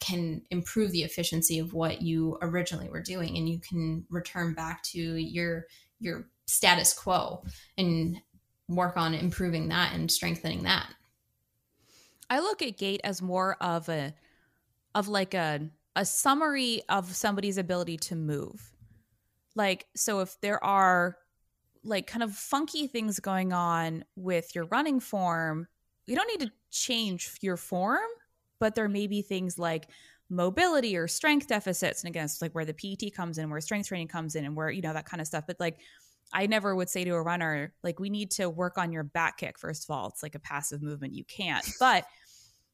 can 0.00 0.42
improve 0.50 0.92
the 0.92 1.02
efficiency 1.02 1.58
of 1.58 1.72
what 1.72 2.02
you 2.02 2.36
originally 2.42 2.88
were 2.90 3.02
doing 3.02 3.38
and 3.38 3.48
you 3.48 3.58
can 3.58 4.04
return 4.10 4.52
back 4.52 4.82
to 4.82 4.98
your 4.98 5.64
your 5.98 6.28
status 6.46 6.92
quo 6.92 7.42
and 7.78 8.18
work 8.68 8.96
on 8.96 9.14
improving 9.14 9.68
that 9.68 9.94
and 9.94 10.10
strengthening 10.10 10.64
that. 10.64 10.88
I 12.30 12.40
look 12.40 12.62
at 12.62 12.76
gait 12.76 13.00
as 13.04 13.22
more 13.22 13.56
of 13.60 13.88
a 13.88 14.14
of 14.94 15.08
like 15.08 15.34
a 15.34 15.68
a 15.96 16.04
summary 16.04 16.82
of 16.88 17.14
somebody's 17.14 17.58
ability 17.58 17.96
to 17.96 18.16
move. 18.16 18.72
Like 19.54 19.86
so 19.94 20.20
if 20.20 20.40
there 20.40 20.62
are 20.62 21.16
like 21.84 22.06
kind 22.06 22.22
of 22.22 22.32
funky 22.32 22.86
things 22.86 23.20
going 23.20 23.52
on 23.52 24.04
with 24.16 24.54
your 24.54 24.64
running 24.66 25.00
form, 25.00 25.68
you 26.06 26.16
don't 26.16 26.28
need 26.28 26.46
to 26.46 26.52
change 26.70 27.36
your 27.40 27.56
form, 27.56 28.00
but 28.58 28.74
there 28.74 28.88
may 28.88 29.06
be 29.06 29.22
things 29.22 29.58
like 29.58 29.88
mobility 30.30 30.96
or 30.96 31.06
strength 31.06 31.46
deficits 31.46 32.02
and 32.02 32.08
again 32.08 32.24
it's 32.24 32.40
like 32.40 32.54
where 32.54 32.64
the 32.64 32.72
PET 32.72 33.14
comes 33.14 33.38
in, 33.38 33.50
where 33.50 33.60
strength 33.60 33.88
training 33.88 34.08
comes 34.08 34.34
in 34.34 34.44
and 34.44 34.56
where 34.56 34.70
you 34.70 34.82
know 34.82 34.92
that 34.92 35.06
kind 35.06 35.20
of 35.20 35.26
stuff. 35.26 35.44
But 35.46 35.60
like 35.60 35.78
I 36.32 36.46
never 36.46 36.74
would 36.74 36.88
say 36.88 37.04
to 37.04 37.14
a 37.14 37.22
runner, 37.22 37.72
like, 37.82 38.00
we 38.00 38.10
need 38.10 38.32
to 38.32 38.50
work 38.50 38.78
on 38.78 38.92
your 38.92 39.04
back 39.04 39.38
kick, 39.38 39.58
first 39.58 39.84
of 39.84 39.94
all. 39.94 40.08
It's 40.08 40.22
like 40.22 40.34
a 40.34 40.40
passive 40.40 40.82
movement. 40.82 41.14
You 41.14 41.24
can't. 41.24 41.68
But, 41.78 42.04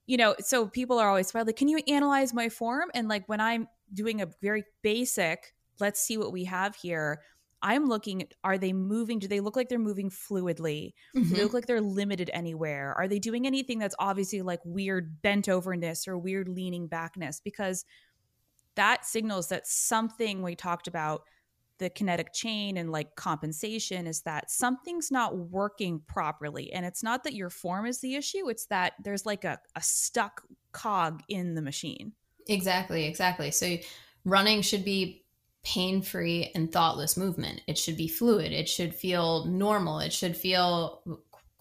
you 0.07 0.17
know, 0.17 0.35
so 0.39 0.67
people 0.67 0.99
are 0.99 1.09
always 1.09 1.35
like, 1.35 1.57
can 1.57 1.69
you 1.69 1.81
analyze 1.87 2.33
my 2.33 2.49
form? 2.49 2.91
And 2.95 3.09
like 3.09 3.29
when 3.29 3.41
I'm 3.41 3.69
doing 3.93 4.23
a 4.23 4.29
very 4.41 4.65
basic, 4.83 5.55
let's 5.79 6.01
see 6.01 6.17
what 6.17 6.33
we 6.33 6.45
have 6.45 6.75
here. 6.75 7.21
I'm 7.63 7.89
looking, 7.89 8.27
are 8.43 8.57
they 8.57 8.73
moving? 8.73 9.19
Do 9.19 9.29
they 9.29 9.41
look 9.41 9.55
like 9.55 9.69
they're 9.69 9.79
moving 9.79 10.11
fluidly? 10.11 10.95
Mm-hmm. 11.15 11.23
Do 11.23 11.29
they 11.29 11.35
mm-hmm. 11.35 11.43
look 11.43 11.53
like 11.53 11.67
they're 11.67 11.81
limited 11.81 12.31
anywhere? 12.33 12.95
Are 12.97 13.07
they 13.07 13.19
doing 13.19 13.47
anything 13.47 13.79
that's 13.79 13.95
obviously 13.99 14.41
like 14.41 14.61
weird 14.65 15.21
bent 15.21 15.49
overness 15.49 16.09
or 16.09 16.17
weird 16.17 16.49
leaning 16.49 16.87
backness? 16.87 17.41
Because 17.45 17.85
that 18.77 19.05
signals 19.05 19.49
that 19.49 19.67
something 19.67 20.43
we 20.43 20.57
talked 20.57 20.89
about 20.89 21.23
the 21.81 21.91
kinetic 21.91 22.33
chain 22.33 22.77
and 22.77 22.93
like 22.93 23.17
compensation 23.17 24.07
is 24.07 24.21
that 24.23 24.51
something's 24.51 25.11
not 25.11 25.37
working 25.37 26.01
properly. 26.07 26.73
And 26.73 26.87
it's 26.87 27.03
not 27.03 27.25
that 27.25 27.35
your 27.35 27.51
form 27.51 27.87
is 27.87 28.01
the 28.01 28.15
issue, 28.15 28.49
it's 28.49 28.67
that 28.67 28.93
there's 29.03 29.27
like 29.27 29.45
a, 29.45 29.59
a 29.75 29.83
stuck 29.83 30.43
cog 30.71 31.23
in 31.29 31.57
the 31.57 31.63
machine. 31.63 32.13
Exactly, 32.47 33.07
exactly. 33.07 33.51
So 33.51 33.77
running 34.25 34.63
should 34.63 34.85
be 34.85 35.25
pain 35.65 36.03
free 36.03 36.51
and 36.55 36.71
thoughtless 36.71 37.17
movement. 37.17 37.63
It 37.67 37.77
should 37.77 37.97
be 37.97 38.09
fluid. 38.09 38.53
It 38.53 38.69
should 38.69 38.95
feel 38.95 39.47
normal. 39.47 39.99
It 40.01 40.13
should 40.13 40.37
feel 40.37 41.03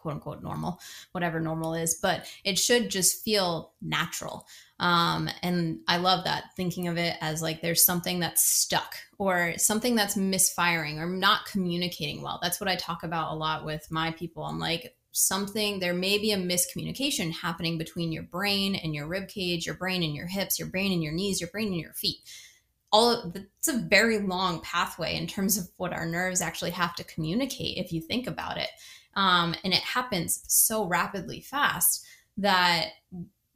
quote 0.01 0.15
unquote 0.15 0.41
normal, 0.41 0.79
whatever 1.11 1.39
normal 1.39 1.73
is, 1.73 1.95
but 2.01 2.25
it 2.43 2.57
should 2.57 2.89
just 2.89 3.23
feel 3.23 3.73
natural. 3.81 4.47
Um, 4.79 5.29
and 5.43 5.79
I 5.87 5.97
love 5.97 6.23
that 6.23 6.55
thinking 6.55 6.87
of 6.87 6.97
it 6.97 7.17
as 7.21 7.41
like 7.41 7.61
there's 7.61 7.85
something 7.85 8.19
that's 8.19 8.43
stuck 8.43 8.95
or 9.17 9.53
something 9.57 9.95
that's 9.95 10.15
misfiring 10.15 10.99
or 10.99 11.07
not 11.07 11.45
communicating 11.45 12.21
well. 12.21 12.39
That's 12.41 12.61
what 12.61 12.69
I 12.69 12.75
talk 12.75 13.03
about 13.03 13.33
a 13.33 13.35
lot 13.35 13.65
with 13.65 13.85
my 13.91 14.11
people. 14.11 14.43
I'm 14.43 14.59
like, 14.59 14.95
something 15.11 15.79
there 15.79 15.93
may 15.93 16.17
be 16.17 16.31
a 16.31 16.37
miscommunication 16.37 17.33
happening 17.33 17.77
between 17.77 18.11
your 18.11 18.23
brain 18.23 18.75
and 18.75 18.93
your 18.93 19.07
rib 19.07 19.27
cage, 19.27 19.65
your 19.65 19.75
brain 19.75 20.03
and 20.03 20.15
your 20.15 20.27
hips, 20.27 20.59
your 20.59 20.69
brain 20.69 20.91
and 20.91 21.03
your 21.03 21.13
knees, 21.13 21.41
your 21.41 21.49
brain 21.49 21.67
and 21.67 21.81
your 21.81 21.93
feet. 21.93 22.17
All 22.91 23.31
it's 23.57 23.67
a 23.67 23.77
very 23.77 24.19
long 24.19 24.61
pathway 24.61 25.15
in 25.15 25.27
terms 25.27 25.57
of 25.57 25.67
what 25.77 25.93
our 25.93 26.05
nerves 26.05 26.41
actually 26.41 26.71
have 26.71 26.95
to 26.95 27.03
communicate 27.03 27.77
if 27.77 27.91
you 27.91 28.01
think 28.01 28.27
about 28.27 28.57
it. 28.57 28.69
Um, 29.19 29.53
and 29.65 29.73
it 29.73 29.81
happens 29.81 30.45
so 30.47 30.85
rapidly 30.85 31.41
fast 31.41 32.05
that 32.37 32.91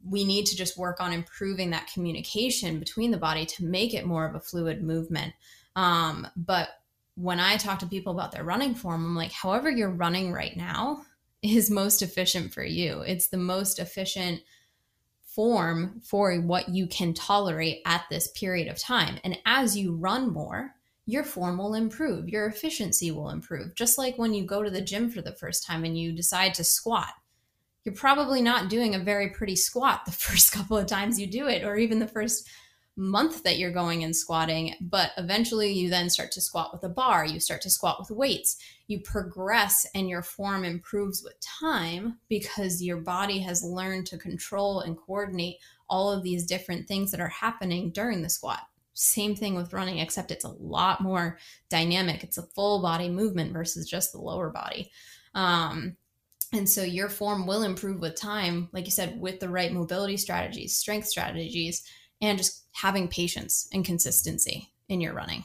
we 0.06 0.22
need 0.22 0.44
to 0.44 0.56
just 0.56 0.76
work 0.76 1.00
on 1.00 1.10
improving 1.10 1.70
that 1.70 1.90
communication 1.90 2.78
between 2.78 3.10
the 3.10 3.16
body 3.16 3.46
to 3.46 3.64
make 3.64 3.94
it 3.94 4.04
more 4.04 4.26
of 4.26 4.34
a 4.34 4.40
fluid 4.40 4.82
movement. 4.82 5.32
Um, 5.74 6.26
but 6.36 6.68
when 7.14 7.40
I 7.40 7.56
talk 7.56 7.78
to 7.78 7.86
people 7.86 8.12
about 8.12 8.30
their 8.30 8.44
running 8.44 8.74
form, 8.74 9.06
I'm 9.06 9.16
like, 9.16 9.32
however 9.32 9.70
you're 9.70 9.88
running 9.88 10.34
right 10.34 10.54
now 10.54 11.06
is 11.42 11.70
most 11.70 12.02
efficient 12.02 12.52
for 12.52 12.62
you. 12.62 13.00
It's 13.00 13.28
the 13.28 13.38
most 13.38 13.78
efficient 13.78 14.42
form 15.24 16.02
for 16.04 16.34
what 16.42 16.68
you 16.68 16.86
can 16.88 17.14
tolerate 17.14 17.80
at 17.86 18.04
this 18.10 18.28
period 18.32 18.68
of 18.68 18.78
time. 18.78 19.18
And 19.24 19.38
as 19.46 19.78
you 19.78 19.96
run 19.96 20.30
more, 20.30 20.74
your 21.06 21.24
form 21.24 21.58
will 21.58 21.74
improve, 21.74 22.28
your 22.28 22.46
efficiency 22.46 23.10
will 23.10 23.30
improve. 23.30 23.74
Just 23.74 23.98
like 23.98 24.16
when 24.16 24.32
you 24.32 24.44
go 24.44 24.62
to 24.62 24.70
the 24.70 24.80
gym 24.80 25.10
for 25.10 25.20
the 25.20 25.32
first 25.34 25.66
time 25.66 25.84
and 25.84 25.98
you 25.98 26.12
decide 26.12 26.54
to 26.54 26.64
squat, 26.64 27.12
you're 27.84 27.94
probably 27.94 28.40
not 28.40 28.70
doing 28.70 28.94
a 28.94 28.98
very 28.98 29.28
pretty 29.28 29.56
squat 29.56 30.04
the 30.06 30.12
first 30.12 30.52
couple 30.52 30.76
of 30.76 30.86
times 30.86 31.20
you 31.20 31.26
do 31.26 31.46
it, 31.48 31.64
or 31.64 31.76
even 31.76 31.98
the 31.98 32.08
first 32.08 32.48
month 32.96 33.42
that 33.42 33.58
you're 33.58 33.72
going 33.72 34.04
and 34.04 34.14
squatting, 34.14 34.74
but 34.80 35.10
eventually 35.18 35.72
you 35.72 35.90
then 35.90 36.08
start 36.08 36.30
to 36.30 36.40
squat 36.40 36.72
with 36.72 36.84
a 36.84 36.88
bar, 36.88 37.24
you 37.24 37.40
start 37.40 37.60
to 37.60 37.70
squat 37.70 37.98
with 37.98 38.10
weights, 38.10 38.56
you 38.86 39.00
progress 39.00 39.84
and 39.94 40.08
your 40.08 40.22
form 40.22 40.64
improves 40.64 41.22
with 41.22 41.34
time 41.40 42.18
because 42.28 42.82
your 42.82 42.98
body 42.98 43.40
has 43.40 43.64
learned 43.64 44.06
to 44.06 44.16
control 44.16 44.80
and 44.80 44.96
coordinate 44.96 45.56
all 45.88 46.12
of 46.12 46.22
these 46.22 46.46
different 46.46 46.86
things 46.86 47.10
that 47.10 47.20
are 47.20 47.28
happening 47.28 47.90
during 47.90 48.22
the 48.22 48.30
squat. 48.30 48.60
Same 48.94 49.34
thing 49.34 49.54
with 49.54 49.72
running, 49.72 49.98
except 49.98 50.30
it's 50.30 50.44
a 50.44 50.54
lot 50.58 51.00
more 51.00 51.38
dynamic. 51.68 52.22
It's 52.22 52.38
a 52.38 52.46
full 52.54 52.80
body 52.80 53.08
movement 53.08 53.52
versus 53.52 53.88
just 53.88 54.12
the 54.12 54.18
lower 54.18 54.50
body. 54.50 54.90
Um, 55.34 55.96
and 56.52 56.68
so 56.68 56.82
your 56.82 57.08
form 57.08 57.46
will 57.46 57.64
improve 57.64 58.00
with 58.00 58.14
time, 58.14 58.68
like 58.72 58.84
you 58.84 58.92
said, 58.92 59.20
with 59.20 59.40
the 59.40 59.48
right 59.48 59.72
mobility 59.72 60.16
strategies, 60.16 60.76
strength 60.76 61.08
strategies, 61.08 61.82
and 62.20 62.38
just 62.38 62.64
having 62.72 63.08
patience 63.08 63.68
and 63.72 63.84
consistency 63.84 64.72
in 64.88 65.00
your 65.00 65.14
running. 65.14 65.44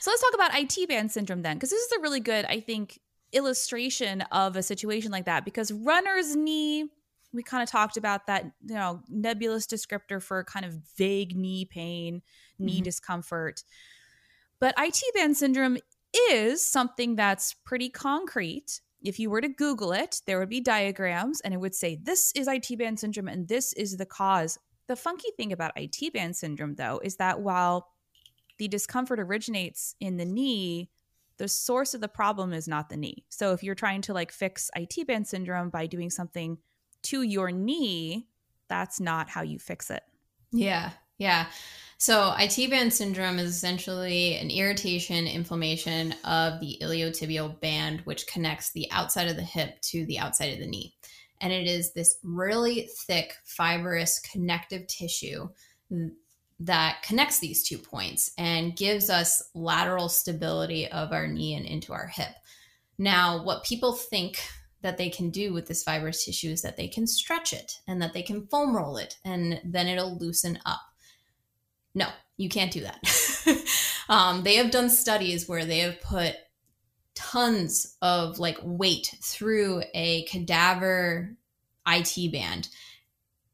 So 0.00 0.10
let's 0.10 0.22
talk 0.22 0.34
about 0.34 0.58
IT 0.58 0.88
band 0.88 1.12
syndrome 1.12 1.42
then, 1.42 1.56
because 1.56 1.70
this 1.70 1.80
is 1.80 1.92
a 1.92 2.00
really 2.00 2.20
good, 2.20 2.44
I 2.46 2.60
think, 2.60 2.98
illustration 3.32 4.22
of 4.32 4.56
a 4.56 4.62
situation 4.62 5.12
like 5.12 5.26
that. 5.26 5.44
Because 5.44 5.72
runner's 5.72 6.34
knee, 6.34 6.88
we 7.34 7.42
kind 7.42 7.62
of 7.62 7.68
talked 7.68 7.96
about 7.96 8.26
that, 8.26 8.44
you 8.66 8.74
know, 8.74 9.00
nebulous 9.08 9.66
descriptor 9.66 10.22
for 10.22 10.44
kind 10.44 10.64
of 10.64 10.74
vague 10.96 11.36
knee 11.36 11.64
pain, 11.64 12.22
knee 12.58 12.76
mm-hmm. 12.76 12.84
discomfort. 12.84 13.64
But 14.60 14.74
IT 14.78 15.02
band 15.14 15.36
syndrome 15.36 15.78
is 16.30 16.64
something 16.64 17.16
that's 17.16 17.54
pretty 17.64 17.90
concrete. 17.90 18.80
If 19.02 19.18
you 19.18 19.28
were 19.28 19.40
to 19.40 19.48
Google 19.48 19.92
it, 19.92 20.22
there 20.26 20.38
would 20.38 20.48
be 20.48 20.60
diagrams 20.60 21.40
and 21.40 21.52
it 21.52 21.58
would 21.58 21.74
say, 21.74 21.96
this 22.02 22.32
is 22.34 22.48
IT 22.48 22.78
band 22.78 23.00
syndrome 23.00 23.28
and 23.28 23.48
this 23.48 23.72
is 23.74 23.96
the 23.96 24.06
cause 24.06 24.58
the 24.86 24.96
funky 24.96 25.30
thing 25.36 25.52
about 25.52 25.72
IT 25.76 26.12
band 26.12 26.36
syndrome, 26.36 26.74
though, 26.74 27.00
is 27.02 27.16
that 27.16 27.40
while 27.40 27.88
the 28.58 28.68
discomfort 28.68 29.18
originates 29.18 29.94
in 30.00 30.16
the 30.16 30.24
knee, 30.24 30.90
the 31.38 31.48
source 31.48 31.94
of 31.94 32.00
the 32.00 32.08
problem 32.08 32.52
is 32.52 32.68
not 32.68 32.88
the 32.88 32.96
knee. 32.96 33.24
So 33.28 33.52
if 33.52 33.62
you're 33.62 33.74
trying 33.74 34.02
to 34.02 34.14
like 34.14 34.30
fix 34.30 34.70
IT 34.76 35.06
band 35.06 35.26
syndrome 35.26 35.70
by 35.70 35.86
doing 35.86 36.10
something 36.10 36.58
to 37.04 37.22
your 37.22 37.50
knee, 37.50 38.26
that's 38.68 39.00
not 39.00 39.28
how 39.28 39.42
you 39.42 39.58
fix 39.58 39.90
it. 39.90 40.02
Yeah. 40.52 40.90
Yeah. 41.18 41.46
So 41.98 42.34
IT 42.38 42.70
band 42.70 42.92
syndrome 42.92 43.38
is 43.38 43.50
essentially 43.50 44.36
an 44.36 44.50
irritation, 44.50 45.26
inflammation 45.26 46.12
of 46.24 46.60
the 46.60 46.78
iliotibial 46.82 47.60
band, 47.60 48.00
which 48.00 48.26
connects 48.26 48.72
the 48.72 48.90
outside 48.90 49.28
of 49.28 49.36
the 49.36 49.42
hip 49.42 49.80
to 49.82 50.04
the 50.06 50.18
outside 50.18 50.52
of 50.52 50.58
the 50.58 50.66
knee 50.66 50.94
and 51.44 51.52
it 51.52 51.66
is 51.66 51.92
this 51.92 52.18
really 52.22 52.88
thick, 53.06 53.34
fibrous 53.44 54.18
connective 54.20 54.86
tissue 54.86 55.48
that 56.58 57.02
connects 57.02 57.38
these 57.38 57.68
two 57.68 57.76
points 57.76 58.30
and 58.38 58.76
gives 58.76 59.10
us 59.10 59.42
lateral 59.54 60.08
stability 60.08 60.88
of 60.88 61.12
our 61.12 61.26
knee 61.26 61.54
and 61.54 61.66
into 61.66 61.92
our 61.92 62.06
hip. 62.06 62.34
Now, 62.96 63.44
what 63.44 63.64
people 63.64 63.92
think 63.92 64.40
that 64.84 64.98
they 64.98 65.08
can 65.08 65.30
do 65.30 65.54
with 65.54 65.66
this 65.66 65.82
fibrous 65.82 66.26
tissue 66.26 66.50
is 66.50 66.60
that 66.60 66.76
they 66.76 66.86
can 66.86 67.06
stretch 67.06 67.54
it 67.54 67.80
and 67.88 68.02
that 68.02 68.12
they 68.12 68.20
can 68.20 68.46
foam 68.48 68.76
roll 68.76 68.98
it 68.98 69.16
and 69.24 69.58
then 69.64 69.86
it'll 69.86 70.18
loosen 70.18 70.58
up. 70.66 70.82
No, 71.94 72.08
you 72.36 72.50
can't 72.50 72.70
do 72.70 72.82
that. 72.82 73.64
um, 74.10 74.42
they 74.42 74.56
have 74.56 74.70
done 74.70 74.90
studies 74.90 75.48
where 75.48 75.64
they 75.64 75.78
have 75.78 76.02
put 76.02 76.36
tons 77.14 77.96
of 78.02 78.38
like 78.38 78.58
weight 78.62 79.14
through 79.22 79.82
a 79.94 80.24
cadaver 80.24 81.34
IT 81.88 82.30
band 82.30 82.68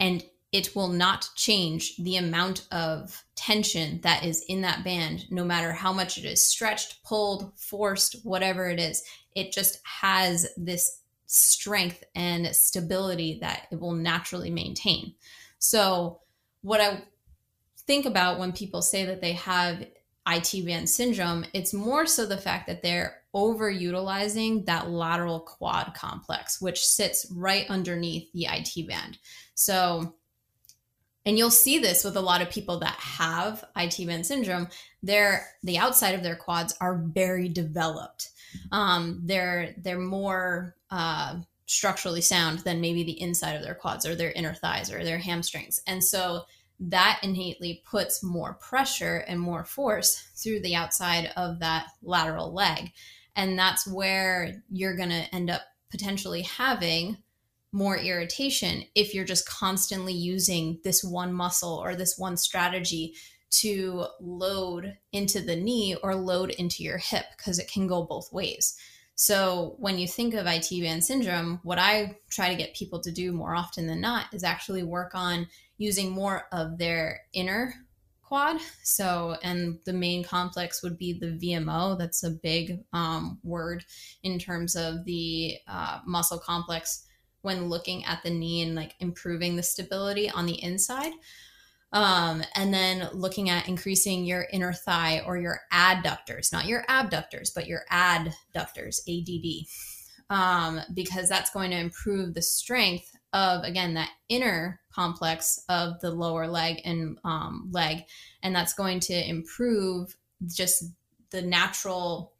and 0.00 0.24
it 0.50 0.74
will 0.74 0.88
not 0.88 1.28
change 1.36 1.96
the 1.98 2.16
amount 2.16 2.66
of 2.72 3.22
tension 3.36 4.00
that 4.02 4.24
is 4.24 4.44
in 4.48 4.62
that 4.62 4.82
band 4.82 5.30
no 5.30 5.44
matter 5.44 5.72
how 5.72 5.92
much 5.92 6.18
it 6.18 6.24
is 6.24 6.44
stretched, 6.44 7.04
pulled, 7.04 7.52
forced, 7.56 8.16
whatever 8.24 8.68
it 8.68 8.80
is. 8.80 9.04
It 9.36 9.52
just 9.52 9.78
has 9.84 10.48
this 10.56 10.99
strength 11.32 12.02
and 12.16 12.48
stability 12.48 13.38
that 13.40 13.68
it 13.70 13.78
will 13.78 13.92
naturally 13.92 14.50
maintain. 14.50 15.14
So, 15.60 16.20
what 16.62 16.80
I 16.80 17.02
think 17.86 18.04
about 18.04 18.40
when 18.40 18.52
people 18.52 18.82
say 18.82 19.04
that 19.04 19.20
they 19.20 19.34
have 19.34 19.86
IT 20.26 20.66
band 20.66 20.90
syndrome, 20.90 21.44
it's 21.54 21.72
more 21.72 22.04
so 22.04 22.26
the 22.26 22.36
fact 22.36 22.66
that 22.66 22.82
they're 22.82 23.22
overutilizing 23.32 24.66
that 24.66 24.90
lateral 24.90 25.38
quad 25.38 25.92
complex, 25.94 26.60
which 26.60 26.84
sits 26.84 27.26
right 27.32 27.64
underneath 27.70 28.30
the 28.32 28.48
IT 28.50 28.88
band. 28.88 29.18
So, 29.54 30.16
and 31.24 31.38
you'll 31.38 31.50
see 31.50 31.78
this 31.78 32.02
with 32.02 32.16
a 32.16 32.20
lot 32.20 32.42
of 32.42 32.50
people 32.50 32.80
that 32.80 32.96
have 32.96 33.64
IT 33.76 34.04
band 34.04 34.26
syndrome. 34.26 34.66
They're 35.00 35.46
the 35.62 35.78
outside 35.78 36.16
of 36.16 36.24
their 36.24 36.36
quads 36.36 36.74
are 36.80 36.96
very 36.96 37.48
developed. 37.48 38.30
Um, 38.72 39.22
they're 39.24 39.76
they're 39.78 39.98
more 39.98 40.74
uh, 40.90 41.36
structurally 41.66 42.20
sound 42.20 42.60
than 42.60 42.80
maybe 42.80 43.02
the 43.04 43.20
inside 43.20 43.54
of 43.54 43.62
their 43.62 43.74
quads 43.74 44.04
or 44.04 44.14
their 44.14 44.32
inner 44.32 44.54
thighs 44.54 44.92
or 44.92 45.04
their 45.04 45.18
hamstrings, 45.18 45.80
and 45.86 46.02
so 46.02 46.42
that 46.80 47.20
innately 47.22 47.82
puts 47.88 48.22
more 48.22 48.54
pressure 48.54 49.18
and 49.28 49.38
more 49.38 49.64
force 49.64 50.30
through 50.34 50.60
the 50.60 50.74
outside 50.74 51.30
of 51.36 51.58
that 51.60 51.88
lateral 52.02 52.54
leg. 52.54 52.90
And 53.36 53.58
that's 53.58 53.86
where 53.86 54.62
you're 54.70 54.96
going 54.96 55.10
to 55.10 55.34
end 55.34 55.50
up 55.50 55.60
potentially 55.90 56.42
having 56.42 57.18
more 57.72 57.98
irritation 57.98 58.84
if 58.94 59.14
you're 59.14 59.24
just 59.24 59.48
constantly 59.48 60.12
using 60.12 60.80
this 60.82 61.04
one 61.04 61.32
muscle 61.32 61.74
or 61.74 61.94
this 61.94 62.18
one 62.18 62.36
strategy 62.36 63.14
to 63.50 64.06
load 64.20 64.96
into 65.12 65.40
the 65.40 65.56
knee 65.56 65.96
or 66.02 66.14
load 66.14 66.50
into 66.50 66.82
your 66.82 66.98
hip 66.98 67.26
because 67.36 67.58
it 67.58 67.70
can 67.70 67.86
go 67.86 68.04
both 68.04 68.32
ways. 68.32 68.76
So 69.20 69.74
when 69.76 69.98
you 69.98 70.08
think 70.08 70.32
of 70.32 70.46
IT 70.46 70.70
band 70.70 71.04
syndrome, 71.04 71.60
what 71.62 71.78
I 71.78 72.16
try 72.30 72.48
to 72.48 72.56
get 72.56 72.74
people 72.74 73.00
to 73.00 73.12
do 73.12 73.32
more 73.32 73.54
often 73.54 73.86
than 73.86 74.00
not 74.00 74.32
is 74.32 74.42
actually 74.42 74.82
work 74.82 75.10
on 75.14 75.46
using 75.76 76.10
more 76.10 76.44
of 76.52 76.78
their 76.78 77.20
inner 77.34 77.74
quad. 78.22 78.62
So, 78.82 79.36
and 79.42 79.78
the 79.84 79.92
main 79.92 80.24
complex 80.24 80.82
would 80.82 80.96
be 80.96 81.12
the 81.12 81.38
VMO. 81.38 81.98
That's 81.98 82.24
a 82.24 82.30
big 82.30 82.82
um, 82.94 83.38
word 83.44 83.84
in 84.22 84.38
terms 84.38 84.74
of 84.74 85.04
the 85.04 85.58
uh, 85.68 86.00
muscle 86.06 86.38
complex 86.38 87.04
when 87.42 87.68
looking 87.68 88.06
at 88.06 88.22
the 88.22 88.30
knee 88.30 88.62
and 88.62 88.74
like 88.74 88.94
improving 89.00 89.54
the 89.54 89.62
stability 89.62 90.30
on 90.30 90.46
the 90.46 90.62
inside. 90.62 91.12
Um, 91.92 92.42
and 92.54 92.72
then 92.72 93.08
looking 93.12 93.50
at 93.50 93.68
increasing 93.68 94.24
your 94.24 94.46
inner 94.52 94.72
thigh 94.72 95.22
or 95.26 95.36
your 95.38 95.60
adductors, 95.72 96.52
not 96.52 96.66
your 96.66 96.84
abductors, 96.88 97.50
but 97.50 97.66
your 97.66 97.82
adductors, 97.90 99.00
ADD, 99.08 99.66
um, 100.30 100.80
because 100.94 101.28
that's 101.28 101.50
going 101.50 101.72
to 101.72 101.78
improve 101.78 102.34
the 102.34 102.42
strength 102.42 103.10
of 103.32 103.64
again 103.64 103.94
that 103.94 104.10
inner 104.28 104.80
complex 104.92 105.64
of 105.68 106.00
the 106.00 106.10
lower 106.10 106.46
leg 106.46 106.80
and 106.84 107.18
um, 107.24 107.68
leg. 107.72 108.04
And 108.42 108.54
that's 108.54 108.74
going 108.74 109.00
to 109.00 109.28
improve 109.28 110.16
just 110.46 110.84
the 111.30 111.42
natural 111.42 112.34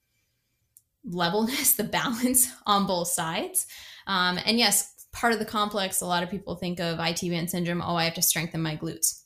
levelness 1.05 1.73
the 1.77 1.85
balance 1.85 2.53
on 2.67 2.87
both 2.87 3.09
sides. 3.09 3.67
Um, 4.07 4.39
and 4.45 4.59
yes 4.59 4.95
part 5.13 5.33
of 5.33 5.41
the 5.41 5.45
complex 5.45 6.01
a 6.01 6.07
lot 6.07 6.23
of 6.23 6.31
people 6.31 6.55
think 6.55 6.79
of 6.79 7.01
it 7.01 7.21
band 7.21 7.51
syndrome. 7.51 7.83
Oh 7.85 7.97
i 7.97 8.05
have 8.05 8.15
to 8.15 8.23
strengthen 8.23 8.63
my 8.63 8.77
glutes 8.77 9.25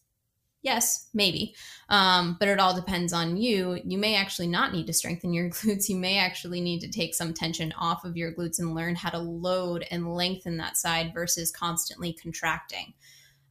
Yes, 0.65 1.11
maybe. 1.13 1.55
Um, 1.91 2.39
but 2.41 2.49
it 2.49 2.59
all 2.59 2.75
depends 2.75 3.13
on 3.13 3.37
you. 3.37 3.79
You 3.85 3.99
may 3.99 4.17
actually 4.17 4.47
not 4.47 4.73
need 4.73 4.87
to 4.87 4.95
strengthen 4.95 5.35
your 5.35 5.51
glutes. 5.51 5.91
You 5.91 5.97
may 5.97 6.17
actually 6.17 6.63
need 6.63 6.81
to 6.81 6.89
take 6.89 7.15
some 7.15 7.35
tension 7.35 7.73
off 7.79 8.05
of 8.05 8.17
your 8.17 8.33
glutes 8.33 8.59
and 8.59 8.75
learn 8.75 8.97
how 8.97 9.11
to 9.11 9.19
load 9.19 9.85
and 9.91 10.15
lengthen 10.15 10.57
that 10.57 10.79
side 10.79 11.13
versus 11.13 11.53
constantly 11.53 12.15
contracting. 12.15 12.95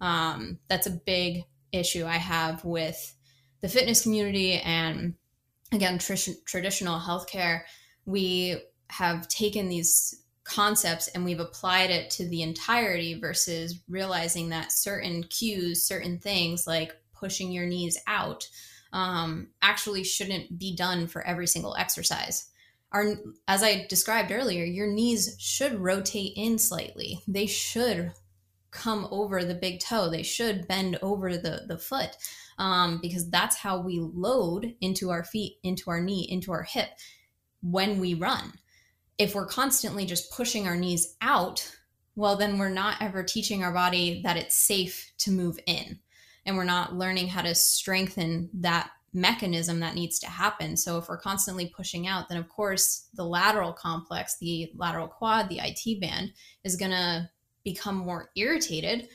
Um, 0.02 0.58
that's 0.68 0.88
a 0.88 0.92
big 1.06 1.44
issue 1.72 2.04
I 2.04 2.18
have 2.18 2.66
with 2.66 3.16
the 3.62 3.70
fitness 3.70 4.02
community 4.02 4.54
and, 4.54 5.14
again, 5.72 6.00
tr- 6.00 6.16
traditional 6.46 7.00
healthcare. 7.00 7.62
We 8.06 8.58
have 8.90 9.28
taken 9.28 9.70
these 9.70 10.24
concepts 10.46 11.10
and 11.10 11.24
we've 11.24 11.40
applied 11.40 11.92
it 11.92 12.10
to 12.10 12.28
the 12.28 12.42
entirety 12.42 13.20
versus 13.20 13.80
realizing 13.88 14.50
that 14.50 14.72
certain 14.72 15.24
cues, 15.26 15.84
certain 15.84 16.18
things 16.18 16.66
like 16.66 16.96
pushing 17.24 17.54
your 17.54 17.66
knees 17.66 17.98
out 18.06 18.46
um, 18.92 19.48
actually 19.62 20.04
shouldn't 20.04 20.60
be 20.60 20.76
done 20.76 21.08
for 21.08 21.26
every 21.26 21.48
single 21.48 21.74
exercise. 21.76 22.50
Our, 22.92 23.16
as 23.48 23.64
I 23.64 23.88
described 23.88 24.32
earlier, 24.32 24.66
your 24.66 24.88
knees 24.88 25.38
should 25.40 25.80
rotate 25.80 26.34
in 26.36 26.60
slightly. 26.60 27.22
They 27.26 27.46
should 27.46 28.12
come 28.72 29.08
over 29.10 29.46
the 29.46 29.56
big 29.56 29.80
toe. 29.80 30.10
They 30.10 30.22
should 30.24 30.68
bend 30.68 31.00
over 31.02 31.38
the, 31.38 31.62
the 31.66 31.78
foot 31.78 32.10
um, 32.58 33.00
because 33.02 33.30
that's 33.30 33.56
how 33.56 33.80
we 33.80 34.00
load 34.00 34.76
into 34.82 35.12
our 35.12 35.24
feet, 35.24 35.60
into 35.64 35.90
our 35.90 36.02
knee, 36.02 36.28
into 36.30 36.52
our 36.52 36.64
hip 36.64 36.90
when 37.62 38.00
we 38.02 38.16
run. 38.16 38.52
If 39.18 39.34
we're 39.34 39.48
constantly 39.48 40.06
just 40.06 40.32
pushing 40.32 40.68
our 40.68 40.76
knees 40.76 41.16
out, 41.22 41.78
well, 42.16 42.36
then 42.36 42.58
we're 42.58 42.70
not 42.70 43.02
ever 43.02 43.24
teaching 43.24 43.64
our 43.64 43.72
body 43.72 44.22
that 44.24 44.38
it's 44.38 44.56
safe 44.56 45.14
to 45.20 45.32
move 45.32 45.58
in. 45.66 46.00
And 46.46 46.58
we're 46.58 46.64
not 46.64 46.94
learning 46.96 47.28
how 47.28 47.42
to 47.42 47.56
strengthen 47.56 48.50
that 48.56 48.92
mechanism 49.14 49.80
that 49.80 49.96
needs 49.96 50.20
to 50.20 50.28
happen. 50.28 50.76
So 50.76 50.98
if 50.98 51.08
we're 51.08 51.20
constantly 51.20 51.68
pushing 51.76 52.08
out, 52.08 52.30
then 52.30 52.38
of 52.38 52.50
course 52.50 53.08
the 53.14 53.26
lateral 53.26 53.72
complex, 53.72 54.38
the 54.40 54.72
lateral 54.76 55.08
quad, 55.08 55.50
the 55.50 55.60
IT 55.64 56.02
band 56.02 56.34
is 56.64 56.76
going 56.76 56.92
to 56.92 57.30
become 57.64 57.96
more 57.96 58.32
irritated 58.36 59.08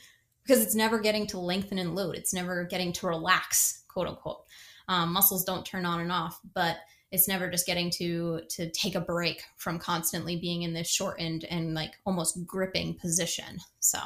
because 0.43 0.63
it's 0.63 0.75
never 0.75 0.99
getting 0.99 1.27
to 1.27 1.39
lengthen 1.39 1.77
and 1.77 1.95
load. 1.95 2.15
It's 2.15 2.33
never 2.33 2.63
getting 2.63 2.93
to 2.93 3.07
relax, 3.07 3.83
quote 3.87 4.07
unquote. 4.07 4.45
Um, 4.87 5.13
muscles 5.13 5.43
don't 5.43 5.65
turn 5.65 5.85
on 5.85 5.99
and 5.99 6.11
off, 6.11 6.39
but 6.55 6.77
it's 7.11 7.27
never 7.27 7.49
just 7.49 7.65
getting 7.65 7.89
to 7.91 8.41
to 8.49 8.69
take 8.71 8.95
a 8.95 9.01
break 9.01 9.43
from 9.57 9.79
constantly 9.79 10.37
being 10.37 10.63
in 10.63 10.73
this 10.73 10.89
shortened 10.89 11.43
and 11.45 11.73
like 11.73 11.93
almost 12.05 12.45
gripping 12.45 12.95
position. 12.95 13.59
So 13.79 13.99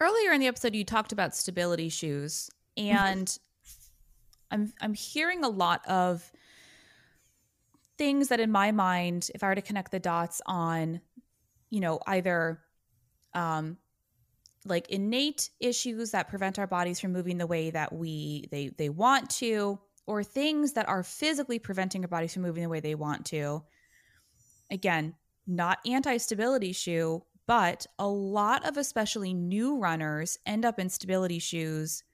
earlier 0.00 0.32
in 0.32 0.40
the 0.40 0.46
episode 0.46 0.74
you 0.74 0.84
talked 0.84 1.12
about 1.12 1.34
stability 1.34 1.88
shoes 1.88 2.50
and 2.76 3.38
I'm 4.50 4.72
I'm 4.80 4.94
hearing 4.94 5.44
a 5.44 5.48
lot 5.48 5.86
of 5.86 6.30
things 7.96 8.28
that 8.28 8.40
in 8.40 8.50
my 8.50 8.72
mind 8.72 9.30
if 9.34 9.42
I 9.42 9.48
were 9.48 9.54
to 9.54 9.62
connect 9.62 9.90
the 9.90 9.98
dots 9.98 10.40
on 10.46 11.00
you 11.70 11.80
know 11.80 11.98
either 12.06 12.60
um 13.34 13.76
like 14.64 14.88
innate 14.90 15.50
issues 15.60 16.12
that 16.12 16.28
prevent 16.28 16.58
our 16.58 16.66
bodies 16.66 17.00
from 17.00 17.12
moving 17.12 17.38
the 17.38 17.46
way 17.46 17.70
that 17.70 17.92
we 17.92 18.46
they 18.50 18.68
they 18.68 18.88
want 18.88 19.30
to 19.30 19.78
or 20.08 20.24
things 20.24 20.72
that 20.72 20.88
are 20.88 21.02
physically 21.02 21.58
preventing 21.58 22.02
our 22.02 22.08
bodies 22.08 22.32
from 22.32 22.42
moving 22.42 22.62
the 22.62 22.68
way 22.70 22.80
they 22.80 22.94
want 22.94 23.26
to. 23.26 23.62
Again, 24.70 25.14
not 25.46 25.78
anti 25.86 26.16
stability 26.16 26.72
shoe, 26.72 27.22
but 27.48 27.86
a 27.98 28.06
lot 28.06 28.68
of 28.68 28.76
especially 28.76 29.32
new 29.32 29.78
runners 29.78 30.38
end 30.44 30.66
up 30.66 30.78
in 30.78 30.90
stability 30.90 31.38
shoes 31.38 32.04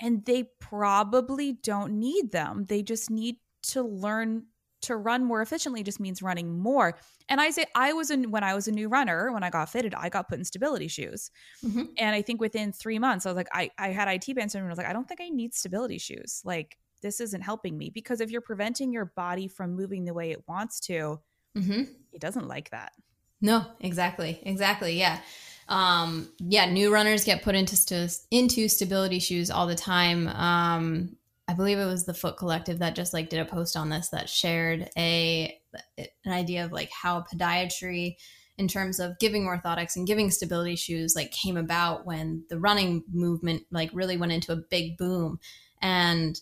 and 0.00 0.24
they 0.24 0.44
probably 0.60 1.54
don't 1.64 1.92
need 1.92 2.30
them. 2.30 2.64
They 2.66 2.80
just 2.80 3.10
need 3.10 3.36
to 3.64 3.82
learn 3.82 4.44
to 4.82 4.96
run 4.96 5.24
more 5.24 5.42
efficiently 5.42 5.82
just 5.82 6.00
means 6.00 6.22
running 6.22 6.56
more. 6.56 6.96
And 7.28 7.40
I 7.40 7.50
say 7.50 7.66
I 7.74 7.92
was 7.92 8.10
in 8.10 8.30
when 8.30 8.44
I 8.44 8.54
was 8.54 8.68
a 8.68 8.72
new 8.72 8.88
runner, 8.88 9.32
when 9.32 9.42
I 9.42 9.50
got 9.50 9.68
fitted, 9.68 9.92
I 9.92 10.08
got 10.08 10.28
put 10.28 10.38
in 10.38 10.44
stability 10.44 10.88
shoes. 10.88 11.32
Mm-hmm. 11.66 11.84
And 11.98 12.14
I 12.14 12.22
think 12.22 12.40
within 12.40 12.72
three 12.72 12.98
months, 12.98 13.26
I 13.26 13.30
was 13.30 13.36
like, 13.36 13.48
I, 13.52 13.70
I 13.76 13.88
had 13.88 14.08
IT 14.08 14.34
band 14.36 14.52
syndrome. 14.52 14.70
I 14.70 14.72
was 14.72 14.78
like, 14.78 14.86
I 14.86 14.92
don't 14.92 15.06
think 15.06 15.20
I 15.20 15.30
need 15.30 15.52
stability 15.52 15.98
shoes. 15.98 16.42
Like 16.44 16.78
this 17.02 17.20
isn't 17.20 17.42
helping 17.42 17.76
me 17.76 17.90
because 17.90 18.20
if 18.20 18.30
you're 18.30 18.40
preventing 18.40 18.92
your 18.92 19.06
body 19.16 19.48
from 19.48 19.74
moving 19.74 20.04
the 20.04 20.14
way 20.14 20.30
it 20.30 20.44
wants 20.48 20.78
to, 20.80 21.20
mm-hmm. 21.58 21.82
it 22.12 22.20
doesn't 22.20 22.46
like 22.46 22.70
that. 22.70 22.92
No, 23.40 23.64
exactly, 23.80 24.38
exactly, 24.42 24.98
yeah, 24.98 25.20
um, 25.68 26.30
yeah. 26.38 26.66
New 26.66 26.92
runners 26.92 27.24
get 27.24 27.42
put 27.42 27.54
into 27.54 27.76
st- 27.76 28.18
into 28.30 28.68
stability 28.68 29.18
shoes 29.18 29.50
all 29.50 29.66
the 29.66 29.74
time. 29.74 30.28
Um, 30.28 31.16
I 31.48 31.54
believe 31.54 31.78
it 31.78 31.86
was 31.86 32.04
the 32.04 32.14
Foot 32.14 32.36
Collective 32.36 32.80
that 32.80 32.94
just 32.94 33.14
like 33.14 33.30
did 33.30 33.40
a 33.40 33.44
post 33.44 33.76
on 33.76 33.88
this 33.88 34.10
that 34.10 34.28
shared 34.28 34.90
a 34.96 35.58
an 35.98 36.32
idea 36.32 36.64
of 36.64 36.72
like 36.72 36.90
how 36.90 37.22
podiatry 37.22 38.16
in 38.58 38.68
terms 38.68 39.00
of 39.00 39.18
giving 39.18 39.44
orthotics 39.44 39.96
and 39.96 40.06
giving 40.06 40.30
stability 40.30 40.76
shoes 40.76 41.14
like 41.16 41.30
came 41.30 41.56
about 41.56 42.04
when 42.04 42.44
the 42.50 42.58
running 42.58 43.02
movement 43.10 43.62
like 43.70 43.90
really 43.94 44.16
went 44.18 44.32
into 44.32 44.52
a 44.52 44.56
big 44.56 44.98
boom 44.98 45.40
and 45.80 46.40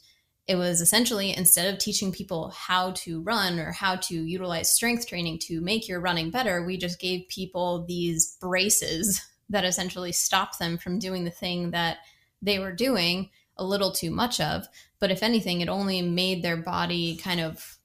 it 0.48 0.56
was 0.56 0.80
essentially 0.80 1.36
instead 1.36 1.72
of 1.72 1.78
teaching 1.78 2.10
people 2.10 2.50
how 2.56 2.92
to 2.92 3.20
run 3.20 3.58
or 3.58 3.70
how 3.70 3.96
to 3.96 4.14
utilize 4.14 4.72
strength 4.72 5.06
training 5.06 5.38
to 5.38 5.60
make 5.60 5.86
your 5.86 6.00
running 6.00 6.30
better, 6.30 6.64
we 6.64 6.78
just 6.78 6.98
gave 6.98 7.28
people 7.28 7.84
these 7.86 8.36
braces 8.40 9.20
that 9.50 9.66
essentially 9.66 10.10
stopped 10.10 10.58
them 10.58 10.78
from 10.78 10.98
doing 10.98 11.24
the 11.24 11.30
thing 11.30 11.70
that 11.72 11.98
they 12.40 12.58
were 12.58 12.72
doing 12.72 13.28
a 13.58 13.64
little 13.64 13.92
too 13.92 14.10
much 14.10 14.40
of. 14.40 14.66
But 14.98 15.10
if 15.10 15.22
anything, 15.22 15.60
it 15.60 15.68
only 15.68 16.00
made 16.00 16.42
their 16.42 16.56
body 16.56 17.16
kind 17.16 17.40
of 17.40 17.76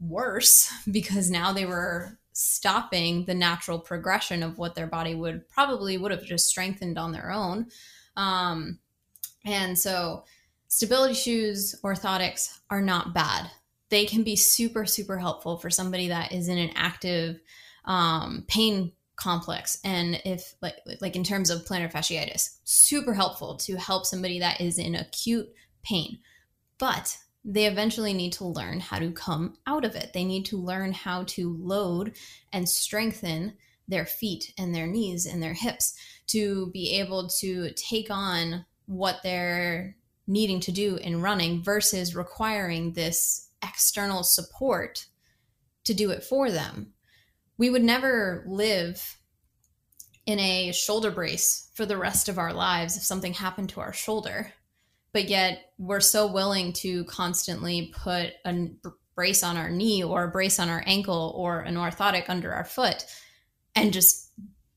worse 0.00 0.72
because 0.90 1.30
now 1.30 1.52
they 1.52 1.66
were 1.66 2.18
stopping 2.32 3.26
the 3.26 3.34
natural 3.34 3.78
progression 3.78 4.42
of 4.42 4.56
what 4.56 4.74
their 4.74 4.86
body 4.86 5.14
would 5.14 5.46
probably 5.50 5.98
would 5.98 6.10
have 6.12 6.24
just 6.24 6.46
strengthened 6.46 6.96
on 6.98 7.12
their 7.12 7.30
own. 7.30 7.66
Um, 8.16 8.78
and 9.44 9.78
so 9.78 10.24
stability 10.68 11.14
shoes, 11.14 11.74
orthotics 11.84 12.58
are 12.70 12.82
not 12.82 13.14
bad. 13.14 13.50
They 13.88 14.04
can 14.04 14.22
be 14.22 14.36
super, 14.36 14.84
super 14.86 15.18
helpful 15.18 15.58
for 15.58 15.70
somebody 15.70 16.08
that 16.08 16.32
is 16.32 16.48
in 16.48 16.58
an 16.58 16.70
active 16.74 17.40
um, 17.84 18.44
pain 18.48 18.92
complex. 19.16 19.78
And 19.84 20.20
if 20.24 20.54
like 20.60 20.76
like 21.00 21.16
in 21.16 21.24
terms 21.24 21.50
of 21.50 21.64
plantar 21.64 21.90
fasciitis, 21.90 22.58
super 22.64 23.14
helpful 23.14 23.56
to 23.58 23.76
help 23.76 24.06
somebody 24.06 24.38
that 24.40 24.60
is 24.60 24.78
in 24.78 24.94
acute 24.94 25.48
pain. 25.82 26.18
But 26.78 27.16
they 27.44 27.66
eventually 27.66 28.12
need 28.12 28.32
to 28.34 28.44
learn 28.44 28.80
how 28.80 28.98
to 28.98 29.12
come 29.12 29.56
out 29.66 29.84
of 29.84 29.94
it. 29.94 30.12
They 30.12 30.24
need 30.24 30.44
to 30.46 30.58
learn 30.58 30.92
how 30.92 31.22
to 31.24 31.56
load 31.60 32.16
and 32.52 32.68
strengthen 32.68 33.54
their 33.88 34.04
feet 34.04 34.52
and 34.58 34.74
their 34.74 34.88
knees 34.88 35.26
and 35.26 35.40
their 35.40 35.54
hips 35.54 35.94
to 36.26 36.70
be 36.72 36.98
able 36.98 37.28
to 37.28 37.70
take 37.76 38.10
on 38.10 38.66
what 38.86 39.20
they're 39.22 39.96
needing 40.26 40.60
to 40.60 40.72
do 40.72 40.96
in 40.96 41.22
running 41.22 41.62
versus 41.62 42.16
requiring 42.16 42.92
this 42.92 43.50
external 43.62 44.22
support 44.22 45.06
to 45.84 45.94
do 45.94 46.10
it 46.10 46.24
for 46.24 46.50
them. 46.50 46.92
We 47.58 47.70
would 47.70 47.84
never 47.84 48.44
live 48.46 49.16
in 50.26 50.38
a 50.40 50.72
shoulder 50.72 51.10
brace 51.10 51.70
for 51.74 51.86
the 51.86 51.96
rest 51.96 52.28
of 52.28 52.38
our 52.38 52.52
lives 52.52 52.96
if 52.96 53.04
something 53.04 53.32
happened 53.32 53.70
to 53.70 53.80
our 53.80 53.92
shoulder. 53.92 54.52
But 55.12 55.28
yet, 55.28 55.72
we're 55.78 56.00
so 56.00 56.26
willing 56.26 56.72
to 56.74 57.04
constantly 57.04 57.92
put 57.96 58.32
a 58.44 58.68
brace 59.14 59.42
on 59.42 59.56
our 59.56 59.70
knee 59.70 60.02
or 60.02 60.24
a 60.24 60.30
brace 60.30 60.58
on 60.58 60.68
our 60.68 60.82
ankle 60.84 61.32
or 61.36 61.60
an 61.60 61.76
orthotic 61.76 62.28
under 62.28 62.52
our 62.52 62.64
foot 62.64 63.06
and 63.74 63.92
just 63.92 64.25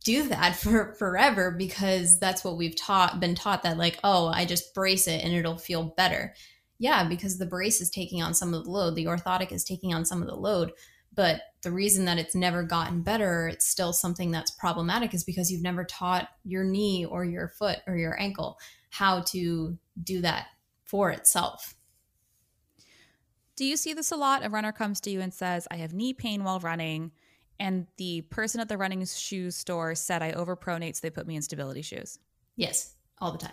do 0.09 0.27
that 0.29 0.55
for 0.55 0.93
forever 0.95 1.51
because 1.51 2.19
that's 2.19 2.43
what 2.43 2.57
we've 2.57 2.75
taught 2.75 3.19
been 3.19 3.35
taught 3.35 3.63
that 3.63 3.77
like 3.77 3.99
oh 4.03 4.27
i 4.27 4.45
just 4.45 4.73
brace 4.73 5.07
it 5.07 5.23
and 5.23 5.33
it'll 5.33 5.57
feel 5.57 5.93
better. 5.97 6.33
Yeah 6.79 7.07
because 7.07 7.37
the 7.37 7.45
brace 7.45 7.81
is 7.81 7.89
taking 7.89 8.21
on 8.21 8.33
some 8.33 8.53
of 8.53 8.63
the 8.63 8.71
load. 8.71 8.95
The 8.95 9.05
orthotic 9.05 9.51
is 9.51 9.63
taking 9.63 9.93
on 9.93 10.05
some 10.05 10.21
of 10.21 10.27
the 10.27 10.35
load. 10.35 10.71
But 11.13 11.41
the 11.63 11.71
reason 11.71 12.05
that 12.05 12.17
it's 12.17 12.35
never 12.35 12.63
gotten 12.63 13.01
better 13.01 13.47
it's 13.47 13.67
still 13.67 13.93
something 13.93 14.31
that's 14.31 14.51
problematic 14.51 15.13
is 15.13 15.23
because 15.23 15.51
you've 15.51 15.61
never 15.61 15.83
taught 15.83 16.29
your 16.43 16.63
knee 16.63 17.05
or 17.05 17.25
your 17.25 17.49
foot 17.49 17.79
or 17.85 17.97
your 17.97 18.19
ankle 18.19 18.57
how 18.91 19.21
to 19.21 19.77
do 20.01 20.21
that 20.21 20.47
for 20.85 21.11
itself. 21.11 21.75
Do 23.55 23.65
you 23.65 23.75
see 23.75 23.93
this 23.93 24.11
a 24.11 24.15
lot? 24.15 24.45
A 24.45 24.49
runner 24.49 24.71
comes 24.71 25.01
to 25.01 25.11
you 25.11 25.19
and 25.19 25.33
says 25.33 25.67
i 25.69 25.75
have 25.75 25.93
knee 25.93 26.13
pain 26.13 26.43
while 26.43 26.59
running 26.61 27.11
and 27.59 27.87
the 27.97 28.21
person 28.21 28.61
at 28.61 28.69
the 28.69 28.77
running 28.77 29.05
shoes 29.05 29.55
store 29.55 29.95
said 29.95 30.21
I 30.21 30.31
overpronate, 30.31 30.95
so 30.95 31.01
they 31.01 31.09
put 31.09 31.27
me 31.27 31.35
in 31.35 31.41
stability 31.41 31.81
shoes. 31.81 32.19
Yes, 32.55 32.93
all 33.19 33.31
the 33.31 33.37
time. 33.37 33.51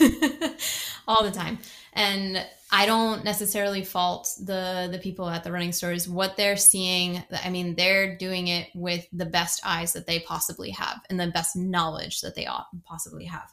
Yeah. 0.00 0.50
all 1.08 1.24
the 1.24 1.30
time. 1.30 1.58
And 1.94 2.44
I 2.70 2.86
don't 2.86 3.24
necessarily 3.24 3.82
fault 3.82 4.28
the 4.44 4.88
the 4.92 4.98
people 4.98 5.28
at 5.28 5.42
the 5.42 5.50
running 5.50 5.72
stores. 5.72 6.08
What 6.08 6.36
they're 6.36 6.56
seeing, 6.56 7.22
I 7.42 7.50
mean, 7.50 7.74
they're 7.74 8.16
doing 8.16 8.48
it 8.48 8.68
with 8.74 9.06
the 9.12 9.26
best 9.26 9.60
eyes 9.64 9.94
that 9.94 10.06
they 10.06 10.20
possibly 10.20 10.70
have 10.70 11.00
and 11.10 11.18
the 11.18 11.28
best 11.28 11.56
knowledge 11.56 12.20
that 12.20 12.34
they 12.34 12.46
possibly 12.84 13.24
have. 13.24 13.52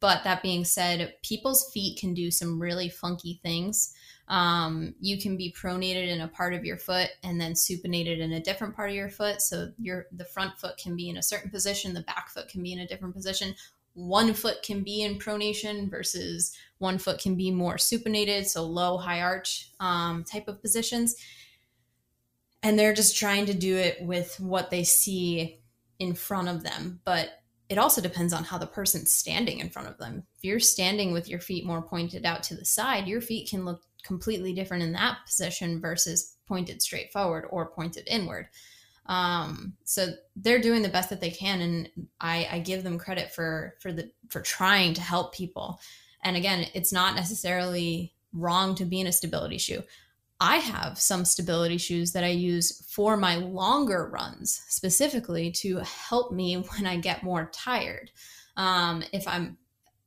But 0.00 0.24
that 0.24 0.42
being 0.42 0.64
said, 0.64 1.14
people's 1.22 1.70
feet 1.72 1.98
can 1.98 2.12
do 2.12 2.30
some 2.30 2.60
really 2.60 2.88
funky 2.88 3.40
things 3.42 3.94
um, 4.30 4.94
you 5.00 5.18
can 5.18 5.36
be 5.36 5.52
pronated 5.52 6.08
in 6.08 6.20
a 6.20 6.28
part 6.28 6.54
of 6.54 6.64
your 6.64 6.76
foot 6.76 7.10
and 7.24 7.40
then 7.40 7.52
supinated 7.52 8.20
in 8.20 8.32
a 8.32 8.40
different 8.40 8.76
part 8.76 8.88
of 8.88 8.94
your 8.94 9.10
foot. 9.10 9.42
So 9.42 9.72
your 9.76 10.06
the 10.12 10.24
front 10.24 10.56
foot 10.56 10.76
can 10.78 10.96
be 10.96 11.10
in 11.10 11.16
a 11.16 11.22
certain 11.22 11.50
position, 11.50 11.92
the 11.92 12.02
back 12.02 12.30
foot 12.30 12.48
can 12.48 12.62
be 12.62 12.72
in 12.72 12.78
a 12.78 12.86
different 12.86 13.14
position. 13.14 13.56
One 13.94 14.32
foot 14.32 14.62
can 14.62 14.84
be 14.84 15.02
in 15.02 15.18
pronation 15.18 15.90
versus 15.90 16.56
one 16.78 16.96
foot 16.96 17.20
can 17.20 17.34
be 17.34 17.50
more 17.50 17.74
supinated, 17.74 18.46
so 18.46 18.64
low, 18.64 18.96
high 18.96 19.20
arch 19.20 19.72
um, 19.80 20.22
type 20.22 20.46
of 20.46 20.62
positions. 20.62 21.16
And 22.62 22.78
they're 22.78 22.94
just 22.94 23.16
trying 23.16 23.46
to 23.46 23.54
do 23.54 23.76
it 23.76 24.00
with 24.00 24.38
what 24.38 24.70
they 24.70 24.84
see 24.84 25.60
in 25.98 26.14
front 26.14 26.48
of 26.48 26.62
them. 26.62 27.00
But 27.04 27.39
it 27.70 27.78
also 27.78 28.00
depends 28.00 28.32
on 28.32 28.42
how 28.42 28.58
the 28.58 28.66
person's 28.66 29.14
standing 29.14 29.60
in 29.60 29.70
front 29.70 29.88
of 29.88 29.96
them. 29.96 30.24
If 30.36 30.44
you're 30.44 30.58
standing 30.58 31.12
with 31.12 31.28
your 31.28 31.38
feet 31.38 31.64
more 31.64 31.80
pointed 31.80 32.26
out 32.26 32.42
to 32.44 32.56
the 32.56 32.64
side, 32.64 33.06
your 33.06 33.20
feet 33.20 33.48
can 33.48 33.64
look 33.64 33.82
completely 34.02 34.52
different 34.52 34.82
in 34.82 34.92
that 34.92 35.18
position 35.24 35.80
versus 35.80 36.36
pointed 36.48 36.82
straight 36.82 37.12
forward 37.12 37.46
or 37.48 37.70
pointed 37.70 38.08
inward. 38.08 38.48
Um, 39.06 39.74
so 39.84 40.08
they're 40.34 40.60
doing 40.60 40.82
the 40.82 40.88
best 40.88 41.10
that 41.10 41.20
they 41.20 41.30
can, 41.30 41.60
and 41.60 41.88
I, 42.20 42.48
I 42.50 42.58
give 42.58 42.82
them 42.82 42.98
credit 42.98 43.32
for 43.32 43.76
for 43.80 43.92
the 43.92 44.10
for 44.28 44.40
trying 44.40 44.94
to 44.94 45.00
help 45.00 45.32
people. 45.32 45.80
And 46.24 46.36
again, 46.36 46.66
it's 46.74 46.92
not 46.92 47.14
necessarily 47.14 48.14
wrong 48.32 48.74
to 48.76 48.84
be 48.84 49.00
in 49.00 49.06
a 49.06 49.12
stability 49.12 49.58
shoe. 49.58 49.82
I 50.40 50.56
have 50.56 50.98
some 50.98 51.26
stability 51.26 51.76
shoes 51.76 52.12
that 52.12 52.24
I 52.24 52.28
use 52.28 52.82
for 52.88 53.16
my 53.16 53.36
longer 53.36 54.08
runs 54.08 54.62
specifically 54.68 55.52
to 55.52 55.78
help 55.80 56.32
me 56.32 56.54
when 56.76 56.86
I 56.86 56.96
get 56.96 57.22
more 57.22 57.50
tired. 57.52 58.10
Um, 58.56 59.04
if 59.12 59.28
I'm 59.28 59.58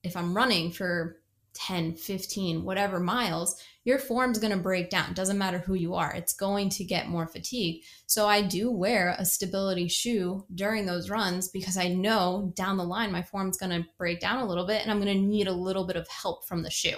if 0.03 0.17
I'm 0.17 0.35
running 0.35 0.69
for 0.71 1.21
10, 1.53 1.95
15, 1.95 2.63
whatever 2.63 2.99
miles, 2.99 3.61
your 3.85 3.99
form's 3.99 4.39
going 4.39 4.51
to 4.51 4.61
break 4.61 4.89
down. 4.89 5.13
Doesn't 5.13 5.37
matter 5.37 5.59
who 5.59 5.75
you 5.75 5.93
are, 5.93 6.11
it's 6.11 6.33
going 6.33 6.69
to 6.69 6.83
get 6.83 7.07
more 7.07 7.27
fatigue. 7.27 7.83
So 8.05 8.27
I 8.27 8.41
do 8.41 8.69
wear 8.71 9.15
a 9.17 9.23
stability 9.23 9.87
shoe 9.87 10.45
during 10.53 10.85
those 10.85 11.09
runs 11.09 11.47
because 11.47 11.77
I 11.77 11.87
know 11.87 12.51
down 12.55 12.77
the 12.77 12.83
line 12.83 13.11
my 13.11 13.21
form's 13.21 13.57
going 13.57 13.71
to 13.71 13.87
break 13.97 14.19
down 14.19 14.39
a 14.39 14.45
little 14.45 14.65
bit 14.65 14.81
and 14.81 14.91
I'm 14.91 14.99
going 14.99 15.15
to 15.15 15.27
need 15.27 15.47
a 15.47 15.53
little 15.53 15.85
bit 15.85 15.95
of 15.95 16.07
help 16.07 16.45
from 16.45 16.63
the 16.63 16.71
shoe. 16.71 16.97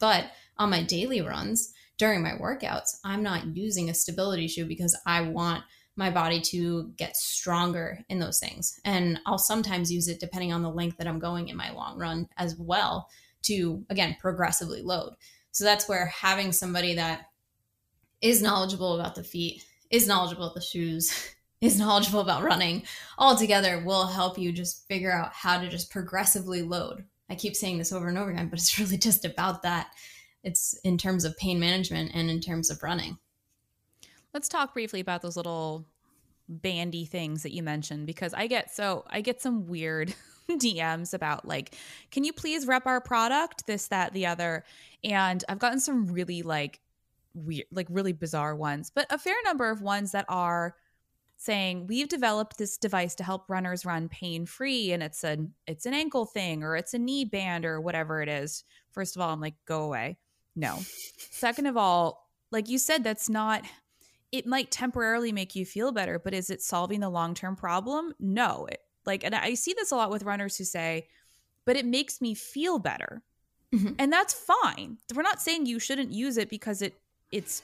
But 0.00 0.30
on 0.56 0.70
my 0.70 0.82
daily 0.82 1.20
runs, 1.20 1.72
during 1.98 2.22
my 2.22 2.32
workouts, 2.32 2.98
I'm 3.04 3.22
not 3.22 3.56
using 3.56 3.90
a 3.90 3.94
stability 3.94 4.48
shoe 4.48 4.64
because 4.64 4.98
I 5.04 5.22
want 5.22 5.64
my 5.96 6.10
body 6.10 6.40
to 6.40 6.92
get 6.96 7.16
stronger 7.16 7.98
in 8.08 8.20
those 8.20 8.38
things. 8.38 8.80
And 8.84 9.18
I'll 9.26 9.36
sometimes 9.36 9.92
use 9.92 10.06
it 10.06 10.20
depending 10.20 10.52
on 10.52 10.62
the 10.62 10.70
length 10.70 10.96
that 10.98 11.08
I'm 11.08 11.18
going 11.18 11.48
in 11.48 11.56
my 11.56 11.72
long 11.72 11.98
run 11.98 12.28
as 12.36 12.56
well 12.56 13.08
to, 13.42 13.84
again, 13.90 14.16
progressively 14.20 14.80
load. 14.80 15.14
So 15.50 15.64
that's 15.64 15.88
where 15.88 16.06
having 16.06 16.52
somebody 16.52 16.94
that 16.94 17.26
is 18.20 18.40
knowledgeable 18.40 18.98
about 18.98 19.16
the 19.16 19.24
feet, 19.24 19.64
is 19.90 20.06
knowledgeable 20.06 20.44
about 20.44 20.54
the 20.54 20.60
shoes, 20.60 21.34
is 21.60 21.80
knowledgeable 21.80 22.20
about 22.20 22.44
running 22.44 22.84
all 23.18 23.34
together 23.34 23.82
will 23.84 24.06
help 24.06 24.38
you 24.38 24.52
just 24.52 24.86
figure 24.86 25.12
out 25.12 25.32
how 25.32 25.60
to 25.60 25.68
just 25.68 25.90
progressively 25.90 26.62
load. 26.62 27.04
I 27.28 27.34
keep 27.34 27.56
saying 27.56 27.78
this 27.78 27.92
over 27.92 28.06
and 28.06 28.16
over 28.16 28.30
again, 28.30 28.48
but 28.48 28.60
it's 28.60 28.78
really 28.78 28.98
just 28.98 29.24
about 29.24 29.62
that 29.62 29.88
it's 30.42 30.78
in 30.84 30.98
terms 30.98 31.24
of 31.24 31.36
pain 31.36 31.58
management 31.58 32.12
and 32.14 32.30
in 32.30 32.40
terms 32.40 32.70
of 32.70 32.82
running. 32.82 33.18
Let's 34.32 34.48
talk 34.48 34.74
briefly 34.74 35.00
about 35.00 35.22
those 35.22 35.36
little 35.36 35.86
bandy 36.48 37.04
things 37.04 37.42
that 37.42 37.52
you 37.52 37.62
mentioned 37.62 38.06
because 38.06 38.32
I 38.34 38.46
get 38.46 38.74
so 38.74 39.04
I 39.08 39.20
get 39.20 39.42
some 39.42 39.66
weird 39.66 40.14
DMs 40.50 41.12
about 41.14 41.46
like, 41.46 41.74
can 42.10 42.24
you 42.24 42.32
please 42.32 42.66
rep 42.66 42.86
our 42.86 43.00
product? 43.00 43.66
This, 43.66 43.88
that, 43.88 44.12
the 44.12 44.26
other. 44.26 44.64
And 45.04 45.44
I've 45.48 45.58
gotten 45.58 45.80
some 45.80 46.06
really 46.06 46.42
like 46.42 46.80
weird, 47.34 47.66
like 47.70 47.86
really 47.90 48.12
bizarre 48.12 48.54
ones, 48.56 48.90
but 48.94 49.06
a 49.10 49.18
fair 49.18 49.36
number 49.44 49.70
of 49.70 49.82
ones 49.82 50.12
that 50.12 50.24
are 50.28 50.74
saying 51.38 51.86
we've 51.86 52.08
developed 52.08 52.58
this 52.58 52.76
device 52.76 53.14
to 53.14 53.22
help 53.22 53.48
runners 53.48 53.86
run 53.86 54.08
pain 54.08 54.44
free 54.44 54.90
and 54.90 55.04
it's 55.04 55.22
an 55.22 55.54
it's 55.68 55.86
an 55.86 55.94
ankle 55.94 56.26
thing 56.26 56.64
or 56.64 56.74
it's 56.74 56.94
a 56.94 56.98
knee 56.98 57.24
band 57.24 57.64
or 57.64 57.80
whatever 57.80 58.20
it 58.20 58.28
is 58.28 58.64
first 58.90 59.14
of 59.14 59.22
all 59.22 59.32
i'm 59.32 59.40
like 59.40 59.54
go 59.64 59.84
away 59.84 60.18
no. 60.58 60.80
Second 61.30 61.66
of 61.66 61.76
all, 61.76 62.28
like 62.50 62.68
you 62.68 62.78
said, 62.78 63.04
that's 63.04 63.28
not, 63.28 63.64
it 64.32 64.46
might 64.46 64.70
temporarily 64.70 65.32
make 65.32 65.54
you 65.54 65.64
feel 65.64 65.92
better, 65.92 66.18
but 66.18 66.34
is 66.34 66.50
it 66.50 66.62
solving 66.62 67.00
the 67.00 67.08
long 67.08 67.34
term 67.34 67.56
problem? 67.56 68.12
No. 68.18 68.66
It, 68.66 68.80
like, 69.06 69.24
and 69.24 69.34
I 69.34 69.54
see 69.54 69.72
this 69.72 69.90
a 69.90 69.96
lot 69.96 70.10
with 70.10 70.24
runners 70.24 70.56
who 70.56 70.64
say, 70.64 71.08
but 71.64 71.76
it 71.76 71.86
makes 71.86 72.20
me 72.20 72.34
feel 72.34 72.78
better. 72.78 73.22
Mm-hmm. 73.74 73.94
And 73.98 74.12
that's 74.12 74.34
fine. 74.34 74.98
We're 75.14 75.22
not 75.22 75.40
saying 75.40 75.66
you 75.66 75.78
shouldn't 75.78 76.12
use 76.12 76.36
it 76.38 76.50
because 76.50 76.82
it, 76.82 76.94
it's, 77.30 77.62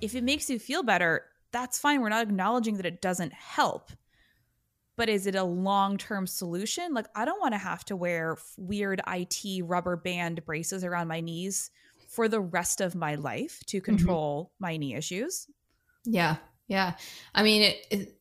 if 0.00 0.14
it 0.14 0.24
makes 0.24 0.48
you 0.48 0.58
feel 0.58 0.82
better, 0.82 1.24
that's 1.52 1.78
fine. 1.78 2.00
We're 2.00 2.10
not 2.10 2.22
acknowledging 2.22 2.76
that 2.76 2.86
it 2.86 3.02
doesn't 3.02 3.32
help 3.32 3.90
but 5.00 5.08
is 5.08 5.26
it 5.26 5.34
a 5.34 5.42
long-term 5.42 6.26
solution 6.26 6.92
like 6.92 7.06
i 7.14 7.24
don't 7.24 7.40
want 7.40 7.54
to 7.54 7.58
have 7.58 7.82
to 7.82 7.96
wear 7.96 8.36
weird 8.58 9.00
it 9.06 9.62
rubber 9.64 9.96
band 9.96 10.44
braces 10.44 10.84
around 10.84 11.08
my 11.08 11.20
knees 11.20 11.70
for 12.06 12.28
the 12.28 12.38
rest 12.38 12.82
of 12.82 12.94
my 12.94 13.14
life 13.14 13.60
to 13.64 13.78
mm-hmm. 13.78 13.96
control 13.96 14.44
mm-hmm. 14.44 14.64
my 14.64 14.76
knee 14.76 14.94
issues 14.94 15.46
yeah 16.04 16.36
yeah 16.68 16.92
i 17.34 17.42
mean 17.42 17.62
it, 17.62 17.86
it, 17.90 18.18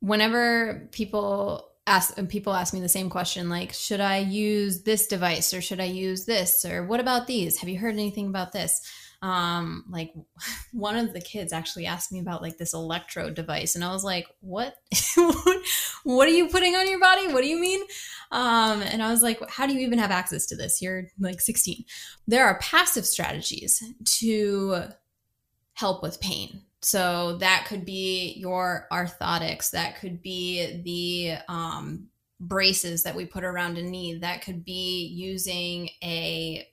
whenever 0.00 0.88
people 0.90 1.68
ask 1.86 2.18
and 2.18 2.28
people 2.28 2.52
ask 2.52 2.74
me 2.74 2.80
the 2.80 2.88
same 2.88 3.08
question 3.08 3.48
like 3.48 3.72
should 3.72 4.00
i 4.00 4.18
use 4.18 4.82
this 4.82 5.06
device 5.06 5.54
or 5.54 5.60
should 5.60 5.78
i 5.78 5.84
use 5.84 6.24
this 6.24 6.64
or 6.64 6.84
what 6.84 6.98
about 6.98 7.28
these 7.28 7.58
have 7.58 7.68
you 7.68 7.78
heard 7.78 7.94
anything 7.94 8.26
about 8.26 8.50
this 8.50 8.80
um 9.22 9.84
like 9.90 10.12
one 10.72 10.96
of 10.96 11.12
the 11.12 11.20
kids 11.20 11.52
actually 11.52 11.86
asked 11.86 12.12
me 12.12 12.20
about 12.20 12.42
like 12.42 12.56
this 12.56 12.74
electrode 12.74 13.34
device 13.34 13.74
and 13.74 13.84
i 13.84 13.92
was 13.92 14.04
like 14.04 14.26
what? 14.40 14.74
What 16.04 16.28
are 16.28 16.32
you 16.32 16.48
putting 16.48 16.74
on 16.74 16.88
your 16.88 17.00
body? 17.00 17.26
What 17.28 17.42
do 17.42 17.48
you 17.48 17.60
mean? 17.60 17.80
Um 18.30 18.82
and 18.82 19.02
i 19.02 19.10
was 19.10 19.22
like 19.22 19.40
how 19.50 19.66
do 19.66 19.74
you 19.74 19.80
even 19.80 19.98
have 19.98 20.10
access 20.10 20.46
to 20.46 20.56
this? 20.56 20.80
You're 20.80 21.08
like 21.18 21.40
16 21.40 21.84
there 22.26 22.46
are 22.46 22.58
passive 22.60 23.06
strategies 23.06 23.82
to 24.04 24.84
help 25.74 26.02
with 26.02 26.20
pain. 26.20 26.62
So 26.80 27.38
that 27.38 27.66
could 27.68 27.84
be 27.84 28.34
your 28.38 28.86
orthotics 28.92 29.70
that 29.72 29.98
could 30.00 30.22
be 30.22 30.82
the 30.84 31.42
um 31.52 32.08
braces 32.40 33.02
that 33.02 33.16
we 33.16 33.26
put 33.26 33.44
around 33.44 33.78
a 33.78 33.82
knee 33.82 34.14
that 34.18 34.42
could 34.42 34.64
be 34.64 35.06
using 35.06 35.90
a 36.02 36.66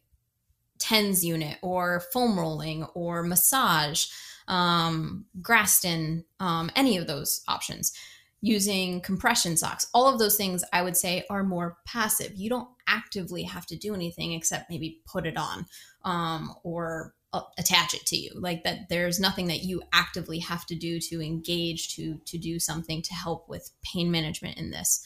TENS 0.79 1.23
unit 1.23 1.57
or 1.61 2.01
foam 2.13 2.37
rolling 2.37 2.83
or 2.93 3.23
massage, 3.23 4.07
um, 4.47 5.25
Graston, 5.41 6.23
um, 6.39 6.71
any 6.75 6.97
of 6.97 7.07
those 7.07 7.41
options. 7.47 7.93
Using 8.41 9.01
compression 9.01 9.57
socks, 9.57 9.87
all 9.91 10.07
of 10.07 10.19
those 10.19 10.37
things 10.37 10.63
I 10.71 10.83
would 10.83 10.95
say 10.95 11.25
are 11.31 11.43
more 11.43 11.77
passive. 11.87 12.33
You 12.35 12.49
don't 12.49 12.67
actively 12.87 13.41
have 13.43 13.65
to 13.67 13.75
do 13.75 13.95
anything 13.95 14.33
except 14.33 14.69
maybe 14.69 15.01
put 15.07 15.25
it 15.25 15.35
on 15.35 15.65
um, 16.03 16.53
or 16.63 17.15
uh, 17.33 17.41
attach 17.57 17.93
it 17.93 18.05
to 18.05 18.15
you. 18.15 18.31
Like 18.35 18.63
that, 18.63 18.87
there's 18.87 19.19
nothing 19.19 19.47
that 19.47 19.63
you 19.63 19.81
actively 19.93 20.39
have 20.39 20.65
to 20.67 20.75
do 20.75 20.99
to 20.99 21.21
engage 21.21 21.95
to 21.95 22.19
to 22.25 22.37
do 22.37 22.59
something 22.59 23.01
to 23.01 23.13
help 23.13 23.49
with 23.49 23.71
pain 23.81 24.11
management 24.11 24.57
in 24.57 24.71
this. 24.71 25.03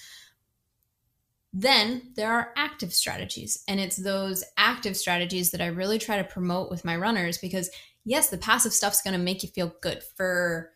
Then 1.51 2.13
there 2.15 2.31
are 2.31 2.53
active 2.55 2.93
strategies, 2.93 3.63
and 3.67 3.79
it's 3.79 3.97
those 3.97 4.43
active 4.57 4.95
strategies 4.95 5.51
that 5.51 5.61
I 5.61 5.67
really 5.67 5.97
try 5.97 6.17
to 6.17 6.23
promote 6.23 6.69
with 6.69 6.85
my 6.85 6.95
runners 6.95 7.39
because, 7.39 7.69
yes, 8.05 8.29
the 8.29 8.37
passive 8.37 8.73
stuff's 8.73 9.01
going 9.01 9.17
to 9.17 9.23
make 9.23 9.41
you 9.41 9.49
feel 9.49 9.73
good 9.81 10.03
for 10.15 10.71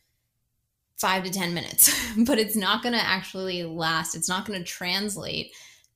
five 0.98 1.24
to 1.24 1.30
10 1.30 1.54
minutes, 1.54 1.94
but 2.26 2.40
it's 2.40 2.56
not 2.56 2.82
going 2.82 2.94
to 2.94 3.06
actually 3.06 3.64
last. 3.64 4.16
It's 4.16 4.30
not 4.30 4.46
going 4.46 4.60
to 4.60 4.66
translate 4.66 5.52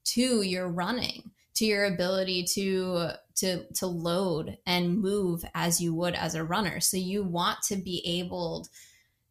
to 0.05 0.41
your 0.41 0.67
running, 0.67 1.31
to 1.55 1.65
your 1.65 1.85
ability 1.85 2.43
to 2.43 3.11
to 3.35 3.65
to 3.73 3.87
load 3.87 4.57
and 4.65 4.99
move 4.99 5.45
as 5.53 5.79
you 5.79 5.93
would 5.93 6.15
as 6.15 6.35
a 6.35 6.43
runner. 6.43 6.79
So 6.79 6.97
you 6.97 7.23
want 7.23 7.61
to 7.63 7.75
be 7.75 8.01
able 8.05 8.67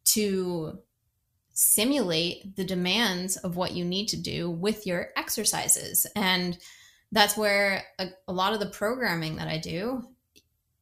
to 0.05 0.79
simulate 1.59 2.55
the 2.55 2.63
demands 2.63 3.35
of 3.37 3.55
what 3.55 3.71
you 3.71 3.83
need 3.83 4.07
to 4.07 4.15
do 4.15 4.47
with 4.47 4.85
your 4.85 5.09
exercises. 5.17 6.05
And 6.15 6.55
that's 7.11 7.35
where 7.35 7.83
a, 7.97 8.09
a, 8.27 8.31
lot 8.31 8.53
of 8.53 8.59
the 8.59 8.67
programming 8.67 9.37
that 9.37 9.47
I 9.47 9.57
do 9.57 10.03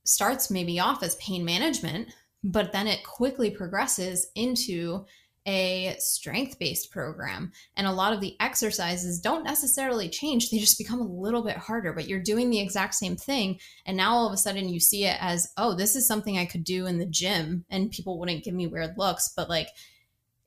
starts 0.03 0.51
maybe 0.51 0.77
off 0.77 1.01
as 1.01 1.15
pain 1.15 1.45
management, 1.45 2.09
but 2.43 2.73
then 2.73 2.87
it 2.87 3.05
quickly 3.05 3.51
progresses 3.51 4.27
into 4.35 5.05
a 5.47 5.95
strength 5.97 6.59
based 6.59 6.91
program. 6.91 7.53
And 7.77 7.87
a 7.87 7.93
lot 7.93 8.11
of 8.11 8.19
the 8.19 8.35
exercises 8.41 9.21
don't 9.21 9.45
necessarily 9.45 10.09
change, 10.09 10.49
they 10.49 10.57
just 10.57 10.77
become 10.77 10.99
a 10.99 11.07
little 11.07 11.41
bit 11.41 11.55
harder, 11.55 11.93
but 11.93 12.09
you're 12.09 12.21
doing 12.21 12.49
the 12.49 12.59
exact 12.59 12.95
same 12.95 13.15
thing. 13.15 13.59
And 13.85 13.95
now 13.95 14.13
all 14.13 14.27
of 14.27 14.33
a 14.33 14.37
sudden 14.37 14.67
you 14.67 14.81
see 14.81 15.05
it 15.05 15.15
as, 15.21 15.47
oh, 15.55 15.73
this 15.73 15.95
is 15.95 16.05
something 16.05 16.37
I 16.37 16.45
could 16.45 16.65
do 16.65 16.85
in 16.85 16.97
the 16.97 17.05
gym, 17.05 17.63
and 17.69 17.91
people 17.91 18.19
wouldn't 18.19 18.43
give 18.43 18.53
me 18.53 18.67
weird 18.67 18.97
looks. 18.97 19.31
But 19.33 19.47
like, 19.47 19.69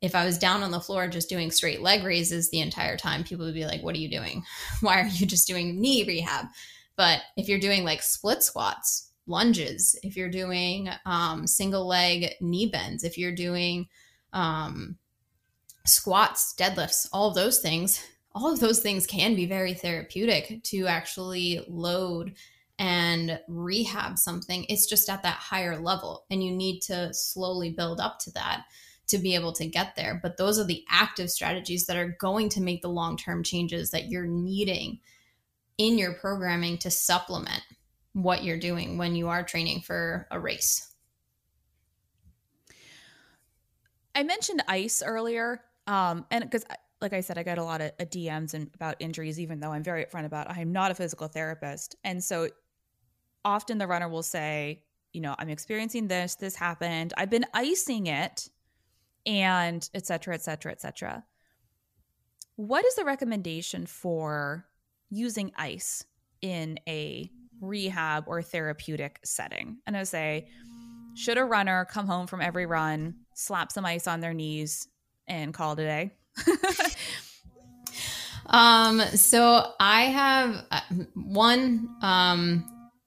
if 0.01 0.15
I 0.15 0.25
was 0.25 0.39
down 0.39 0.63
on 0.63 0.71
the 0.71 0.81
floor 0.81 1.09
just 1.09 1.29
doing 1.29 1.51
straight 1.51 1.83
leg 1.83 2.05
raises 2.05 2.51
the 2.51 2.61
entire 2.61 2.97
time, 2.97 3.25
people 3.25 3.45
would 3.45 3.55
be 3.55 3.67
like, 3.67 3.83
What 3.83 3.95
are 3.95 3.99
you 3.99 4.11
doing? 4.11 4.45
Why 4.81 5.01
are 5.01 5.09
you 5.09 5.27
just 5.27 5.47
doing 5.47 5.81
knee 5.81 6.05
rehab? 6.05 6.47
But 6.97 7.21
if 7.37 7.49
you're 7.49 7.61
doing 7.61 7.85
like 7.85 8.03
split 8.03 8.43
squats, 8.43 9.11
lunges, 9.27 9.99
if 10.03 10.17
you're 10.17 10.31
doing 10.31 10.89
um, 11.07 11.47
single 11.47 11.87
leg 11.87 12.35
knee 12.41 12.67
bends, 12.67 13.05
if 13.05 13.19
you're 13.19 13.35
doing 13.35 13.87
um, 14.33 14.97
squats, 15.87 16.55
deadlifts, 16.59 17.09
all 17.13 17.29
of 17.29 17.35
those 17.35 17.61
things, 17.61 18.05
all 18.35 18.53
of 18.53 18.61
those 18.61 18.81
things 18.81 19.07
can 19.07 19.35
be 19.35 19.47
very 19.47 19.75
therapeutic 19.75 20.63
to 20.65 20.87
actually 20.87 21.65
load 21.69 22.35
and 22.79 23.41
rehab 23.49 24.19
something. 24.19 24.65
It's 24.69 24.87
just 24.87 25.09
at 25.09 25.23
that 25.23 25.37
higher 25.37 25.79
level, 25.79 26.25
and 26.31 26.43
you 26.43 26.53
need 26.55 26.81
to 26.83 27.13
slowly 27.13 27.71
build 27.71 28.01
up 28.01 28.19
to 28.21 28.31
that 28.33 28.65
to 29.09 29.19
be 29.19 29.35
able 29.35 29.53
to 29.55 29.67
get 29.67 29.97
there. 29.97 30.19
But 30.23 30.37
those 30.37 30.59
are 30.59 30.65
the 30.65 30.85
active 30.89 31.31
strategies 31.31 31.87
that 31.87 31.97
are 31.97 32.17
going 32.21 32.49
to 32.51 32.63
make 32.63 32.83
the 32.83 32.89
long 32.89 33.17
term 33.17 33.43
changes 33.43 33.91
that 33.91 34.09
you're 34.09 34.27
needing 34.27 35.01
in 35.79 35.99
your 35.99 36.15
programming 36.15 36.79
to 36.79 36.91
supplement 36.91 37.63
what 38.13 38.45
you're 38.45 38.59
doing 38.59 38.99
when 38.99 39.15
you 39.15 39.29
are 39.29 39.43
training 39.43 39.81
for 39.81 40.27
a 40.31 40.39
race. 40.39 40.93
I 44.15 44.25
mentioned 44.25 44.63
ice 44.67 45.03
earlier, 45.05 45.63
um, 45.87 46.27
and 46.33 46.43
because, 46.43 46.65
like 47.01 47.13
I 47.13 47.21
said, 47.21 47.39
I 47.39 47.45
got 47.45 47.59
a 47.59 47.63
lot 47.63 47.81
of 47.81 47.93
uh, 48.01 48.05
DMs 48.05 48.55
and 48.55 48.69
about 48.75 48.97
injuries, 48.99 49.39
even 49.39 49.61
though 49.61 49.71
I'm 49.71 49.85
very 49.85 50.05
upfront 50.05 50.25
about 50.25 50.51
I 50.51 50.61
am 50.61 50.73
not 50.73 50.91
a 50.91 50.95
physical 50.95 51.29
therapist, 51.29 51.95
and 52.03 52.23
so 52.23 52.49
often 53.45 53.79
the 53.79 53.87
runner 53.87 54.09
will 54.09 54.25
say, 54.25 54.83
you 55.13 55.21
know, 55.21 55.37
I'm 55.39 55.49
experiencing 55.49 56.09
this, 56.09 56.35
this 56.35 56.57
happened, 56.57 57.15
I've 57.17 57.31
been 57.31 57.47
icing 57.55 58.09
it, 58.09 58.49
and 59.27 59.89
et 59.95 60.07
cetera, 60.07 60.35
et 60.35 60.43
cetera, 60.43 60.73
et 60.73 60.81
cetera. 60.81 61.25
What 62.57 62.85
is 62.85 62.95
the 62.97 63.05
recommendation 63.05 63.87
for 63.87 64.67
using 65.11 65.53
ice 65.57 66.05
in 66.43 66.79
a 66.89 67.31
rehab 67.61 68.25
or 68.27 68.43
therapeutic 68.43 69.21
setting. 69.25 69.79
And 69.87 69.97
I 69.97 70.05
say, 70.05 70.49
should 71.15 71.39
a 71.39 71.45
runner 71.45 71.87
come 71.91 72.07
home 72.07 72.27
from 72.27 72.41
every 72.41 72.67
run, 72.67 73.15
slap 73.35 73.73
some 73.73 73.85
ice 73.85 74.07
on 74.07 74.21
their 74.21 74.35
knees, 74.35 74.89
and 75.27 75.53
call 75.53 75.73
it 75.73 75.81
a 75.81 75.85
day? 75.85 76.13
um, 78.47 79.01
so 79.01 79.73
I 79.81 80.03
have 80.05 80.65
uh, 80.71 80.81
one. 81.15 81.89
Um, 82.03 82.65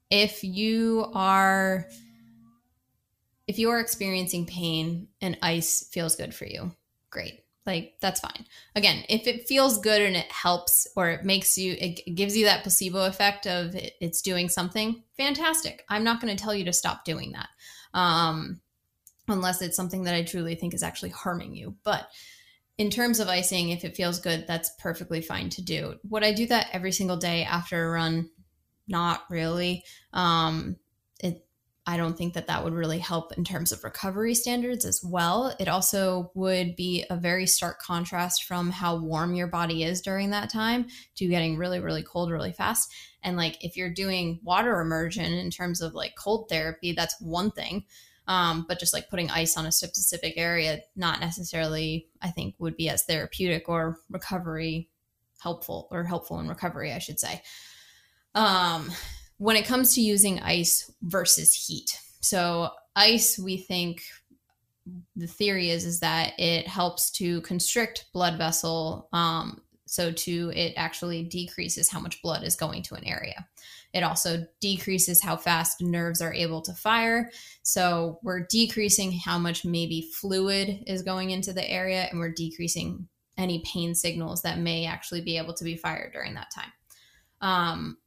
if 0.10 0.44
you 0.44 1.10
are 1.14 1.88
if 3.48 3.60
you 3.60 3.70
are 3.70 3.80
experiencing 3.80 4.46
pain 4.46 5.08
and 5.22 5.38
ice 5.42 5.88
feels 5.92 6.16
good 6.16 6.34
for 6.34 6.46
you, 6.46 6.72
great. 7.10 7.42
Like 7.66 7.94
that's 8.02 8.20
fine. 8.20 8.46
Again, 8.76 9.04
if 9.08 9.28
it 9.28 9.48
feels 9.48 9.80
good 9.80 10.02
and 10.02 10.16
it 10.16 10.32
helps 10.32 10.88
or 10.96 11.10
it 11.12 11.26
makes 11.26 11.58
you, 11.58 11.76
it 11.80 12.16
gives 12.16 12.36
you 12.36 12.46
that 12.46 12.64
placebo 12.64 13.06
effect 13.06 13.46
of 13.46 13.76
it, 13.76 13.94
it's 14.02 14.22
doing 14.22 14.50
something, 14.50 15.04
fantastic. 15.16 15.84
I'm 15.88 16.04
not 16.04 16.20
going 16.22 16.36
to 16.36 16.44
tell 16.44 16.56
you 16.56 16.66
to 16.66 16.74
stop 16.74 17.06
doing 17.06 17.34
that. 17.34 17.50
Um, 17.94 18.62
unless 19.28 19.62
it's 19.62 19.76
something 19.76 20.04
that 20.04 20.16
I 20.16 20.24
truly 20.24 20.56
think 20.56 20.74
is 20.74 20.84
actually 20.84 21.12
harming 21.12 21.56
you. 21.56 21.76
But 21.84 22.08
in 22.78 22.90
terms 22.90 23.20
of 23.20 23.28
icing, 23.28 23.70
if 23.70 23.84
it 23.84 23.96
feels 23.96 24.20
good, 24.20 24.46
that's 24.48 24.72
perfectly 24.80 25.22
fine 25.22 25.50
to 25.52 25.62
do. 25.62 25.96
Would 26.10 26.24
I 26.24 26.34
do 26.34 26.48
that 26.48 26.68
every 26.74 26.92
single 26.92 27.18
day 27.18 27.44
after 27.44 27.86
a 27.86 27.92
run? 27.92 28.30
Not 28.88 29.22
really. 29.30 29.84
Um, 30.14 30.78
I 31.88 31.98
don't 31.98 32.16
think 32.16 32.36
that 32.36 32.48
that 32.48 32.64
would 32.64 32.74
really 32.74 33.00
help 33.00 33.34
in 33.38 33.44
terms 33.44 33.72
of 33.72 33.84
recovery 33.84 34.36
standards 34.36 34.86
as 34.86 35.02
well. 35.04 35.56
It 35.60 35.68
also 35.68 36.32
would 36.36 36.76
be 36.76 37.06
a 37.10 37.18
very 37.18 37.48
stark 37.48 37.82
contrast 37.82 38.44
from 38.44 38.70
how 38.70 38.98
warm 38.98 39.34
your 39.34 39.48
body 39.48 39.84
is 39.84 40.02
during 40.02 40.30
that 40.30 40.52
time 40.52 40.88
to 41.16 41.28
getting 41.28 41.58
really, 41.58 41.80
really 41.80 42.04
cold 42.04 42.30
really 42.30 42.52
fast. 42.52 42.94
And 43.24 43.36
like 43.36 43.64
if 43.64 43.76
you're 43.76 43.94
doing 43.94 44.40
water 44.44 44.80
immersion 44.80 45.34
in 45.34 45.50
terms 45.50 45.82
of 45.82 45.96
like 45.96 46.14
cold 46.16 46.50
therapy, 46.50 46.94
that's 46.94 47.20
one 47.20 47.50
thing. 47.50 47.86
Um, 48.28 48.66
but 48.68 48.80
just 48.80 48.94
like 48.94 49.10
putting 49.10 49.32
ice 49.32 49.58
on 49.58 49.66
a 49.66 49.72
specific 49.72 50.36
area, 50.38 50.82
not 50.96 51.20
necessarily, 51.20 52.08
I 52.22 52.30
think, 52.30 52.56
would 52.60 52.78
be 52.78 52.90
as 52.90 53.04
therapeutic 53.04 53.68
or 53.68 53.98
recovery 54.10 54.90
helpful 55.40 55.88
or 55.92 56.04
helpful 56.04 56.40
in 56.40 56.48
recovery, 56.48 56.94
I 56.94 57.00
should 57.00 57.20
say. 57.20 57.42
Um, 58.36 58.92
when 59.42 59.56
it 59.56 59.66
comes 59.66 59.96
to 59.96 60.02
using 60.02 60.40
ice 60.42 60.92
versus 61.02 61.52
heat. 61.52 61.98
So 62.20 62.70
ice, 62.96 63.40
we 63.40 63.58
think 63.58 64.04
the 65.16 65.26
theory 65.26 65.72
is 65.72 65.84
is 65.84 66.00
that 66.02 66.34
it 66.38 66.68
helps 66.68 67.10
to 67.14 67.42
constrict 67.42 68.06
blood 68.14 68.38
vessel 68.38 69.10
um, 69.14 69.64
so 69.88 70.12
to 70.12 70.52
it 70.56 70.74
actually 70.78 71.24
decreases 71.24 71.90
how 71.90 72.00
much 72.00 72.22
blood 72.22 72.44
is 72.44 72.56
going 72.56 72.84
to 72.84 72.94
an 72.94 73.04
area. 73.04 73.48
It 73.96 74.04
also 74.04 74.46
decreases 74.60 75.24
how 75.24 75.38
fast 75.38 75.82
nerves 75.82 76.22
are 76.22 76.34
able 76.34 76.62
to 76.62 76.74
fire. 76.74 77.32
So 77.64 78.20
we're 78.22 78.46
decreasing 78.46 79.12
how 79.12 79.40
much 79.40 79.66
maybe 79.66 80.12
fluid 80.14 80.84
is 80.86 81.02
going 81.02 81.32
into 81.32 81.52
the 81.52 81.68
area 81.68 82.08
and 82.12 82.20
we're 82.20 82.32
decreasing 82.32 83.08
any 83.40 83.64
pain 83.66 83.96
signals 83.96 84.44
that 84.44 84.60
may 84.60 84.86
actually 84.86 85.22
be 85.22 85.40
able 85.40 85.56
to 85.56 85.64
be 85.64 85.76
fired 85.76 86.14
during 86.14 86.36
that 86.36 86.52
time. 86.54 86.72
Um, 87.42 87.98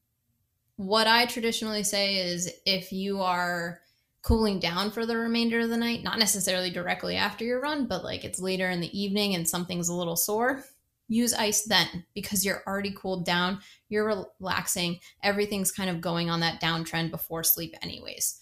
what 0.76 1.06
I 1.06 1.26
traditionally 1.26 1.84
say 1.84 2.16
is 2.16 2.50
if 2.66 2.92
you 2.92 3.20
are 3.20 3.80
cooling 4.22 4.58
down 4.58 4.90
for 4.90 5.06
the 5.06 5.16
remainder 5.16 5.60
of 5.60 5.68
the 5.68 5.76
night, 5.76 6.02
not 6.02 6.18
necessarily 6.18 6.70
directly 6.70 7.16
after 7.16 7.44
your 7.44 7.60
run, 7.60 7.86
but 7.86 8.02
like 8.02 8.24
it's 8.24 8.40
later 8.40 8.70
in 8.70 8.80
the 8.80 8.98
evening 8.98 9.34
and 9.34 9.48
something's 9.48 9.88
a 9.88 9.94
little 9.94 10.16
sore, 10.16 10.64
use 11.08 11.34
ice 11.34 11.64
then 11.64 12.04
because 12.14 12.44
you're 12.44 12.62
already 12.66 12.92
cooled 12.96 13.26
down, 13.26 13.60
you're 13.88 14.26
relaxing, 14.40 14.98
everything's 15.22 15.70
kind 15.70 15.90
of 15.90 16.00
going 16.00 16.30
on 16.30 16.40
that 16.40 16.60
downtrend 16.60 17.10
before 17.10 17.44
sleep, 17.44 17.74
anyways. 17.82 18.40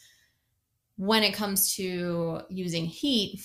When 0.96 1.24
it 1.24 1.34
comes 1.34 1.74
to 1.74 2.42
using 2.48 2.84
heat, 2.84 3.40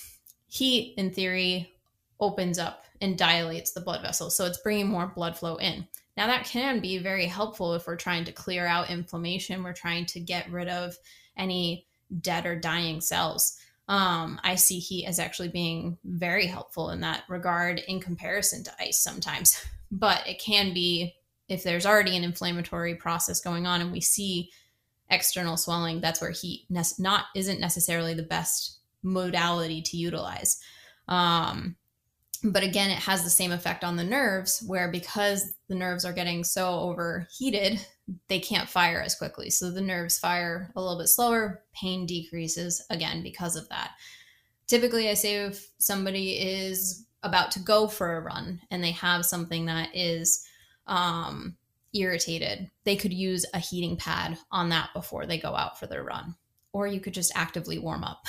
heat 0.48 0.94
in 0.98 1.12
theory 1.12 1.74
opens 2.20 2.60
up 2.60 2.84
and 3.02 3.18
dilates 3.18 3.74
the 3.74 3.82
blood 3.82 4.02
vessels. 4.02 4.38
So 4.38 4.46
it's 4.46 4.62
bringing 4.62 4.88
more 4.88 5.08
blood 5.08 5.38
flow 5.38 5.56
in. 5.56 5.88
Now, 6.18 6.26
that 6.28 6.46
can 6.46 6.80
be 6.80 6.98
very 6.98 7.28
helpful 7.28 7.76
if 7.76 7.86
we're 7.86 7.96
trying 7.96 8.26
to 8.26 8.32
clear 8.32 8.66
out 8.66 8.90
inflammation, 8.90 9.64
we're 9.64 9.74
trying 9.74 10.08
to 10.08 10.20
get 10.20 10.52
rid 10.52 10.68
of 10.68 10.98
any 11.38 11.86
dead 12.22 12.48
or 12.48 12.60
dying 12.60 13.00
cells. 13.02 13.58
Um, 13.88 14.40
I 14.44 14.56
see 14.56 14.80
heat 14.80 15.06
as 15.06 15.20
actually 15.20 15.50
being 15.50 15.98
very 16.04 16.48
helpful 16.48 16.90
in 16.90 17.02
that 17.02 17.24
regard 17.30 17.80
in 17.88 18.00
comparison 18.02 18.64
to 18.64 18.72
ice 18.80 19.02
sometimes. 19.02 19.64
But 19.90 20.28
it 20.28 20.42
can 20.42 20.74
be 20.74 21.16
if 21.48 21.64
there's 21.64 21.86
already 21.86 22.18
an 22.18 22.26
inflammatory 22.26 22.96
process 22.96 23.40
going 23.40 23.66
on 23.66 23.80
and 23.80 23.90
we 23.90 24.02
see 24.02 24.52
external 25.10 25.56
swelling, 25.56 26.02
that's 26.02 26.20
where 26.20 26.32
heat 26.32 26.66
ne- 26.70 26.84
not 27.00 27.28
isn't 27.36 27.62
necessarily 27.62 28.14
the 28.14 28.24
best 28.24 28.80
modality 29.02 29.82
to 29.84 29.96
utilize. 29.96 30.60
Um, 31.08 31.78
but 32.52 32.64
again 32.64 32.90
it 32.90 33.00
has 33.00 33.24
the 33.24 33.30
same 33.30 33.52
effect 33.52 33.84
on 33.84 33.96
the 33.96 34.04
nerves 34.04 34.64
where 34.66 34.90
because 34.92 35.54
the 35.68 35.76
nerves 35.76 36.06
are 36.06 36.14
getting 36.14 36.44
so 36.44 36.80
overheated 36.80 37.80
they 38.28 38.40
can't 38.40 38.70
fire 38.70 39.02
as 39.02 39.16
quickly. 39.16 39.50
So 39.50 39.70
the 39.72 39.82
nerves 39.82 40.18
fire 40.18 40.72
a 40.76 40.82
little 40.82 40.98
bit 40.98 41.08
slower 41.08 41.64
pain 41.74 42.06
decreases 42.06 42.86
again 42.90 43.22
because 43.22 43.56
of 43.56 43.68
that. 43.70 43.92
Typically 44.68 45.10
i 45.10 45.14
say 45.14 45.46
if 45.46 45.72
somebody 45.78 46.34
is 46.34 47.06
about 47.24 47.52
to 47.52 47.60
go 47.60 47.88
for 47.88 48.16
a 48.16 48.22
run 48.22 48.62
and 48.70 48.84
they 48.84 48.92
have 48.92 49.26
something 49.26 49.66
that 49.66 49.90
is 49.94 50.46
um, 50.88 51.58
irritated 51.94 52.70
they 52.84 52.96
could 52.96 53.14
use 53.14 53.46
a 53.54 53.60
heating 53.60 53.98
pad 53.98 54.38
on 54.52 54.70
that 54.70 54.90
before 54.94 55.26
they 55.26 55.38
go 55.38 55.56
out 55.56 55.80
for 55.80 55.88
their 55.88 56.04
run. 56.04 56.36
Or 56.74 56.86
you 56.86 57.00
could 57.00 57.14
just 57.14 57.32
actively 57.34 57.80
warm 57.80 58.04
up. 58.04 58.26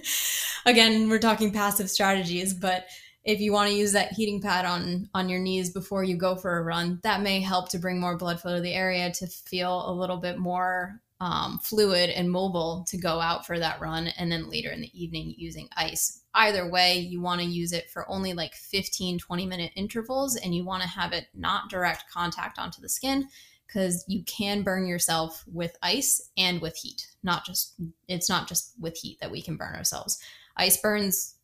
Again 0.66 1.08
we're 1.08 1.18
talking 1.18 1.52
passive 1.52 1.90
strategies 1.90 2.52
but 2.52 2.86
if 3.26 3.40
you 3.40 3.52
want 3.52 3.68
to 3.68 3.76
use 3.76 3.92
that 3.92 4.12
heating 4.12 4.40
pad 4.40 4.64
on 4.64 5.10
on 5.12 5.28
your 5.28 5.40
knees 5.40 5.70
before 5.70 6.04
you 6.04 6.16
go 6.16 6.36
for 6.36 6.56
a 6.56 6.62
run 6.62 7.00
that 7.02 7.20
may 7.20 7.40
help 7.40 7.68
to 7.68 7.78
bring 7.78 8.00
more 8.00 8.16
blood 8.16 8.40
flow 8.40 8.54
to 8.54 8.62
the 8.62 8.72
area 8.72 9.10
to 9.10 9.26
feel 9.26 9.90
a 9.90 9.92
little 9.92 10.16
bit 10.16 10.38
more 10.38 11.02
um, 11.20 11.58
fluid 11.58 12.10
and 12.10 12.30
mobile 12.30 12.84
to 12.88 12.98
go 12.98 13.20
out 13.20 13.46
for 13.46 13.58
that 13.58 13.80
run 13.80 14.08
and 14.18 14.30
then 14.30 14.50
later 14.50 14.70
in 14.70 14.82
the 14.82 15.02
evening 15.02 15.34
using 15.36 15.68
ice. 15.76 16.22
Either 16.34 16.68
way 16.68 16.98
you 16.98 17.22
want 17.22 17.40
to 17.40 17.46
use 17.46 17.72
it 17.72 17.90
for 17.90 18.08
only 18.10 18.32
like 18.32 18.54
15 18.54 19.18
20 19.18 19.46
minute 19.46 19.72
intervals 19.74 20.36
and 20.36 20.54
you 20.54 20.64
want 20.64 20.82
to 20.82 20.88
have 20.88 21.12
it 21.12 21.26
not 21.34 21.70
direct 21.70 22.04
contact 22.12 22.58
onto 22.58 22.80
the 22.80 22.88
skin 22.88 23.26
because 23.66 24.04
you 24.06 24.22
can 24.24 24.62
burn 24.62 24.86
yourself 24.86 25.42
with 25.52 25.76
ice 25.82 26.30
and 26.36 26.60
with 26.60 26.76
heat 26.76 27.08
not 27.22 27.44
just 27.44 27.74
it's 28.06 28.28
not 28.28 28.46
just 28.46 28.74
with 28.78 28.96
heat 28.98 29.18
that 29.20 29.30
we 29.32 29.42
can 29.42 29.56
burn 29.56 29.74
ourselves. 29.74 30.22
Ice 30.58 30.80
burns 30.80 31.35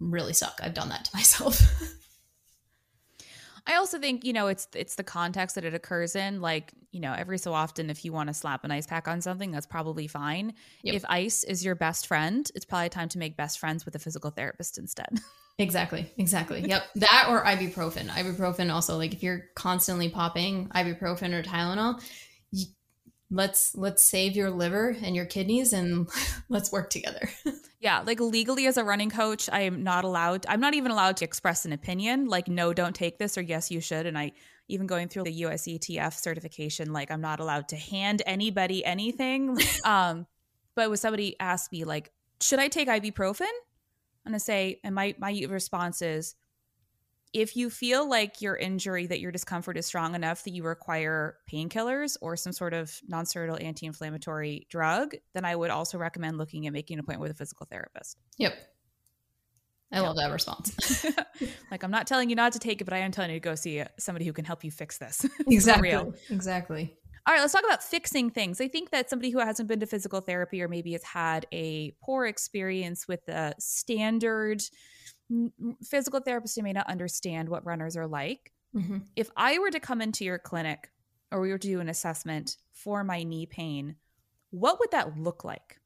really 0.00 0.32
suck. 0.32 0.58
I've 0.62 0.74
done 0.74 0.88
that 0.88 1.04
to 1.06 1.10
myself. 1.14 1.60
I 3.66 3.76
also 3.76 3.98
think, 3.98 4.24
you 4.24 4.32
know, 4.32 4.48
it's 4.48 4.66
it's 4.74 4.96
the 4.96 5.04
context 5.04 5.54
that 5.54 5.64
it 5.64 5.74
occurs 5.74 6.16
in. 6.16 6.40
Like, 6.40 6.72
you 6.90 7.00
know, 7.00 7.12
every 7.12 7.38
so 7.38 7.52
often 7.52 7.90
if 7.90 8.04
you 8.04 8.12
want 8.12 8.28
to 8.28 8.34
slap 8.34 8.64
an 8.64 8.70
ice 8.70 8.86
pack 8.86 9.06
on 9.06 9.20
something, 9.20 9.50
that's 9.50 9.66
probably 9.66 10.06
fine. 10.06 10.54
Yep. 10.82 10.94
If 10.94 11.04
ice 11.08 11.44
is 11.44 11.64
your 11.64 11.74
best 11.74 12.06
friend, 12.06 12.50
it's 12.54 12.64
probably 12.64 12.88
time 12.88 13.08
to 13.10 13.18
make 13.18 13.36
best 13.36 13.58
friends 13.58 13.84
with 13.84 13.94
a 13.94 13.98
physical 13.98 14.30
therapist 14.30 14.78
instead. 14.78 15.20
Exactly. 15.58 16.10
Exactly. 16.16 16.62
Yep. 16.62 16.84
That 16.96 17.26
or 17.28 17.44
ibuprofen. 17.44 18.08
Ibuprofen 18.08 18.72
also 18.72 18.96
like 18.96 19.12
if 19.12 19.22
you're 19.22 19.44
constantly 19.54 20.08
popping 20.08 20.68
ibuprofen 20.68 21.34
or 21.34 21.42
Tylenol, 21.42 22.02
let's 23.30 23.74
let's 23.74 24.04
save 24.04 24.34
your 24.34 24.50
liver 24.50 24.96
and 25.02 25.14
your 25.14 25.24
kidneys 25.24 25.72
and 25.72 26.08
let's 26.48 26.72
work 26.72 26.90
together. 26.90 27.30
yeah, 27.80 28.00
like 28.00 28.20
legally 28.20 28.66
as 28.66 28.76
a 28.76 28.84
running 28.84 29.10
coach, 29.10 29.48
I 29.52 29.62
am 29.62 29.82
not 29.82 30.04
allowed 30.04 30.46
I'm 30.48 30.60
not 30.60 30.74
even 30.74 30.90
allowed 30.90 31.16
to 31.18 31.24
express 31.24 31.64
an 31.64 31.72
opinion 31.72 32.26
like 32.26 32.48
no, 32.48 32.72
don't 32.72 32.94
take 32.94 33.18
this 33.18 33.38
or 33.38 33.42
yes, 33.42 33.70
you 33.70 33.80
should 33.80 34.06
and 34.06 34.18
I 34.18 34.32
even 34.68 34.86
going 34.86 35.08
through 35.08 35.24
the 35.24 35.42
USATF 35.42 36.14
certification 36.14 36.92
like 36.92 37.10
I'm 37.10 37.20
not 37.20 37.40
allowed 37.40 37.68
to 37.68 37.76
hand 37.76 38.22
anybody 38.26 38.84
anything. 38.84 39.58
um 39.84 40.26
but 40.74 40.88
when 40.88 40.98
somebody 40.98 41.36
asked 41.38 41.72
me 41.72 41.84
like 41.84 42.12
should 42.40 42.58
I 42.58 42.68
take 42.68 42.88
ibuprofen? 42.88 43.48
I'm 44.24 44.32
going 44.32 44.38
to 44.38 44.44
say, 44.44 44.80
and 44.84 44.94
my, 44.94 45.14
my 45.18 45.44
response 45.48 46.02
is 46.02 46.34
if 47.32 47.56
you 47.56 47.70
feel 47.70 48.08
like 48.08 48.40
your 48.40 48.56
injury, 48.56 49.06
that 49.06 49.20
your 49.20 49.30
discomfort 49.30 49.76
is 49.76 49.86
strong 49.86 50.14
enough 50.14 50.42
that 50.44 50.50
you 50.50 50.64
require 50.64 51.36
painkillers 51.50 52.16
or 52.20 52.36
some 52.36 52.52
sort 52.52 52.74
of 52.74 52.92
nonsteroidal 53.10 53.62
anti 53.62 53.86
inflammatory 53.86 54.66
drug, 54.68 55.14
then 55.34 55.44
I 55.44 55.54
would 55.54 55.70
also 55.70 55.98
recommend 55.98 56.38
looking 56.38 56.66
at 56.66 56.72
making 56.72 56.94
an 56.94 57.00
appointment 57.00 57.22
with 57.22 57.32
a 57.32 57.34
physical 57.34 57.66
therapist. 57.70 58.16
Yep. 58.38 58.54
I 59.92 60.00
love 60.00 60.16
that 60.16 60.30
response. 60.30 61.04
like 61.70 61.82
I'm 61.82 61.90
not 61.90 62.06
telling 62.06 62.30
you 62.30 62.36
not 62.36 62.52
to 62.52 62.58
take 62.60 62.80
it, 62.80 62.84
but 62.84 62.94
I 62.94 62.98
am 62.98 63.10
telling 63.10 63.30
you 63.30 63.40
to 63.40 63.40
go 63.40 63.54
see 63.56 63.82
somebody 63.98 64.24
who 64.24 64.32
can 64.32 64.44
help 64.44 64.62
you 64.62 64.70
fix 64.70 64.98
this. 64.98 65.26
exactly. 65.48 66.12
Exactly. 66.30 66.96
All 67.26 67.34
right, 67.34 67.40
let's 67.40 67.52
talk 67.52 67.64
about 67.64 67.82
fixing 67.82 68.30
things. 68.30 68.60
I 68.60 68.68
think 68.68 68.90
that 68.90 69.10
somebody 69.10 69.30
who 69.30 69.38
hasn't 69.38 69.68
been 69.68 69.80
to 69.80 69.86
physical 69.86 70.20
therapy 70.20 70.62
or 70.62 70.68
maybe 70.68 70.92
has 70.92 71.02
had 71.02 71.46
a 71.52 71.92
poor 72.02 72.26
experience 72.26 73.06
with 73.06 73.26
the 73.26 73.54
standard 73.58 74.62
physical 75.84 76.20
therapist 76.20 76.60
may 76.62 76.72
not 76.72 76.88
understand 76.88 77.48
what 77.48 77.64
runners 77.64 77.96
are 77.96 78.06
like. 78.06 78.52
Mm-hmm. 78.74 78.98
If 79.16 79.30
I 79.36 79.58
were 79.58 79.70
to 79.70 79.80
come 79.80 80.00
into 80.00 80.24
your 80.24 80.38
clinic 80.38 80.90
or 81.30 81.40
we 81.40 81.50
were 81.50 81.58
to 81.58 81.68
do 81.68 81.80
an 81.80 81.88
assessment 81.88 82.56
for 82.72 83.04
my 83.04 83.22
knee 83.22 83.46
pain, 83.46 83.96
what 84.50 84.78
would 84.80 84.90
that 84.92 85.18
look 85.18 85.44
like? 85.44 85.80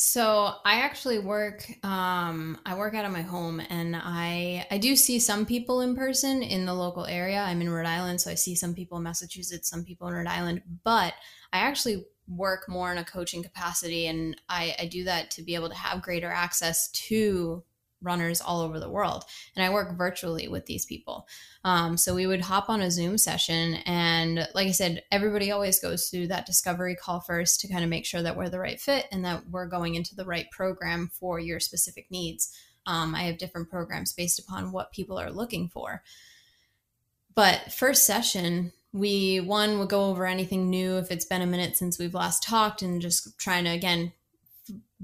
So 0.00 0.54
I 0.64 0.74
actually 0.82 1.18
work. 1.18 1.68
Um, 1.84 2.56
I 2.64 2.76
work 2.76 2.94
out 2.94 3.04
of 3.04 3.10
my 3.10 3.22
home, 3.22 3.60
and 3.68 3.96
I 3.96 4.64
I 4.70 4.78
do 4.78 4.94
see 4.94 5.18
some 5.18 5.44
people 5.44 5.80
in 5.80 5.96
person 5.96 6.40
in 6.44 6.66
the 6.66 6.72
local 6.72 7.04
area. 7.04 7.40
I'm 7.40 7.60
in 7.60 7.68
Rhode 7.68 7.84
Island, 7.84 8.20
so 8.20 8.30
I 8.30 8.34
see 8.34 8.54
some 8.54 8.74
people 8.74 8.98
in 8.98 9.02
Massachusetts, 9.02 9.68
some 9.68 9.82
people 9.84 10.06
in 10.06 10.14
Rhode 10.14 10.28
Island. 10.28 10.62
But 10.84 11.14
I 11.52 11.58
actually 11.58 12.06
work 12.28 12.68
more 12.68 12.92
in 12.92 12.98
a 12.98 13.04
coaching 13.04 13.42
capacity, 13.42 14.06
and 14.06 14.40
I, 14.48 14.76
I 14.78 14.86
do 14.86 15.02
that 15.02 15.32
to 15.32 15.42
be 15.42 15.56
able 15.56 15.68
to 15.68 15.74
have 15.74 16.00
greater 16.00 16.30
access 16.30 16.90
to 16.92 17.64
runners 18.02 18.40
all 18.40 18.60
over 18.60 18.78
the 18.78 18.90
world. 18.90 19.24
And 19.56 19.64
I 19.64 19.70
work 19.70 19.96
virtually 19.96 20.48
with 20.48 20.66
these 20.66 20.86
people. 20.86 21.26
Um, 21.64 21.96
so 21.96 22.14
we 22.14 22.26
would 22.26 22.42
hop 22.42 22.68
on 22.68 22.80
a 22.80 22.90
Zoom 22.90 23.18
session. 23.18 23.74
And 23.86 24.46
like 24.54 24.68
I 24.68 24.72
said, 24.72 25.02
everybody 25.10 25.50
always 25.50 25.80
goes 25.80 26.08
through 26.08 26.28
that 26.28 26.46
discovery 26.46 26.94
call 26.94 27.20
first 27.20 27.60
to 27.60 27.68
kind 27.68 27.84
of 27.84 27.90
make 27.90 28.06
sure 28.06 28.22
that 28.22 28.36
we're 28.36 28.48
the 28.48 28.60
right 28.60 28.80
fit 28.80 29.06
and 29.10 29.24
that 29.24 29.48
we're 29.50 29.66
going 29.66 29.94
into 29.94 30.14
the 30.14 30.24
right 30.24 30.50
program 30.50 31.10
for 31.12 31.38
your 31.40 31.60
specific 31.60 32.06
needs. 32.10 32.52
Um, 32.86 33.14
I 33.14 33.22
have 33.22 33.38
different 33.38 33.68
programs 33.68 34.12
based 34.12 34.38
upon 34.38 34.72
what 34.72 34.92
people 34.92 35.18
are 35.18 35.30
looking 35.30 35.68
for. 35.68 36.02
But 37.34 37.72
first 37.72 38.04
session, 38.06 38.72
we 38.92 39.40
one 39.40 39.78
would 39.78 39.88
go 39.88 40.06
over 40.06 40.26
anything 40.26 40.70
new 40.70 40.96
if 40.96 41.10
it's 41.10 41.26
been 41.26 41.42
a 41.42 41.46
minute 41.46 41.76
since 41.76 41.98
we've 41.98 42.14
last 42.14 42.42
talked 42.42 42.82
and 42.82 43.02
just 43.02 43.38
trying 43.38 43.64
to 43.64 43.70
again 43.70 44.12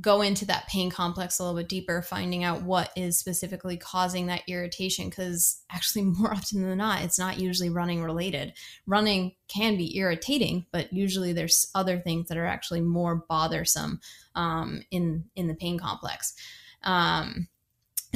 go 0.00 0.22
into 0.22 0.44
that 0.46 0.66
pain 0.66 0.90
complex 0.90 1.38
a 1.38 1.42
little 1.44 1.56
bit 1.58 1.68
deeper, 1.68 2.02
finding 2.02 2.42
out 2.42 2.62
what 2.62 2.90
is 2.96 3.18
specifically 3.18 3.76
causing 3.76 4.26
that 4.26 4.42
irritation. 4.48 5.08
Because 5.08 5.62
actually, 5.70 6.02
more 6.18 6.32
often 6.32 6.62
than 6.62 6.78
not, 6.78 7.02
it's 7.02 7.18
not 7.18 7.38
usually 7.38 7.70
running 7.70 8.02
related. 8.02 8.54
Running 8.86 9.32
can 9.48 9.76
be 9.76 9.96
irritating, 9.96 10.66
but 10.72 10.92
usually 10.92 11.32
there's 11.32 11.70
other 11.74 11.98
things 11.98 12.28
that 12.28 12.38
are 12.38 12.46
actually 12.46 12.80
more 12.80 13.24
bothersome 13.28 14.00
um, 14.34 14.82
in 14.90 15.24
in 15.36 15.46
the 15.46 15.54
pain 15.54 15.78
complex. 15.78 16.34
Um, 16.82 17.48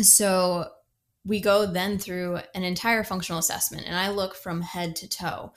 so 0.00 0.70
we 1.24 1.40
go 1.40 1.66
then 1.66 1.98
through 1.98 2.40
an 2.54 2.64
entire 2.64 3.04
functional 3.04 3.38
assessment, 3.38 3.86
and 3.86 3.96
I 3.96 4.10
look 4.10 4.34
from 4.34 4.62
head 4.62 4.96
to 4.96 5.08
toe. 5.08 5.52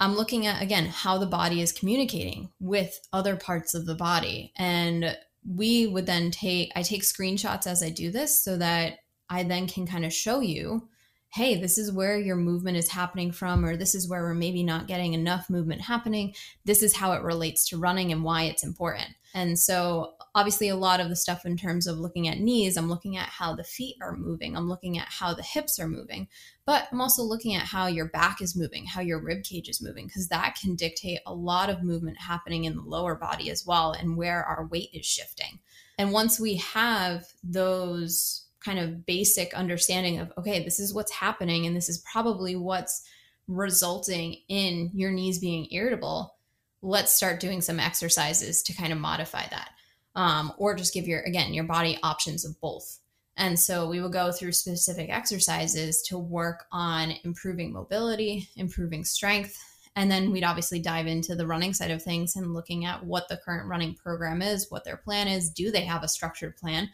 I'm 0.00 0.14
looking 0.14 0.46
at 0.46 0.62
again 0.62 0.86
how 0.86 1.18
the 1.18 1.26
body 1.26 1.60
is 1.60 1.72
communicating 1.72 2.50
with 2.60 3.00
other 3.12 3.36
parts 3.36 3.74
of 3.74 3.86
the 3.86 3.94
body. 3.94 4.52
And 4.56 5.16
we 5.46 5.86
would 5.86 6.06
then 6.06 6.30
take, 6.30 6.70
I 6.76 6.82
take 6.82 7.02
screenshots 7.02 7.66
as 7.66 7.82
I 7.82 7.90
do 7.90 8.10
this 8.10 8.42
so 8.42 8.56
that 8.58 8.98
I 9.30 9.42
then 9.42 9.66
can 9.66 9.86
kind 9.86 10.04
of 10.04 10.12
show 10.12 10.40
you, 10.40 10.88
hey, 11.30 11.60
this 11.60 11.78
is 11.78 11.92
where 11.92 12.18
your 12.18 12.36
movement 12.36 12.76
is 12.76 12.88
happening 12.88 13.32
from, 13.32 13.64
or 13.64 13.76
this 13.76 13.94
is 13.94 14.08
where 14.08 14.22
we're 14.22 14.34
maybe 14.34 14.62
not 14.62 14.86
getting 14.86 15.14
enough 15.14 15.50
movement 15.50 15.82
happening. 15.82 16.34
This 16.64 16.82
is 16.82 16.96
how 16.96 17.12
it 17.12 17.22
relates 17.22 17.68
to 17.68 17.78
running 17.78 18.12
and 18.12 18.24
why 18.24 18.44
it's 18.44 18.64
important. 18.64 19.10
And 19.34 19.58
so, 19.58 20.14
obviously, 20.38 20.68
a 20.68 20.76
lot 20.76 21.00
of 21.00 21.08
the 21.08 21.16
stuff 21.16 21.44
in 21.44 21.56
terms 21.56 21.86
of 21.86 21.98
looking 21.98 22.28
at 22.28 22.38
knees, 22.38 22.76
I'm 22.76 22.88
looking 22.88 23.16
at 23.16 23.28
how 23.28 23.56
the 23.56 23.64
feet 23.64 23.96
are 24.00 24.16
moving, 24.16 24.56
I'm 24.56 24.68
looking 24.68 24.96
at 24.96 25.08
how 25.08 25.34
the 25.34 25.42
hips 25.42 25.80
are 25.80 25.88
moving, 25.88 26.28
but 26.64 26.86
I'm 26.92 27.00
also 27.00 27.22
looking 27.22 27.54
at 27.54 27.66
how 27.66 27.88
your 27.88 28.08
back 28.08 28.40
is 28.40 28.56
moving, 28.56 28.86
how 28.86 29.00
your 29.00 29.20
rib 29.20 29.42
cage 29.42 29.68
is 29.68 29.82
moving, 29.82 30.06
because 30.06 30.28
that 30.28 30.56
can 30.60 30.76
dictate 30.76 31.18
a 31.26 31.34
lot 31.34 31.70
of 31.70 31.82
movement 31.82 32.18
happening 32.20 32.64
in 32.64 32.76
the 32.76 32.82
lower 32.82 33.16
body 33.16 33.50
as 33.50 33.66
well 33.66 33.92
and 33.92 34.16
where 34.16 34.44
our 34.44 34.66
weight 34.68 34.90
is 34.92 35.04
shifting. 35.04 35.58
And 35.98 36.12
once 36.12 36.38
we 36.38 36.56
have 36.56 37.26
those 37.42 38.46
kind 38.64 38.78
of 38.78 39.04
basic 39.04 39.52
understanding 39.54 40.20
of, 40.20 40.32
okay, 40.38 40.62
this 40.62 40.78
is 40.78 40.94
what's 40.94 41.12
happening, 41.12 41.66
and 41.66 41.74
this 41.74 41.88
is 41.88 42.04
probably 42.10 42.54
what's 42.54 43.02
resulting 43.48 44.36
in 44.48 44.90
your 44.94 45.10
knees 45.10 45.38
being 45.38 45.66
irritable 45.72 46.34
let's 46.82 47.12
start 47.12 47.40
doing 47.40 47.60
some 47.60 47.80
exercises 47.80 48.62
to 48.62 48.72
kind 48.72 48.92
of 48.92 48.98
modify 48.98 49.44
that 49.48 49.70
um, 50.14 50.52
or 50.58 50.74
just 50.74 50.94
give 50.94 51.06
your 51.06 51.20
again 51.20 51.54
your 51.54 51.64
body 51.64 51.98
options 52.02 52.44
of 52.44 52.60
both. 52.60 52.98
And 53.36 53.58
so 53.58 53.88
we 53.88 54.00
will 54.00 54.08
go 54.08 54.32
through 54.32 54.50
specific 54.50 55.10
exercises 55.10 56.02
to 56.08 56.18
work 56.18 56.64
on 56.72 57.12
improving 57.24 57.72
mobility 57.72 58.48
improving 58.56 59.04
strength 59.04 59.56
and 59.98 60.12
then 60.12 60.30
we'd 60.30 60.44
obviously 60.44 60.78
dive 60.78 61.08
into 61.08 61.34
the 61.34 61.46
running 61.46 61.74
side 61.74 61.90
of 61.90 62.00
things 62.00 62.36
and 62.36 62.54
looking 62.54 62.84
at 62.84 63.04
what 63.04 63.28
the 63.28 63.36
current 63.36 63.68
running 63.68 63.94
program 63.94 64.42
is 64.42 64.70
what 64.70 64.84
their 64.84 64.96
plan 64.96 65.28
is 65.28 65.50
do 65.50 65.70
they 65.70 65.84
have 65.84 66.02
a 66.02 66.08
structured 66.08 66.56
plan 66.56 66.88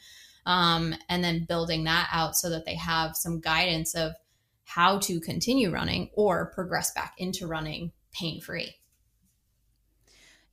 um, 0.47 0.95
and 1.09 1.23
then 1.23 1.45
building 1.45 1.85
that 1.85 2.09
out 2.13 2.37
so 2.37 2.51
that 2.51 2.65
they 2.65 2.75
have 2.75 3.17
some 3.17 3.41
guidance 3.41 3.95
of 3.95 4.13
how 4.65 4.99
to 4.99 5.21
continue 5.21 5.71
running 5.71 6.11
or 6.15 6.51
progress 6.55 6.93
back 6.93 7.15
into 7.19 7.47
running 7.47 7.93
pain 8.13 8.41
free 8.41 8.75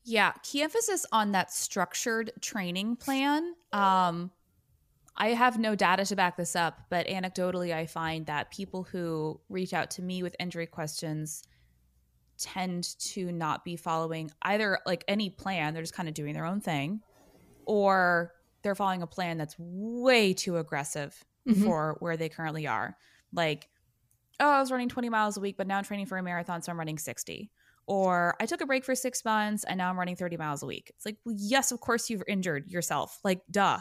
yeah, 0.03 0.33
key 0.43 0.61
emphasis 0.61 1.05
on 1.11 1.31
that 1.33 1.51
structured 1.51 2.31
training 2.41 2.95
plan. 2.95 3.53
Um, 3.71 4.31
I 5.15 5.29
have 5.29 5.59
no 5.59 5.75
data 5.75 6.05
to 6.05 6.15
back 6.15 6.37
this 6.37 6.55
up, 6.55 6.79
but 6.89 7.07
anecdotally, 7.07 7.73
I 7.73 7.85
find 7.85 8.25
that 8.25 8.51
people 8.51 8.83
who 8.83 9.39
reach 9.49 9.73
out 9.73 9.91
to 9.91 10.01
me 10.01 10.23
with 10.23 10.35
injury 10.39 10.65
questions 10.65 11.43
tend 12.39 12.97
to 12.99 13.31
not 13.31 13.63
be 13.63 13.75
following 13.75 14.31
either 14.41 14.79
like 14.85 15.03
any 15.07 15.29
plan, 15.29 15.73
they're 15.73 15.83
just 15.83 15.93
kind 15.93 16.09
of 16.09 16.15
doing 16.15 16.33
their 16.33 16.45
own 16.45 16.59
thing, 16.59 17.01
or 17.65 18.33
they're 18.63 18.75
following 18.75 19.03
a 19.03 19.07
plan 19.07 19.37
that's 19.37 19.55
way 19.59 20.33
too 20.33 20.57
aggressive 20.57 21.23
mm-hmm. 21.47 21.63
for 21.63 21.97
where 21.99 22.17
they 22.17 22.29
currently 22.29 22.65
are. 22.65 22.97
Like, 23.31 23.69
oh, 24.39 24.49
I 24.49 24.59
was 24.59 24.71
running 24.71 24.89
20 24.89 25.09
miles 25.09 25.37
a 25.37 25.41
week, 25.41 25.57
but 25.57 25.67
now 25.67 25.77
I'm 25.77 25.83
training 25.83 26.07
for 26.07 26.17
a 26.17 26.23
marathon, 26.23 26.63
so 26.63 26.71
I'm 26.71 26.79
running 26.79 26.97
60 26.97 27.51
or 27.87 28.35
I 28.39 28.45
took 28.45 28.61
a 28.61 28.65
break 28.65 28.85
for 28.85 28.95
six 28.95 29.23
months 29.25 29.63
and 29.63 29.77
now 29.77 29.89
I'm 29.89 29.97
running 29.97 30.15
30 30.15 30.37
miles 30.37 30.63
a 30.63 30.65
week. 30.65 30.91
It's 30.95 31.05
like, 31.05 31.17
well, 31.25 31.35
yes, 31.37 31.71
of 31.71 31.79
course 31.79 32.09
you've 32.09 32.23
injured 32.27 32.69
yourself. 32.69 33.19
Like, 33.23 33.41
duh. 33.49 33.79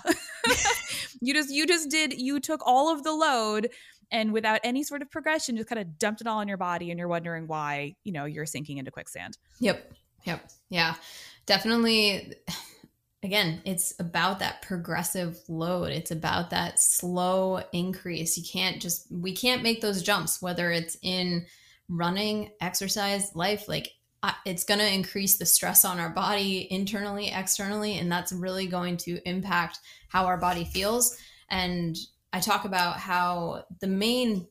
you 1.20 1.34
just 1.34 1.50
you 1.50 1.66
just 1.66 1.90
did 1.90 2.18
you 2.18 2.40
took 2.40 2.60
all 2.64 2.92
of 2.92 3.02
the 3.02 3.12
load 3.12 3.70
and 4.10 4.32
without 4.32 4.60
any 4.64 4.82
sort 4.82 5.02
of 5.02 5.10
progression, 5.10 5.56
just 5.56 5.68
kind 5.68 5.80
of 5.80 5.98
dumped 5.98 6.20
it 6.20 6.26
all 6.26 6.38
on 6.38 6.48
your 6.48 6.56
body 6.56 6.90
and 6.90 6.98
you're 6.98 7.08
wondering 7.08 7.46
why, 7.46 7.94
you 8.04 8.12
know, 8.12 8.24
you're 8.24 8.46
sinking 8.46 8.78
into 8.78 8.90
quicksand. 8.90 9.38
Yep. 9.60 9.92
Yep. 10.24 10.50
Yeah. 10.68 10.94
Definitely 11.46 12.34
again, 13.22 13.60
it's 13.64 13.94
about 14.00 14.38
that 14.38 14.62
progressive 14.62 15.38
load. 15.48 15.90
It's 15.90 16.10
about 16.10 16.50
that 16.50 16.80
slow 16.80 17.62
increase. 17.72 18.36
You 18.36 18.44
can't 18.50 18.80
just 18.80 19.06
we 19.10 19.34
can't 19.34 19.62
make 19.62 19.80
those 19.80 20.02
jumps, 20.02 20.40
whether 20.40 20.70
it's 20.70 20.96
in 21.02 21.46
running, 21.90 22.50
exercise, 22.60 23.34
life, 23.34 23.68
like 23.68 23.92
it's 24.44 24.64
going 24.64 24.80
to 24.80 24.92
increase 24.92 25.38
the 25.38 25.46
stress 25.46 25.84
on 25.84 25.98
our 25.98 26.10
body 26.10 26.68
internally, 26.70 27.30
externally, 27.30 27.98
and 27.98 28.10
that's 28.10 28.32
really 28.32 28.66
going 28.66 28.96
to 28.98 29.20
impact 29.28 29.78
how 30.08 30.26
our 30.26 30.36
body 30.36 30.64
feels. 30.64 31.16
And 31.48 31.96
I 32.32 32.40
talk 32.40 32.64
about 32.64 32.98
how 32.98 33.64
the 33.80 33.86
main 33.86 34.46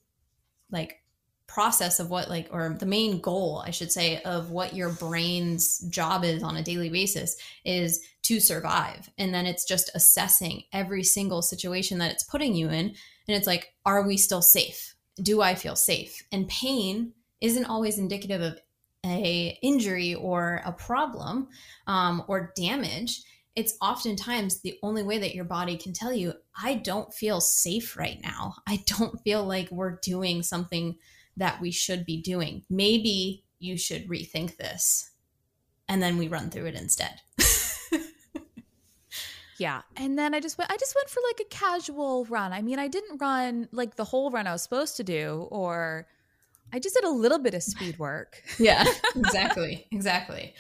like 0.72 1.02
process 1.48 2.00
of 2.00 2.10
what 2.10 2.30
like 2.30 2.48
or 2.52 2.76
the 2.80 2.86
main 2.86 3.20
goal 3.22 3.64
I 3.66 3.72
should 3.72 3.92
say 3.92 4.22
of 4.22 4.52
what 4.52 4.76
your 4.76 4.90
brain's 4.90 5.80
job 5.90 6.24
is 6.24 6.44
on 6.44 6.58
a 6.58 6.62
daily 6.62 6.90
basis 6.90 7.36
is 7.66 8.06
to 8.24 8.40
survive. 8.40 9.10
And 9.18 9.34
then 9.34 9.48
it's 9.48 9.66
just 9.66 9.90
assessing 9.96 10.64
every 10.74 11.04
single 11.04 11.42
situation 11.42 11.98
that 12.00 12.12
it's 12.12 12.24
putting 12.24 12.54
you 12.54 12.68
in. 12.68 12.94
And 13.28 13.38
it's 13.38 13.48
like 13.48 13.74
are 13.86 14.06
we 14.06 14.18
still 14.18 14.44
safe? 14.44 14.96
Do 15.22 15.42
I 15.42 15.56
feel 15.56 15.76
safe? 15.76 16.24
And 16.32 16.48
pain 16.48 17.14
isn't 17.42 17.66
always 17.66 17.98
indicative 17.98 18.42
of 18.42 18.60
a 19.06 19.58
injury 19.62 20.14
or 20.16 20.62
a 20.66 20.72
problem 20.72 21.48
um, 21.88 22.24
or 22.28 22.52
damage 22.56 23.22
it's 23.56 23.78
oftentimes 23.82 24.62
the 24.62 24.78
only 24.84 25.04
way 25.04 25.18
that 25.18 25.34
your 25.34 25.46
body 25.46 25.78
can 25.78 25.94
tell 25.94 26.12
you 26.14 26.34
i 26.62 26.74
don't 26.74 27.14
feel 27.14 27.40
safe 27.40 27.96
right 27.96 28.20
now 28.22 28.56
i 28.68 28.84
don't 28.86 29.22
feel 29.22 29.44
like 29.44 29.70
we're 29.72 30.00
doing 30.04 30.44
something 30.44 30.98
that 31.38 31.60
we 31.62 31.72
should 31.72 32.06
be 32.06 32.22
doing 32.22 32.64
maybe 32.70 33.44
you 33.60 33.78
should 33.78 34.08
rethink 34.10 34.58
this 34.58 35.12
and 35.88 36.04
then 36.04 36.18
we 36.18 36.28
run 36.28 36.50
through 36.50 36.66
it 36.66 36.76
instead 36.76 37.22
Yeah. 39.60 39.82
And 39.98 40.18
then 40.18 40.34
I 40.34 40.40
just 40.40 40.58
went 40.58 40.72
I 40.72 40.78
just 40.78 40.96
went 40.96 41.10
for 41.10 41.20
like 41.28 41.42
a 41.42 41.50
casual 41.50 42.26
run. 42.26 42.54
I 42.54 42.62
mean, 42.62 42.80
I 42.80 42.88
didn't 42.88 43.18
run 43.18 43.68
like 43.72 43.96
the 43.96 44.06
whole 44.06 44.32
run 44.32 44.48
I 44.48 44.54
was 44.54 44.64
supposed 44.64 44.96
to 44.98 45.04
do 45.04 45.48
or 45.52 46.08
I 46.74 46.80
just 46.80 46.96
did 46.96 47.04
a 47.04 47.10
little 47.10 47.40
bit 47.40 47.54
of 47.54 47.64
speed 47.64 47.98
work. 48.00 48.42
yeah, 48.60 48.86
exactly. 49.16 49.88
exactly. 49.92 50.54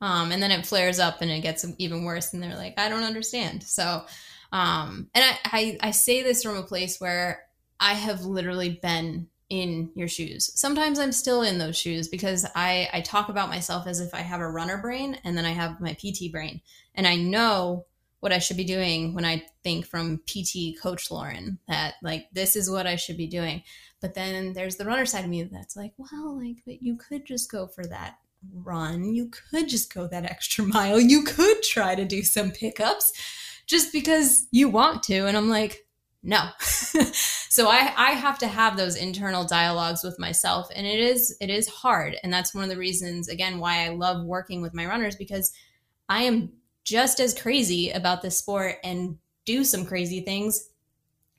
Um, 0.00 0.30
and 0.30 0.42
then 0.42 0.50
it 0.50 0.66
flares 0.66 0.98
up 0.98 1.22
and 1.22 1.30
it 1.30 1.40
gets 1.40 1.64
even 1.78 2.04
worse 2.04 2.32
and 2.34 2.42
they're 2.42 2.56
like, 2.56 2.74
I 2.78 2.88
don't 2.88 3.02
understand. 3.02 3.62
So 3.62 4.04
um, 4.52 5.08
and 5.14 5.24
I, 5.24 5.38
I 5.44 5.88
I 5.88 5.90
say 5.90 6.22
this 6.22 6.42
from 6.42 6.56
a 6.56 6.62
place 6.62 7.00
where 7.00 7.42
I 7.80 7.94
have 7.94 8.24
literally 8.24 8.78
been 8.82 9.28
in 9.48 9.90
your 9.94 10.08
shoes. 10.08 10.50
Sometimes 10.58 10.98
I'm 10.98 11.12
still 11.12 11.42
in 11.42 11.58
those 11.58 11.76
shoes 11.76 12.08
because 12.08 12.46
I 12.54 12.88
I 12.92 13.00
talk 13.00 13.28
about 13.28 13.48
myself 13.48 13.86
as 13.86 14.00
if 14.00 14.14
I 14.14 14.20
have 14.20 14.40
a 14.40 14.50
runner 14.50 14.78
brain 14.78 15.18
and 15.24 15.36
then 15.36 15.44
I 15.44 15.50
have 15.50 15.80
my 15.80 15.94
PT 15.94 16.32
brain. 16.32 16.60
And 16.94 17.06
I 17.06 17.16
know 17.16 17.86
what 18.20 18.32
I 18.32 18.38
should 18.38 18.56
be 18.56 18.64
doing 18.64 19.14
when 19.14 19.24
I 19.24 19.44
think 19.62 19.86
from 19.86 20.22
PT 20.26 20.80
coach 20.80 21.10
Lauren 21.10 21.58
that 21.68 21.94
like 22.02 22.28
this 22.32 22.56
is 22.56 22.70
what 22.70 22.86
I 22.86 22.96
should 22.96 23.16
be 23.16 23.26
doing. 23.26 23.62
But 24.00 24.14
then 24.14 24.52
there's 24.52 24.76
the 24.76 24.84
runner 24.84 25.06
side 25.06 25.24
of 25.24 25.30
me 25.30 25.42
that's 25.44 25.76
like, 25.76 25.92
well, 25.96 26.38
like 26.38 26.56
but 26.64 26.82
you 26.82 26.96
could 26.96 27.26
just 27.26 27.50
go 27.50 27.66
for 27.66 27.84
that 27.86 28.18
run. 28.52 29.04
You 29.04 29.30
could 29.30 29.68
just 29.68 29.92
go 29.92 30.06
that 30.08 30.24
extra 30.24 30.64
mile. 30.66 31.00
You 31.00 31.24
could 31.24 31.62
try 31.62 31.94
to 31.94 32.04
do 32.04 32.22
some 32.22 32.50
pickups 32.50 33.12
just 33.66 33.92
because 33.92 34.46
you 34.50 34.68
want 34.68 35.02
to. 35.04 35.26
And 35.26 35.36
I'm 35.36 35.48
like, 35.48 35.86
no. 36.22 36.48
so 36.60 37.68
I, 37.68 37.92
I 37.96 38.10
have 38.12 38.38
to 38.40 38.48
have 38.48 38.76
those 38.76 38.96
internal 38.96 39.44
dialogues 39.44 40.02
with 40.02 40.18
myself. 40.18 40.68
And 40.74 40.86
it 40.86 40.98
is 40.98 41.36
it 41.40 41.50
is 41.50 41.68
hard. 41.68 42.16
And 42.22 42.32
that's 42.32 42.54
one 42.54 42.64
of 42.64 42.70
the 42.70 42.76
reasons, 42.76 43.28
again, 43.28 43.60
why 43.60 43.84
I 43.84 43.90
love 43.90 44.24
working 44.24 44.62
with 44.62 44.74
my 44.74 44.86
runners 44.86 45.16
because 45.16 45.52
I 46.08 46.24
am 46.24 46.52
just 46.86 47.18
as 47.18 47.34
crazy 47.34 47.90
about 47.90 48.22
this 48.22 48.38
sport 48.38 48.76
and 48.84 49.18
do 49.44 49.64
some 49.64 49.84
crazy 49.84 50.20
things 50.20 50.70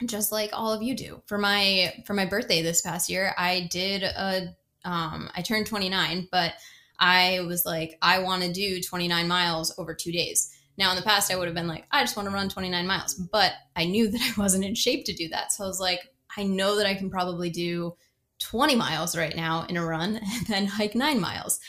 just 0.05 0.31
like 0.31 0.51
all 0.53 0.73
of 0.73 0.83
you 0.83 0.93
do. 0.95 1.23
For 1.25 1.39
my 1.39 1.93
for 2.05 2.13
my 2.13 2.25
birthday 2.25 2.61
this 2.61 2.81
past 2.81 3.09
year 3.09 3.33
i 3.37 3.67
did 3.71 4.03
a 4.03 4.55
um 4.85 5.31
i 5.33 5.41
turned 5.41 5.65
29 5.65 6.27
but 6.31 6.53
i 6.99 7.39
was 7.47 7.65
like 7.65 7.97
i 8.01 8.19
want 8.19 8.43
to 8.43 8.51
do 8.51 8.79
29 8.79 9.27
miles 9.27 9.73
over 9.79 9.95
two 9.95 10.11
days. 10.11 10.53
Now 10.77 10.91
in 10.91 10.97
the 10.97 11.01
past 11.01 11.31
i 11.31 11.35
would 11.35 11.47
have 11.47 11.55
been 11.55 11.67
like 11.67 11.85
i 11.91 12.03
just 12.03 12.15
want 12.15 12.29
to 12.29 12.35
run 12.35 12.49
29 12.49 12.85
miles 12.85 13.15
but 13.15 13.53
i 13.75 13.85
knew 13.85 14.07
that 14.11 14.21
i 14.21 14.39
wasn't 14.39 14.65
in 14.65 14.75
shape 14.75 15.05
to 15.05 15.13
do 15.13 15.29
that. 15.29 15.51
So 15.51 15.63
i 15.63 15.67
was 15.67 15.79
like 15.79 16.01
i 16.37 16.43
know 16.43 16.75
that 16.75 16.85
i 16.85 16.93
can 16.93 17.09
probably 17.09 17.49
do 17.49 17.95
20 18.39 18.75
miles 18.75 19.17
right 19.17 19.35
now 19.35 19.65
in 19.67 19.77
a 19.77 19.83
run 19.83 20.17
and 20.35 20.45
then 20.47 20.65
hike 20.67 20.93
nine 20.93 21.19
miles 21.19 21.59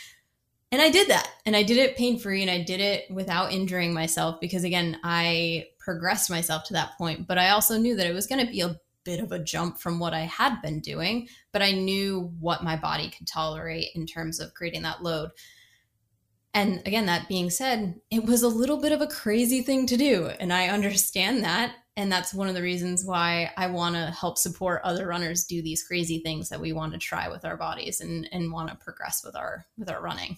and 0.71 0.83
I 0.83 0.91
did 0.91 1.09
that. 1.09 1.31
And 1.47 1.57
I 1.57 1.63
did 1.63 1.79
it 1.79 1.97
pain 1.97 2.19
free 2.19 2.43
and 2.43 2.51
I 2.51 2.63
did 2.63 2.81
it 2.81 3.11
without 3.11 3.53
injuring 3.53 3.95
myself 3.95 4.41
because, 4.41 4.65
again, 4.65 4.99
I 5.03 5.69
progressed 5.79 6.29
myself 6.29 6.65
to 6.65 6.75
that 6.75 6.99
point. 6.99 7.27
But 7.27 7.39
I 7.39 7.51
also 7.51 7.79
knew 7.79 7.97
that 7.97 8.07
it 8.07 8.15
was 8.15 8.27
going 8.27 8.45
to 8.45 8.51
be 8.51 8.61
a 8.61 8.79
bit 9.05 9.21
of 9.21 9.33
a 9.33 9.39
jump 9.39 9.79
from 9.79 9.99
what 9.99 10.13
I 10.13 10.21
had 10.21 10.61
been 10.61 10.81
doing. 10.81 11.29
But 11.53 11.63
I 11.63 11.73
knew 11.73 12.33
what 12.39 12.63
my 12.65 12.77
body 12.77 13.09
could 13.09 13.27
tolerate 13.27 13.89
in 13.95 14.05
terms 14.05 14.41
of 14.41 14.53
creating 14.53 14.83
that 14.83 15.03
load. 15.03 15.31
And 16.53 16.83
again, 16.87 17.07
that 17.07 17.29
being 17.29 17.49
said, 17.49 18.01
it 18.11 18.25
was 18.25 18.43
a 18.43 18.49
little 18.49 18.81
bit 18.81 18.93
of 18.93 19.01
a 19.01 19.07
crazy 19.07 19.63
thing 19.63 19.87
to 19.87 19.97
do. 19.97 20.27
And 20.27 20.53
I 20.53 20.69
understand 20.69 21.45
that. 21.45 21.77
And 21.97 22.13
that's 22.13 22.35
one 22.35 22.49
of 22.49 22.55
the 22.55 22.63
reasons 22.63 23.05
why 23.05 23.51
I 23.57 23.69
want 23.69 23.95
to 23.95 24.11
help 24.11 24.39
support 24.39 24.83
other 24.85 25.07
runners 25.07 25.45
do 25.45 25.63
these 25.63 25.83
crazy 25.83 26.21
things 26.21 26.49
that 26.51 26.61
we 26.61 26.73
want 26.73 26.93
to 26.93 26.99
try 26.99 27.29
with 27.29 27.45
our 27.45 27.57
bodies 27.57 28.01
and, 28.01 28.29
and 28.31 28.53
want 28.53 28.69
to 28.69 28.77
progress 28.77 29.23
with 29.25 29.35
our 29.35 29.65
with 29.77 29.91
our 29.91 30.01
running 30.01 30.37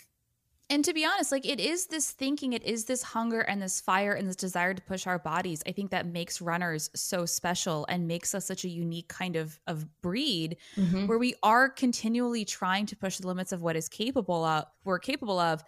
and 0.70 0.84
to 0.84 0.94
be 0.94 1.04
honest 1.04 1.32
like 1.32 1.44
it 1.44 1.60
is 1.60 1.86
this 1.86 2.12
thinking 2.12 2.52
it 2.52 2.62
is 2.62 2.84
this 2.84 3.02
hunger 3.02 3.40
and 3.40 3.60
this 3.60 3.80
fire 3.80 4.12
and 4.12 4.26
this 4.26 4.36
desire 4.36 4.72
to 4.72 4.80
push 4.82 5.06
our 5.06 5.18
bodies 5.18 5.62
i 5.66 5.72
think 5.72 5.90
that 5.90 6.06
makes 6.06 6.40
runners 6.40 6.88
so 6.94 7.26
special 7.26 7.84
and 7.88 8.06
makes 8.06 8.34
us 8.34 8.46
such 8.46 8.64
a 8.64 8.68
unique 8.68 9.08
kind 9.08 9.36
of 9.36 9.58
of 9.66 9.86
breed 10.00 10.56
mm-hmm. 10.76 11.06
where 11.06 11.18
we 11.18 11.34
are 11.42 11.68
continually 11.68 12.44
trying 12.44 12.86
to 12.86 12.96
push 12.96 13.18
the 13.18 13.26
limits 13.26 13.52
of 13.52 13.60
what 13.60 13.76
is 13.76 13.88
capable 13.88 14.44
of 14.44 14.64
we're 14.84 14.98
capable 14.98 15.38
of 15.38 15.62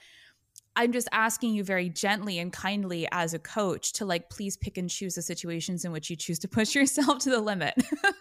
I'm 0.75 0.93
just 0.93 1.09
asking 1.13 1.55
you 1.55 1.65
very 1.65 1.89
gently 1.89 2.39
and 2.39 2.53
kindly 2.53 3.07
as 3.13 3.35
a 3.35 3.39
coach 3.39 3.93
to 3.95 4.07
like 4.07 4.31
please 4.31 4.57
pick 4.57 4.79
and 4.79 4.89
choose 4.89 5.15
the 5.15 5.23
situations 5.23 5.85
in 5.85 5.93
which 5.93 6.09
you 6.09 6.17
choose 6.17 6.39
to 6.41 6.49
push 6.49 6.75
yourself 6.75 7.19
to 7.21 7.31
the 7.31 7.41
limit. 7.41 7.75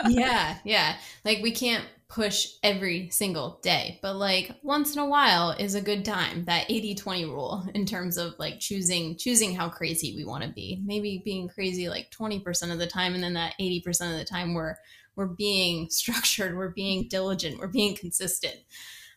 yeah, 0.07 0.57
yeah. 0.63 0.97
Like 1.23 1.39
we 1.41 1.51
can't 1.51 1.85
push 2.09 2.55
every 2.61 3.09
single 3.09 3.57
day, 3.63 3.97
but 4.01 4.15
like 4.15 4.51
once 4.63 4.93
in 4.95 5.01
a 5.01 5.05
while 5.07 5.51
is 5.51 5.75
a 5.75 5.81
good 5.81 6.03
time. 6.03 6.43
That 6.45 6.67
80/20 6.67 7.25
rule 7.25 7.65
in 7.73 7.85
terms 7.85 8.17
of 8.17 8.33
like 8.37 8.59
choosing 8.59 9.17
choosing 9.17 9.55
how 9.55 9.69
crazy 9.69 10.13
we 10.15 10.25
want 10.25 10.43
to 10.43 10.49
be. 10.49 10.81
Maybe 10.83 11.21
being 11.23 11.47
crazy 11.47 11.87
like 11.87 12.11
20% 12.11 12.71
of 12.71 12.79
the 12.79 12.87
time 12.87 13.13
and 13.13 13.23
then 13.23 13.33
that 13.33 13.55
80% 13.59 14.11
of 14.11 14.17
the 14.17 14.25
time 14.25 14.53
we're 14.53 14.75
we're 15.15 15.27
being 15.27 15.89
structured, 15.89 16.57
we're 16.57 16.69
being 16.69 17.07
diligent, 17.07 17.59
we're 17.59 17.67
being 17.67 17.95
consistent. 17.95 18.55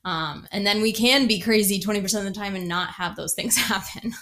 Um, 0.04 0.46
and 0.52 0.66
then 0.66 0.82
we 0.82 0.92
can 0.92 1.26
be 1.26 1.40
crazy 1.40 1.80
20% 1.80 2.18
of 2.18 2.24
the 2.24 2.30
time 2.30 2.56
and 2.56 2.68
not 2.68 2.90
have 2.90 3.16
those 3.16 3.34
things 3.34 3.56
happen. 3.70 4.12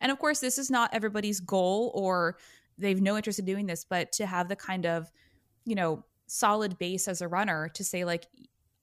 And 0.00 0.12
of 0.12 0.18
course, 0.18 0.40
this 0.40 0.58
is 0.58 0.70
not 0.70 0.92
everybody's 0.92 1.40
goal 1.40 1.92
or 1.94 2.36
they've 2.78 3.00
no 3.00 3.16
interest 3.16 3.38
in 3.38 3.44
doing 3.44 3.66
this, 3.66 3.84
but 3.84 4.12
to 4.12 4.26
have 4.26 4.48
the 4.48 4.56
kind 4.56 4.86
of, 4.86 5.10
you 5.64 5.74
know, 5.74 6.04
solid 6.26 6.78
base 6.78 7.08
as 7.08 7.20
a 7.20 7.28
runner 7.28 7.68
to 7.74 7.84
say, 7.84 8.04
like, 8.04 8.26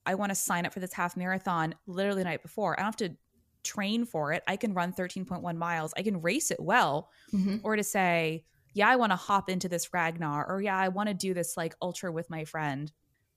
I 0.06 0.16
want 0.16 0.32
to 0.32 0.36
sign 0.36 0.66
up 0.66 0.74
for 0.74 0.80
this 0.80 0.94
half 0.94 1.18
marathon 1.18 1.76
literally 1.88 2.22
the 2.22 2.30
night 2.30 2.42
before. 2.42 2.74
I 2.74 2.84
don't 2.84 2.88
have 2.88 2.96
to 2.98 3.16
train 3.64 4.06
for 4.06 4.34
it. 4.34 4.44
I 4.48 4.56
can 4.56 4.74
run 4.74 4.94
13.1 4.94 5.56
miles. 5.58 5.94
I 5.98 6.02
can 6.02 6.22
race 6.22 6.52
it 6.52 6.60
well. 6.60 7.10
Mm-hmm. 7.34 7.58
Or 7.64 7.76
to 7.76 7.84
say, 7.84 8.46
yeah, 8.74 8.90
I 8.90 8.96
want 8.96 9.12
to 9.12 9.18
hop 9.18 9.50
into 9.50 9.68
this 9.68 9.94
Ragnar, 9.94 10.46
or 10.48 10.62
yeah, 10.62 10.78
I 10.78 10.88
want 10.90 11.10
to 11.10 11.14
do 11.14 11.34
this 11.34 11.58
like 11.58 11.76
ultra 11.82 12.12
with 12.12 12.30
my 12.30 12.46
friend. 12.46 12.92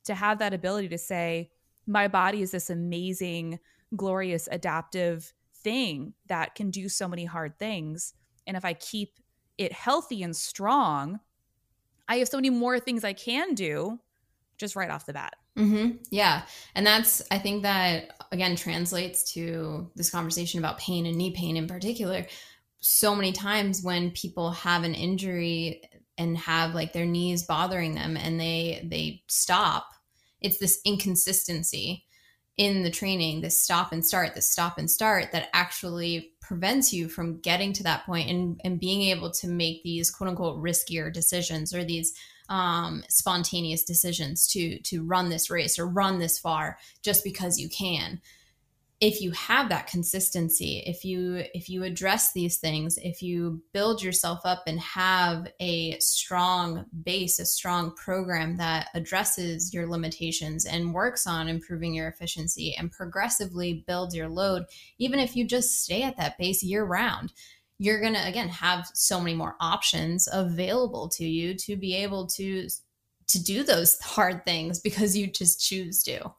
To 0.04 0.14
have 0.14 0.38
that 0.40 0.52
ability 0.52 0.88
to 0.88 0.98
say, 0.98 1.50
my 1.86 2.08
body 2.08 2.42
is 2.42 2.50
this 2.50 2.70
amazing, 2.70 3.58
glorious, 3.96 4.48
adaptive 4.50 5.32
thing 5.56 6.14
that 6.26 6.54
can 6.54 6.70
do 6.70 6.88
so 6.88 7.08
many 7.08 7.24
hard 7.24 7.58
things. 7.58 8.14
And 8.46 8.56
if 8.56 8.64
I 8.64 8.74
keep 8.74 9.18
it 9.58 9.72
healthy 9.72 10.22
and 10.22 10.36
strong, 10.36 11.20
I 12.08 12.16
have 12.16 12.28
so 12.28 12.36
many 12.36 12.50
more 12.50 12.80
things 12.80 13.04
I 13.04 13.12
can 13.12 13.54
do 13.54 14.00
just 14.58 14.76
right 14.76 14.90
off 14.90 15.06
the 15.06 15.12
bat. 15.12 15.34
Mm-hmm. 15.58 15.96
Yeah. 16.10 16.42
And 16.74 16.86
that's, 16.86 17.22
I 17.30 17.38
think 17.38 17.62
that 17.62 18.14
again 18.32 18.56
translates 18.56 19.32
to 19.34 19.90
this 19.94 20.10
conversation 20.10 20.58
about 20.58 20.78
pain 20.78 21.06
and 21.06 21.16
knee 21.16 21.32
pain 21.32 21.56
in 21.56 21.66
particular. 21.66 22.26
So 22.80 23.14
many 23.14 23.32
times 23.32 23.82
when 23.82 24.10
people 24.10 24.50
have 24.52 24.84
an 24.84 24.94
injury 24.94 25.82
and 26.18 26.36
have 26.38 26.74
like 26.74 26.92
their 26.92 27.06
knees 27.06 27.44
bothering 27.44 27.94
them 27.94 28.16
and 28.16 28.40
they 28.40 28.86
they 28.90 29.22
stop 29.28 29.86
it's 30.42 30.58
this 30.58 30.80
inconsistency 30.84 32.04
in 32.58 32.82
the 32.82 32.90
training, 32.90 33.40
this 33.40 33.62
stop 33.62 33.92
and 33.92 34.04
start, 34.04 34.34
this 34.34 34.50
stop 34.50 34.76
and 34.76 34.90
start 34.90 35.32
that 35.32 35.48
actually 35.54 36.32
prevents 36.40 36.92
you 36.92 37.08
from 37.08 37.40
getting 37.40 37.72
to 37.72 37.82
that 37.82 38.04
point 38.04 38.28
and, 38.28 38.60
and 38.62 38.78
being 38.78 39.02
able 39.02 39.30
to 39.30 39.48
make 39.48 39.82
these 39.82 40.10
quote 40.10 40.28
unquote 40.28 40.62
riskier 40.62 41.12
decisions 41.12 41.74
or 41.74 41.82
these 41.82 42.12
um, 42.48 43.02
spontaneous 43.08 43.84
decisions 43.84 44.46
to 44.48 44.78
to 44.80 45.02
run 45.02 45.30
this 45.30 45.48
race 45.48 45.78
or 45.78 45.86
run 45.86 46.18
this 46.18 46.38
far 46.38 46.76
just 47.02 47.24
because 47.24 47.58
you 47.58 47.68
can 47.70 48.20
if 49.02 49.20
you 49.20 49.32
have 49.32 49.68
that 49.68 49.88
consistency 49.88 50.80
if 50.86 51.04
you 51.04 51.42
if 51.54 51.68
you 51.68 51.82
address 51.82 52.32
these 52.32 52.58
things 52.58 52.96
if 53.02 53.20
you 53.20 53.60
build 53.72 54.00
yourself 54.00 54.38
up 54.44 54.62
and 54.68 54.78
have 54.78 55.48
a 55.58 55.98
strong 55.98 56.86
base 57.02 57.40
a 57.40 57.44
strong 57.44 57.92
program 57.96 58.56
that 58.56 58.86
addresses 58.94 59.74
your 59.74 59.88
limitations 59.88 60.64
and 60.64 60.94
works 60.94 61.26
on 61.26 61.48
improving 61.48 61.92
your 61.92 62.06
efficiency 62.06 62.76
and 62.78 62.92
progressively 62.92 63.82
builds 63.88 64.14
your 64.14 64.28
load 64.28 64.64
even 64.98 65.18
if 65.18 65.34
you 65.34 65.44
just 65.44 65.82
stay 65.82 66.02
at 66.02 66.16
that 66.16 66.38
base 66.38 66.62
year 66.62 66.84
round 66.84 67.32
you're 67.78 68.00
going 68.00 68.14
to 68.14 68.28
again 68.28 68.48
have 68.48 68.88
so 68.94 69.18
many 69.18 69.34
more 69.34 69.56
options 69.60 70.28
available 70.32 71.08
to 71.08 71.24
you 71.24 71.54
to 71.54 71.74
be 71.74 71.96
able 71.96 72.24
to 72.28 72.68
to 73.26 73.42
do 73.42 73.64
those 73.64 73.98
hard 74.00 74.44
things 74.44 74.78
because 74.78 75.16
you 75.16 75.26
just 75.26 75.60
choose 75.60 76.04
to 76.04 76.32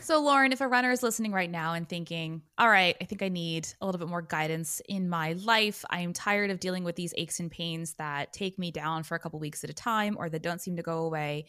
so, 0.00 0.20
Lauren, 0.20 0.52
if 0.52 0.60
a 0.60 0.68
runner 0.68 0.90
is 0.90 1.02
listening 1.02 1.32
right 1.32 1.50
now 1.50 1.74
and 1.74 1.88
thinking, 1.88 2.42
all 2.58 2.68
right, 2.68 2.96
I 3.00 3.04
think 3.04 3.22
I 3.22 3.28
need 3.28 3.68
a 3.80 3.86
little 3.86 3.98
bit 3.98 4.08
more 4.08 4.22
guidance 4.22 4.80
in 4.88 5.08
my 5.08 5.34
life, 5.34 5.84
I 5.90 6.00
am 6.00 6.12
tired 6.12 6.50
of 6.50 6.60
dealing 6.60 6.84
with 6.84 6.96
these 6.96 7.14
aches 7.16 7.40
and 7.40 7.50
pains 7.50 7.94
that 7.94 8.32
take 8.32 8.58
me 8.58 8.70
down 8.70 9.02
for 9.02 9.14
a 9.14 9.18
couple 9.18 9.38
weeks 9.38 9.64
at 9.64 9.70
a 9.70 9.74
time 9.74 10.16
or 10.18 10.28
that 10.28 10.42
don't 10.42 10.60
seem 10.60 10.76
to 10.76 10.82
go 10.82 11.04
away, 11.04 11.46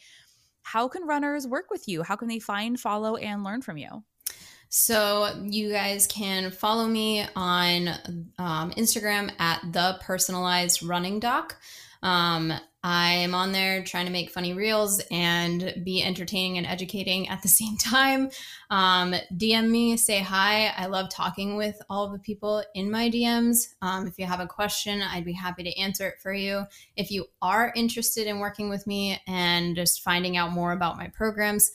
how 0.64 0.88
can 0.88 1.06
runners 1.06 1.48
work 1.48 1.72
with 1.72 1.88
you? 1.88 2.04
How 2.04 2.16
can 2.16 2.28
they 2.28 2.40
find, 2.40 2.80
follow, 2.80 3.16
and 3.16 3.44
learn 3.44 3.62
from 3.62 3.78
you? 3.78 4.04
So, 4.70 5.44
you 5.44 5.70
guys 5.70 6.08
can 6.08 6.50
follow 6.50 6.88
me 6.88 7.26
on 7.36 7.90
um, 8.38 8.72
Instagram 8.72 9.32
at 9.40 9.60
the 9.74 9.98
personalized 10.02 10.82
running 10.82 11.20
doc. 11.20 11.58
Um, 12.04 12.54
I 12.84 13.12
am 13.14 13.36
on 13.36 13.52
there 13.52 13.84
trying 13.84 14.08
to 14.08 14.12
make 14.12 14.32
funny 14.32 14.54
reels 14.54 15.02
and 15.12 15.84
be 15.84 16.02
entertaining 16.02 16.58
and 16.58 16.66
educating 16.66 17.30
at 17.30 17.42
the 17.44 17.48
same 17.48 17.78
time. 17.78 18.32
Um, 18.70 19.14
DM 19.36 19.70
me, 19.70 19.98
say 19.98 20.20
hi. 20.20 20.74
I 20.76 20.88
love 20.88 21.10
talking 21.10 21.58
with 21.58 21.80
all 21.90 22.10
the 22.10 22.20
people 22.20 22.64
in 22.74 22.90
my 22.90 23.10
DMs. 23.10 23.68
Um, 23.82 24.08
if 24.08 24.18
you 24.18 24.26
have 24.26 24.40
a 24.40 24.48
question, 24.48 25.02
I'd 25.02 25.26
be 25.26 25.34
happy 25.34 25.64
to 25.64 25.80
answer 25.80 26.08
it 26.08 26.20
for 26.22 26.34
you. 26.34 26.64
If 26.96 27.12
you 27.12 27.28
are 27.42 27.72
interested 27.76 28.26
in 28.26 28.40
working 28.40 28.70
with 28.70 28.88
me 28.88 29.22
and 29.28 29.76
just 29.76 30.02
finding 30.02 30.38
out 30.38 30.52
more 30.52 30.72
about 30.72 30.98
my 30.98 31.08
programs, 31.08 31.72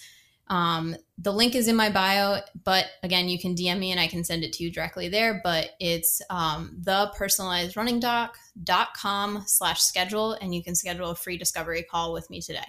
um, 0.49 0.97
the 1.19 1.33
link 1.33 1.55
is 1.55 1.67
in 1.67 1.75
my 1.75 1.91
bio, 1.91 2.41
but 2.65 2.87
again, 3.03 3.29
you 3.29 3.39
can 3.39 3.55
DM 3.55 3.79
me 3.79 3.91
and 3.91 3.99
I 3.99 4.07
can 4.07 4.23
send 4.23 4.45
it 4.45 4.53
to 4.55 4.65
you 4.65 4.71
directly 4.71 5.09
there. 5.09 5.41
But 5.43 5.71
it's 5.81 6.23
um, 6.31 6.77
the 6.79 7.13
personalized 7.17 7.77
running 7.77 7.99
doc.com 7.99 9.45
slash 9.47 9.81
schedule, 9.81 10.33
and 10.35 10.55
you 10.55 10.63
can 10.63 10.75
schedule 10.75 11.11
a 11.11 11.17
free 11.17 11.37
discovery 11.37 11.83
call 11.83 12.13
with 12.13 12.31
me 12.31 12.41
today. 12.41 12.67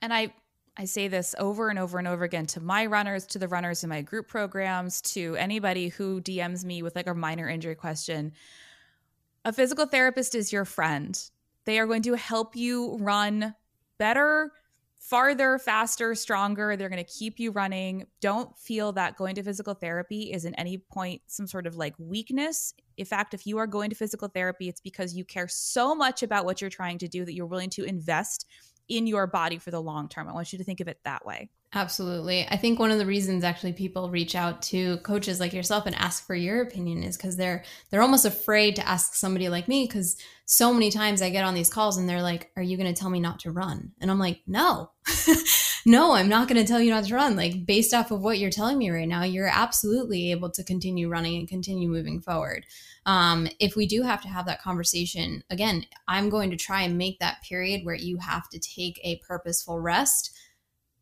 And 0.00 0.12
I, 0.12 0.32
I 0.76 0.86
say 0.86 1.08
this 1.08 1.34
over 1.38 1.68
and 1.68 1.78
over 1.78 1.98
and 1.98 2.08
over 2.08 2.24
again 2.24 2.46
to 2.46 2.60
my 2.60 2.86
runners, 2.86 3.26
to 3.26 3.38
the 3.38 3.48
runners 3.48 3.84
in 3.84 3.90
my 3.90 4.00
group 4.00 4.26
programs, 4.26 5.02
to 5.02 5.36
anybody 5.36 5.88
who 5.88 6.20
DMs 6.22 6.64
me 6.64 6.82
with 6.82 6.96
like 6.96 7.08
a 7.08 7.14
minor 7.14 7.48
injury 7.48 7.74
question. 7.74 8.32
A 9.44 9.52
physical 9.52 9.86
therapist 9.86 10.34
is 10.34 10.52
your 10.52 10.64
friend. 10.64 11.20
They 11.66 11.78
are 11.78 11.86
going 11.86 12.02
to 12.02 12.14
help 12.14 12.56
you 12.56 12.96
run 12.96 13.54
better 13.98 14.52
farther, 15.02 15.58
faster, 15.58 16.14
stronger. 16.14 16.76
They're 16.76 16.88
going 16.88 17.04
to 17.04 17.12
keep 17.12 17.40
you 17.40 17.50
running. 17.50 18.06
Don't 18.20 18.56
feel 18.56 18.92
that 18.92 19.16
going 19.16 19.34
to 19.34 19.42
physical 19.42 19.74
therapy 19.74 20.32
is 20.32 20.44
in 20.44 20.54
any 20.54 20.78
point 20.78 21.22
some 21.26 21.48
sort 21.48 21.66
of 21.66 21.74
like 21.74 21.94
weakness. 21.98 22.72
In 22.96 23.04
fact, 23.04 23.34
if 23.34 23.44
you 23.44 23.58
are 23.58 23.66
going 23.66 23.90
to 23.90 23.96
physical 23.96 24.28
therapy, 24.28 24.68
it's 24.68 24.80
because 24.80 25.12
you 25.12 25.24
care 25.24 25.48
so 25.48 25.92
much 25.92 26.22
about 26.22 26.44
what 26.44 26.60
you're 26.60 26.70
trying 26.70 26.98
to 26.98 27.08
do 27.08 27.24
that 27.24 27.34
you're 27.34 27.46
willing 27.46 27.70
to 27.70 27.84
invest 27.84 28.46
in 28.88 29.08
your 29.08 29.26
body 29.26 29.58
for 29.58 29.72
the 29.72 29.82
long 29.82 30.08
term. 30.08 30.28
I 30.28 30.32
want 30.32 30.52
you 30.52 30.58
to 30.58 30.64
think 30.64 30.80
of 30.80 30.86
it 30.86 31.00
that 31.04 31.26
way. 31.26 31.50
Absolutely. 31.74 32.46
I 32.50 32.58
think 32.58 32.78
one 32.78 32.90
of 32.90 32.98
the 32.98 33.06
reasons 33.06 33.44
actually 33.44 33.72
people 33.72 34.10
reach 34.10 34.34
out 34.34 34.60
to 34.62 34.98
coaches 34.98 35.40
like 35.40 35.54
yourself 35.54 35.86
and 35.86 35.94
ask 35.94 36.26
for 36.26 36.34
your 36.34 36.60
opinion 36.60 37.02
is 37.02 37.16
cuz 37.16 37.36
they're 37.36 37.64
they're 37.90 38.02
almost 38.02 38.26
afraid 38.26 38.76
to 38.76 38.86
ask 38.86 39.14
somebody 39.14 39.48
like 39.48 39.68
me 39.68 39.88
cuz 39.88 40.18
so 40.44 40.74
many 40.74 40.90
times 40.90 41.22
I 41.22 41.30
get 41.30 41.44
on 41.44 41.54
these 41.54 41.70
calls 41.70 41.96
and 41.96 42.06
they're 42.06 42.20
like, 42.20 42.50
"Are 42.56 42.62
you 42.62 42.76
going 42.76 42.92
to 42.92 43.00
tell 43.00 43.08
me 43.08 43.20
not 43.20 43.38
to 43.40 43.50
run?" 43.50 43.92
And 44.00 44.10
I'm 44.10 44.18
like, 44.18 44.40
"No." 44.46 44.90
no, 45.86 46.12
I'm 46.12 46.28
not 46.28 46.46
going 46.46 46.60
to 46.60 46.68
tell 46.70 46.80
you 46.80 46.90
not 46.90 47.04
to 47.04 47.14
run. 47.14 47.36
Like 47.36 47.64
based 47.64 47.94
off 47.94 48.10
of 48.10 48.20
what 48.20 48.38
you're 48.38 48.50
telling 48.50 48.76
me 48.76 48.90
right 48.90 49.08
now, 49.08 49.22
you're 49.22 49.48
absolutely 49.48 50.30
able 50.30 50.50
to 50.50 50.62
continue 50.62 51.08
running 51.08 51.38
and 51.38 51.48
continue 51.48 51.88
moving 51.88 52.20
forward. 52.20 52.66
Um, 53.06 53.48
if 53.60 53.76
we 53.76 53.86
do 53.86 54.02
have 54.02 54.20
to 54.22 54.28
have 54.28 54.44
that 54.46 54.60
conversation, 54.60 55.42
again, 55.48 55.86
I'm 56.06 56.28
going 56.28 56.50
to 56.50 56.56
try 56.56 56.82
and 56.82 56.98
make 56.98 57.18
that 57.20 57.42
period 57.42 57.84
where 57.84 57.94
you 57.94 58.18
have 58.18 58.48
to 58.50 58.58
take 58.58 59.00
a 59.02 59.16
purposeful 59.26 59.80
rest 59.80 60.32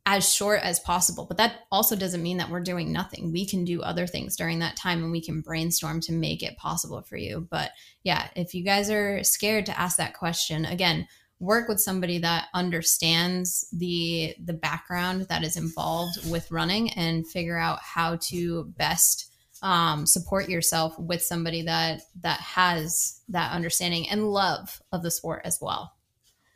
as 0.06 0.32
short 0.32 0.60
as 0.62 0.80
possible. 0.80 1.26
But 1.26 1.36
that 1.36 1.60
also 1.70 1.94
doesn't 1.94 2.22
mean 2.22 2.38
that 2.38 2.50
we're 2.50 2.60
doing 2.60 2.92
nothing. 2.92 3.32
We 3.32 3.46
can 3.46 3.64
do 3.64 3.82
other 3.82 4.06
things 4.06 4.36
during 4.36 4.58
that 4.60 4.76
time 4.76 5.02
and 5.02 5.12
we 5.12 5.22
can 5.22 5.40
brainstorm 5.40 6.00
to 6.02 6.12
make 6.12 6.42
it 6.42 6.56
possible 6.56 7.02
for 7.02 7.16
you. 7.16 7.46
But 7.50 7.70
yeah, 8.02 8.28
if 8.34 8.54
you 8.54 8.64
guys 8.64 8.90
are 8.90 9.22
scared 9.22 9.66
to 9.66 9.78
ask 9.78 9.96
that 9.98 10.14
question, 10.14 10.64
again, 10.64 11.06
work 11.38 11.68
with 11.68 11.80
somebody 11.80 12.18
that 12.18 12.48
understands 12.54 13.66
the 13.72 14.34
the 14.44 14.52
background 14.52 15.22
that 15.28 15.42
is 15.42 15.56
involved 15.56 16.30
with 16.30 16.50
running 16.50 16.90
and 16.90 17.26
figure 17.26 17.58
out 17.58 17.80
how 17.82 18.16
to 18.16 18.64
best 18.76 19.30
um, 19.62 20.06
support 20.06 20.48
yourself 20.48 20.98
with 20.98 21.22
somebody 21.22 21.62
that 21.62 22.02
that 22.22 22.40
has 22.40 23.20
that 23.28 23.52
understanding 23.52 24.08
and 24.08 24.30
love 24.30 24.80
of 24.92 25.02
the 25.02 25.10
sport 25.10 25.42
as 25.44 25.58
well. 25.60 25.92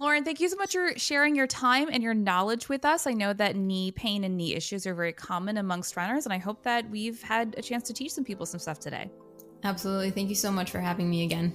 Lauren, 0.00 0.24
thank 0.24 0.40
you 0.40 0.48
so 0.48 0.56
much 0.56 0.72
for 0.72 0.98
sharing 0.98 1.36
your 1.36 1.46
time 1.46 1.88
and 1.90 2.02
your 2.02 2.14
knowledge 2.14 2.68
with 2.68 2.84
us. 2.84 3.06
I 3.06 3.12
know 3.12 3.32
that 3.32 3.54
knee 3.54 3.92
pain 3.92 4.24
and 4.24 4.36
knee 4.36 4.54
issues 4.54 4.86
are 4.86 4.94
very 4.94 5.12
common 5.12 5.56
amongst 5.56 5.96
runners, 5.96 6.26
and 6.26 6.32
I 6.32 6.38
hope 6.38 6.64
that 6.64 6.90
we've 6.90 7.22
had 7.22 7.54
a 7.56 7.62
chance 7.62 7.86
to 7.86 7.92
teach 7.92 8.12
some 8.12 8.24
people 8.24 8.44
some 8.44 8.58
stuff 8.58 8.80
today. 8.80 9.08
Absolutely. 9.62 10.10
Thank 10.10 10.30
you 10.30 10.34
so 10.34 10.50
much 10.50 10.72
for 10.72 10.80
having 10.80 11.08
me 11.08 11.22
again. 11.24 11.54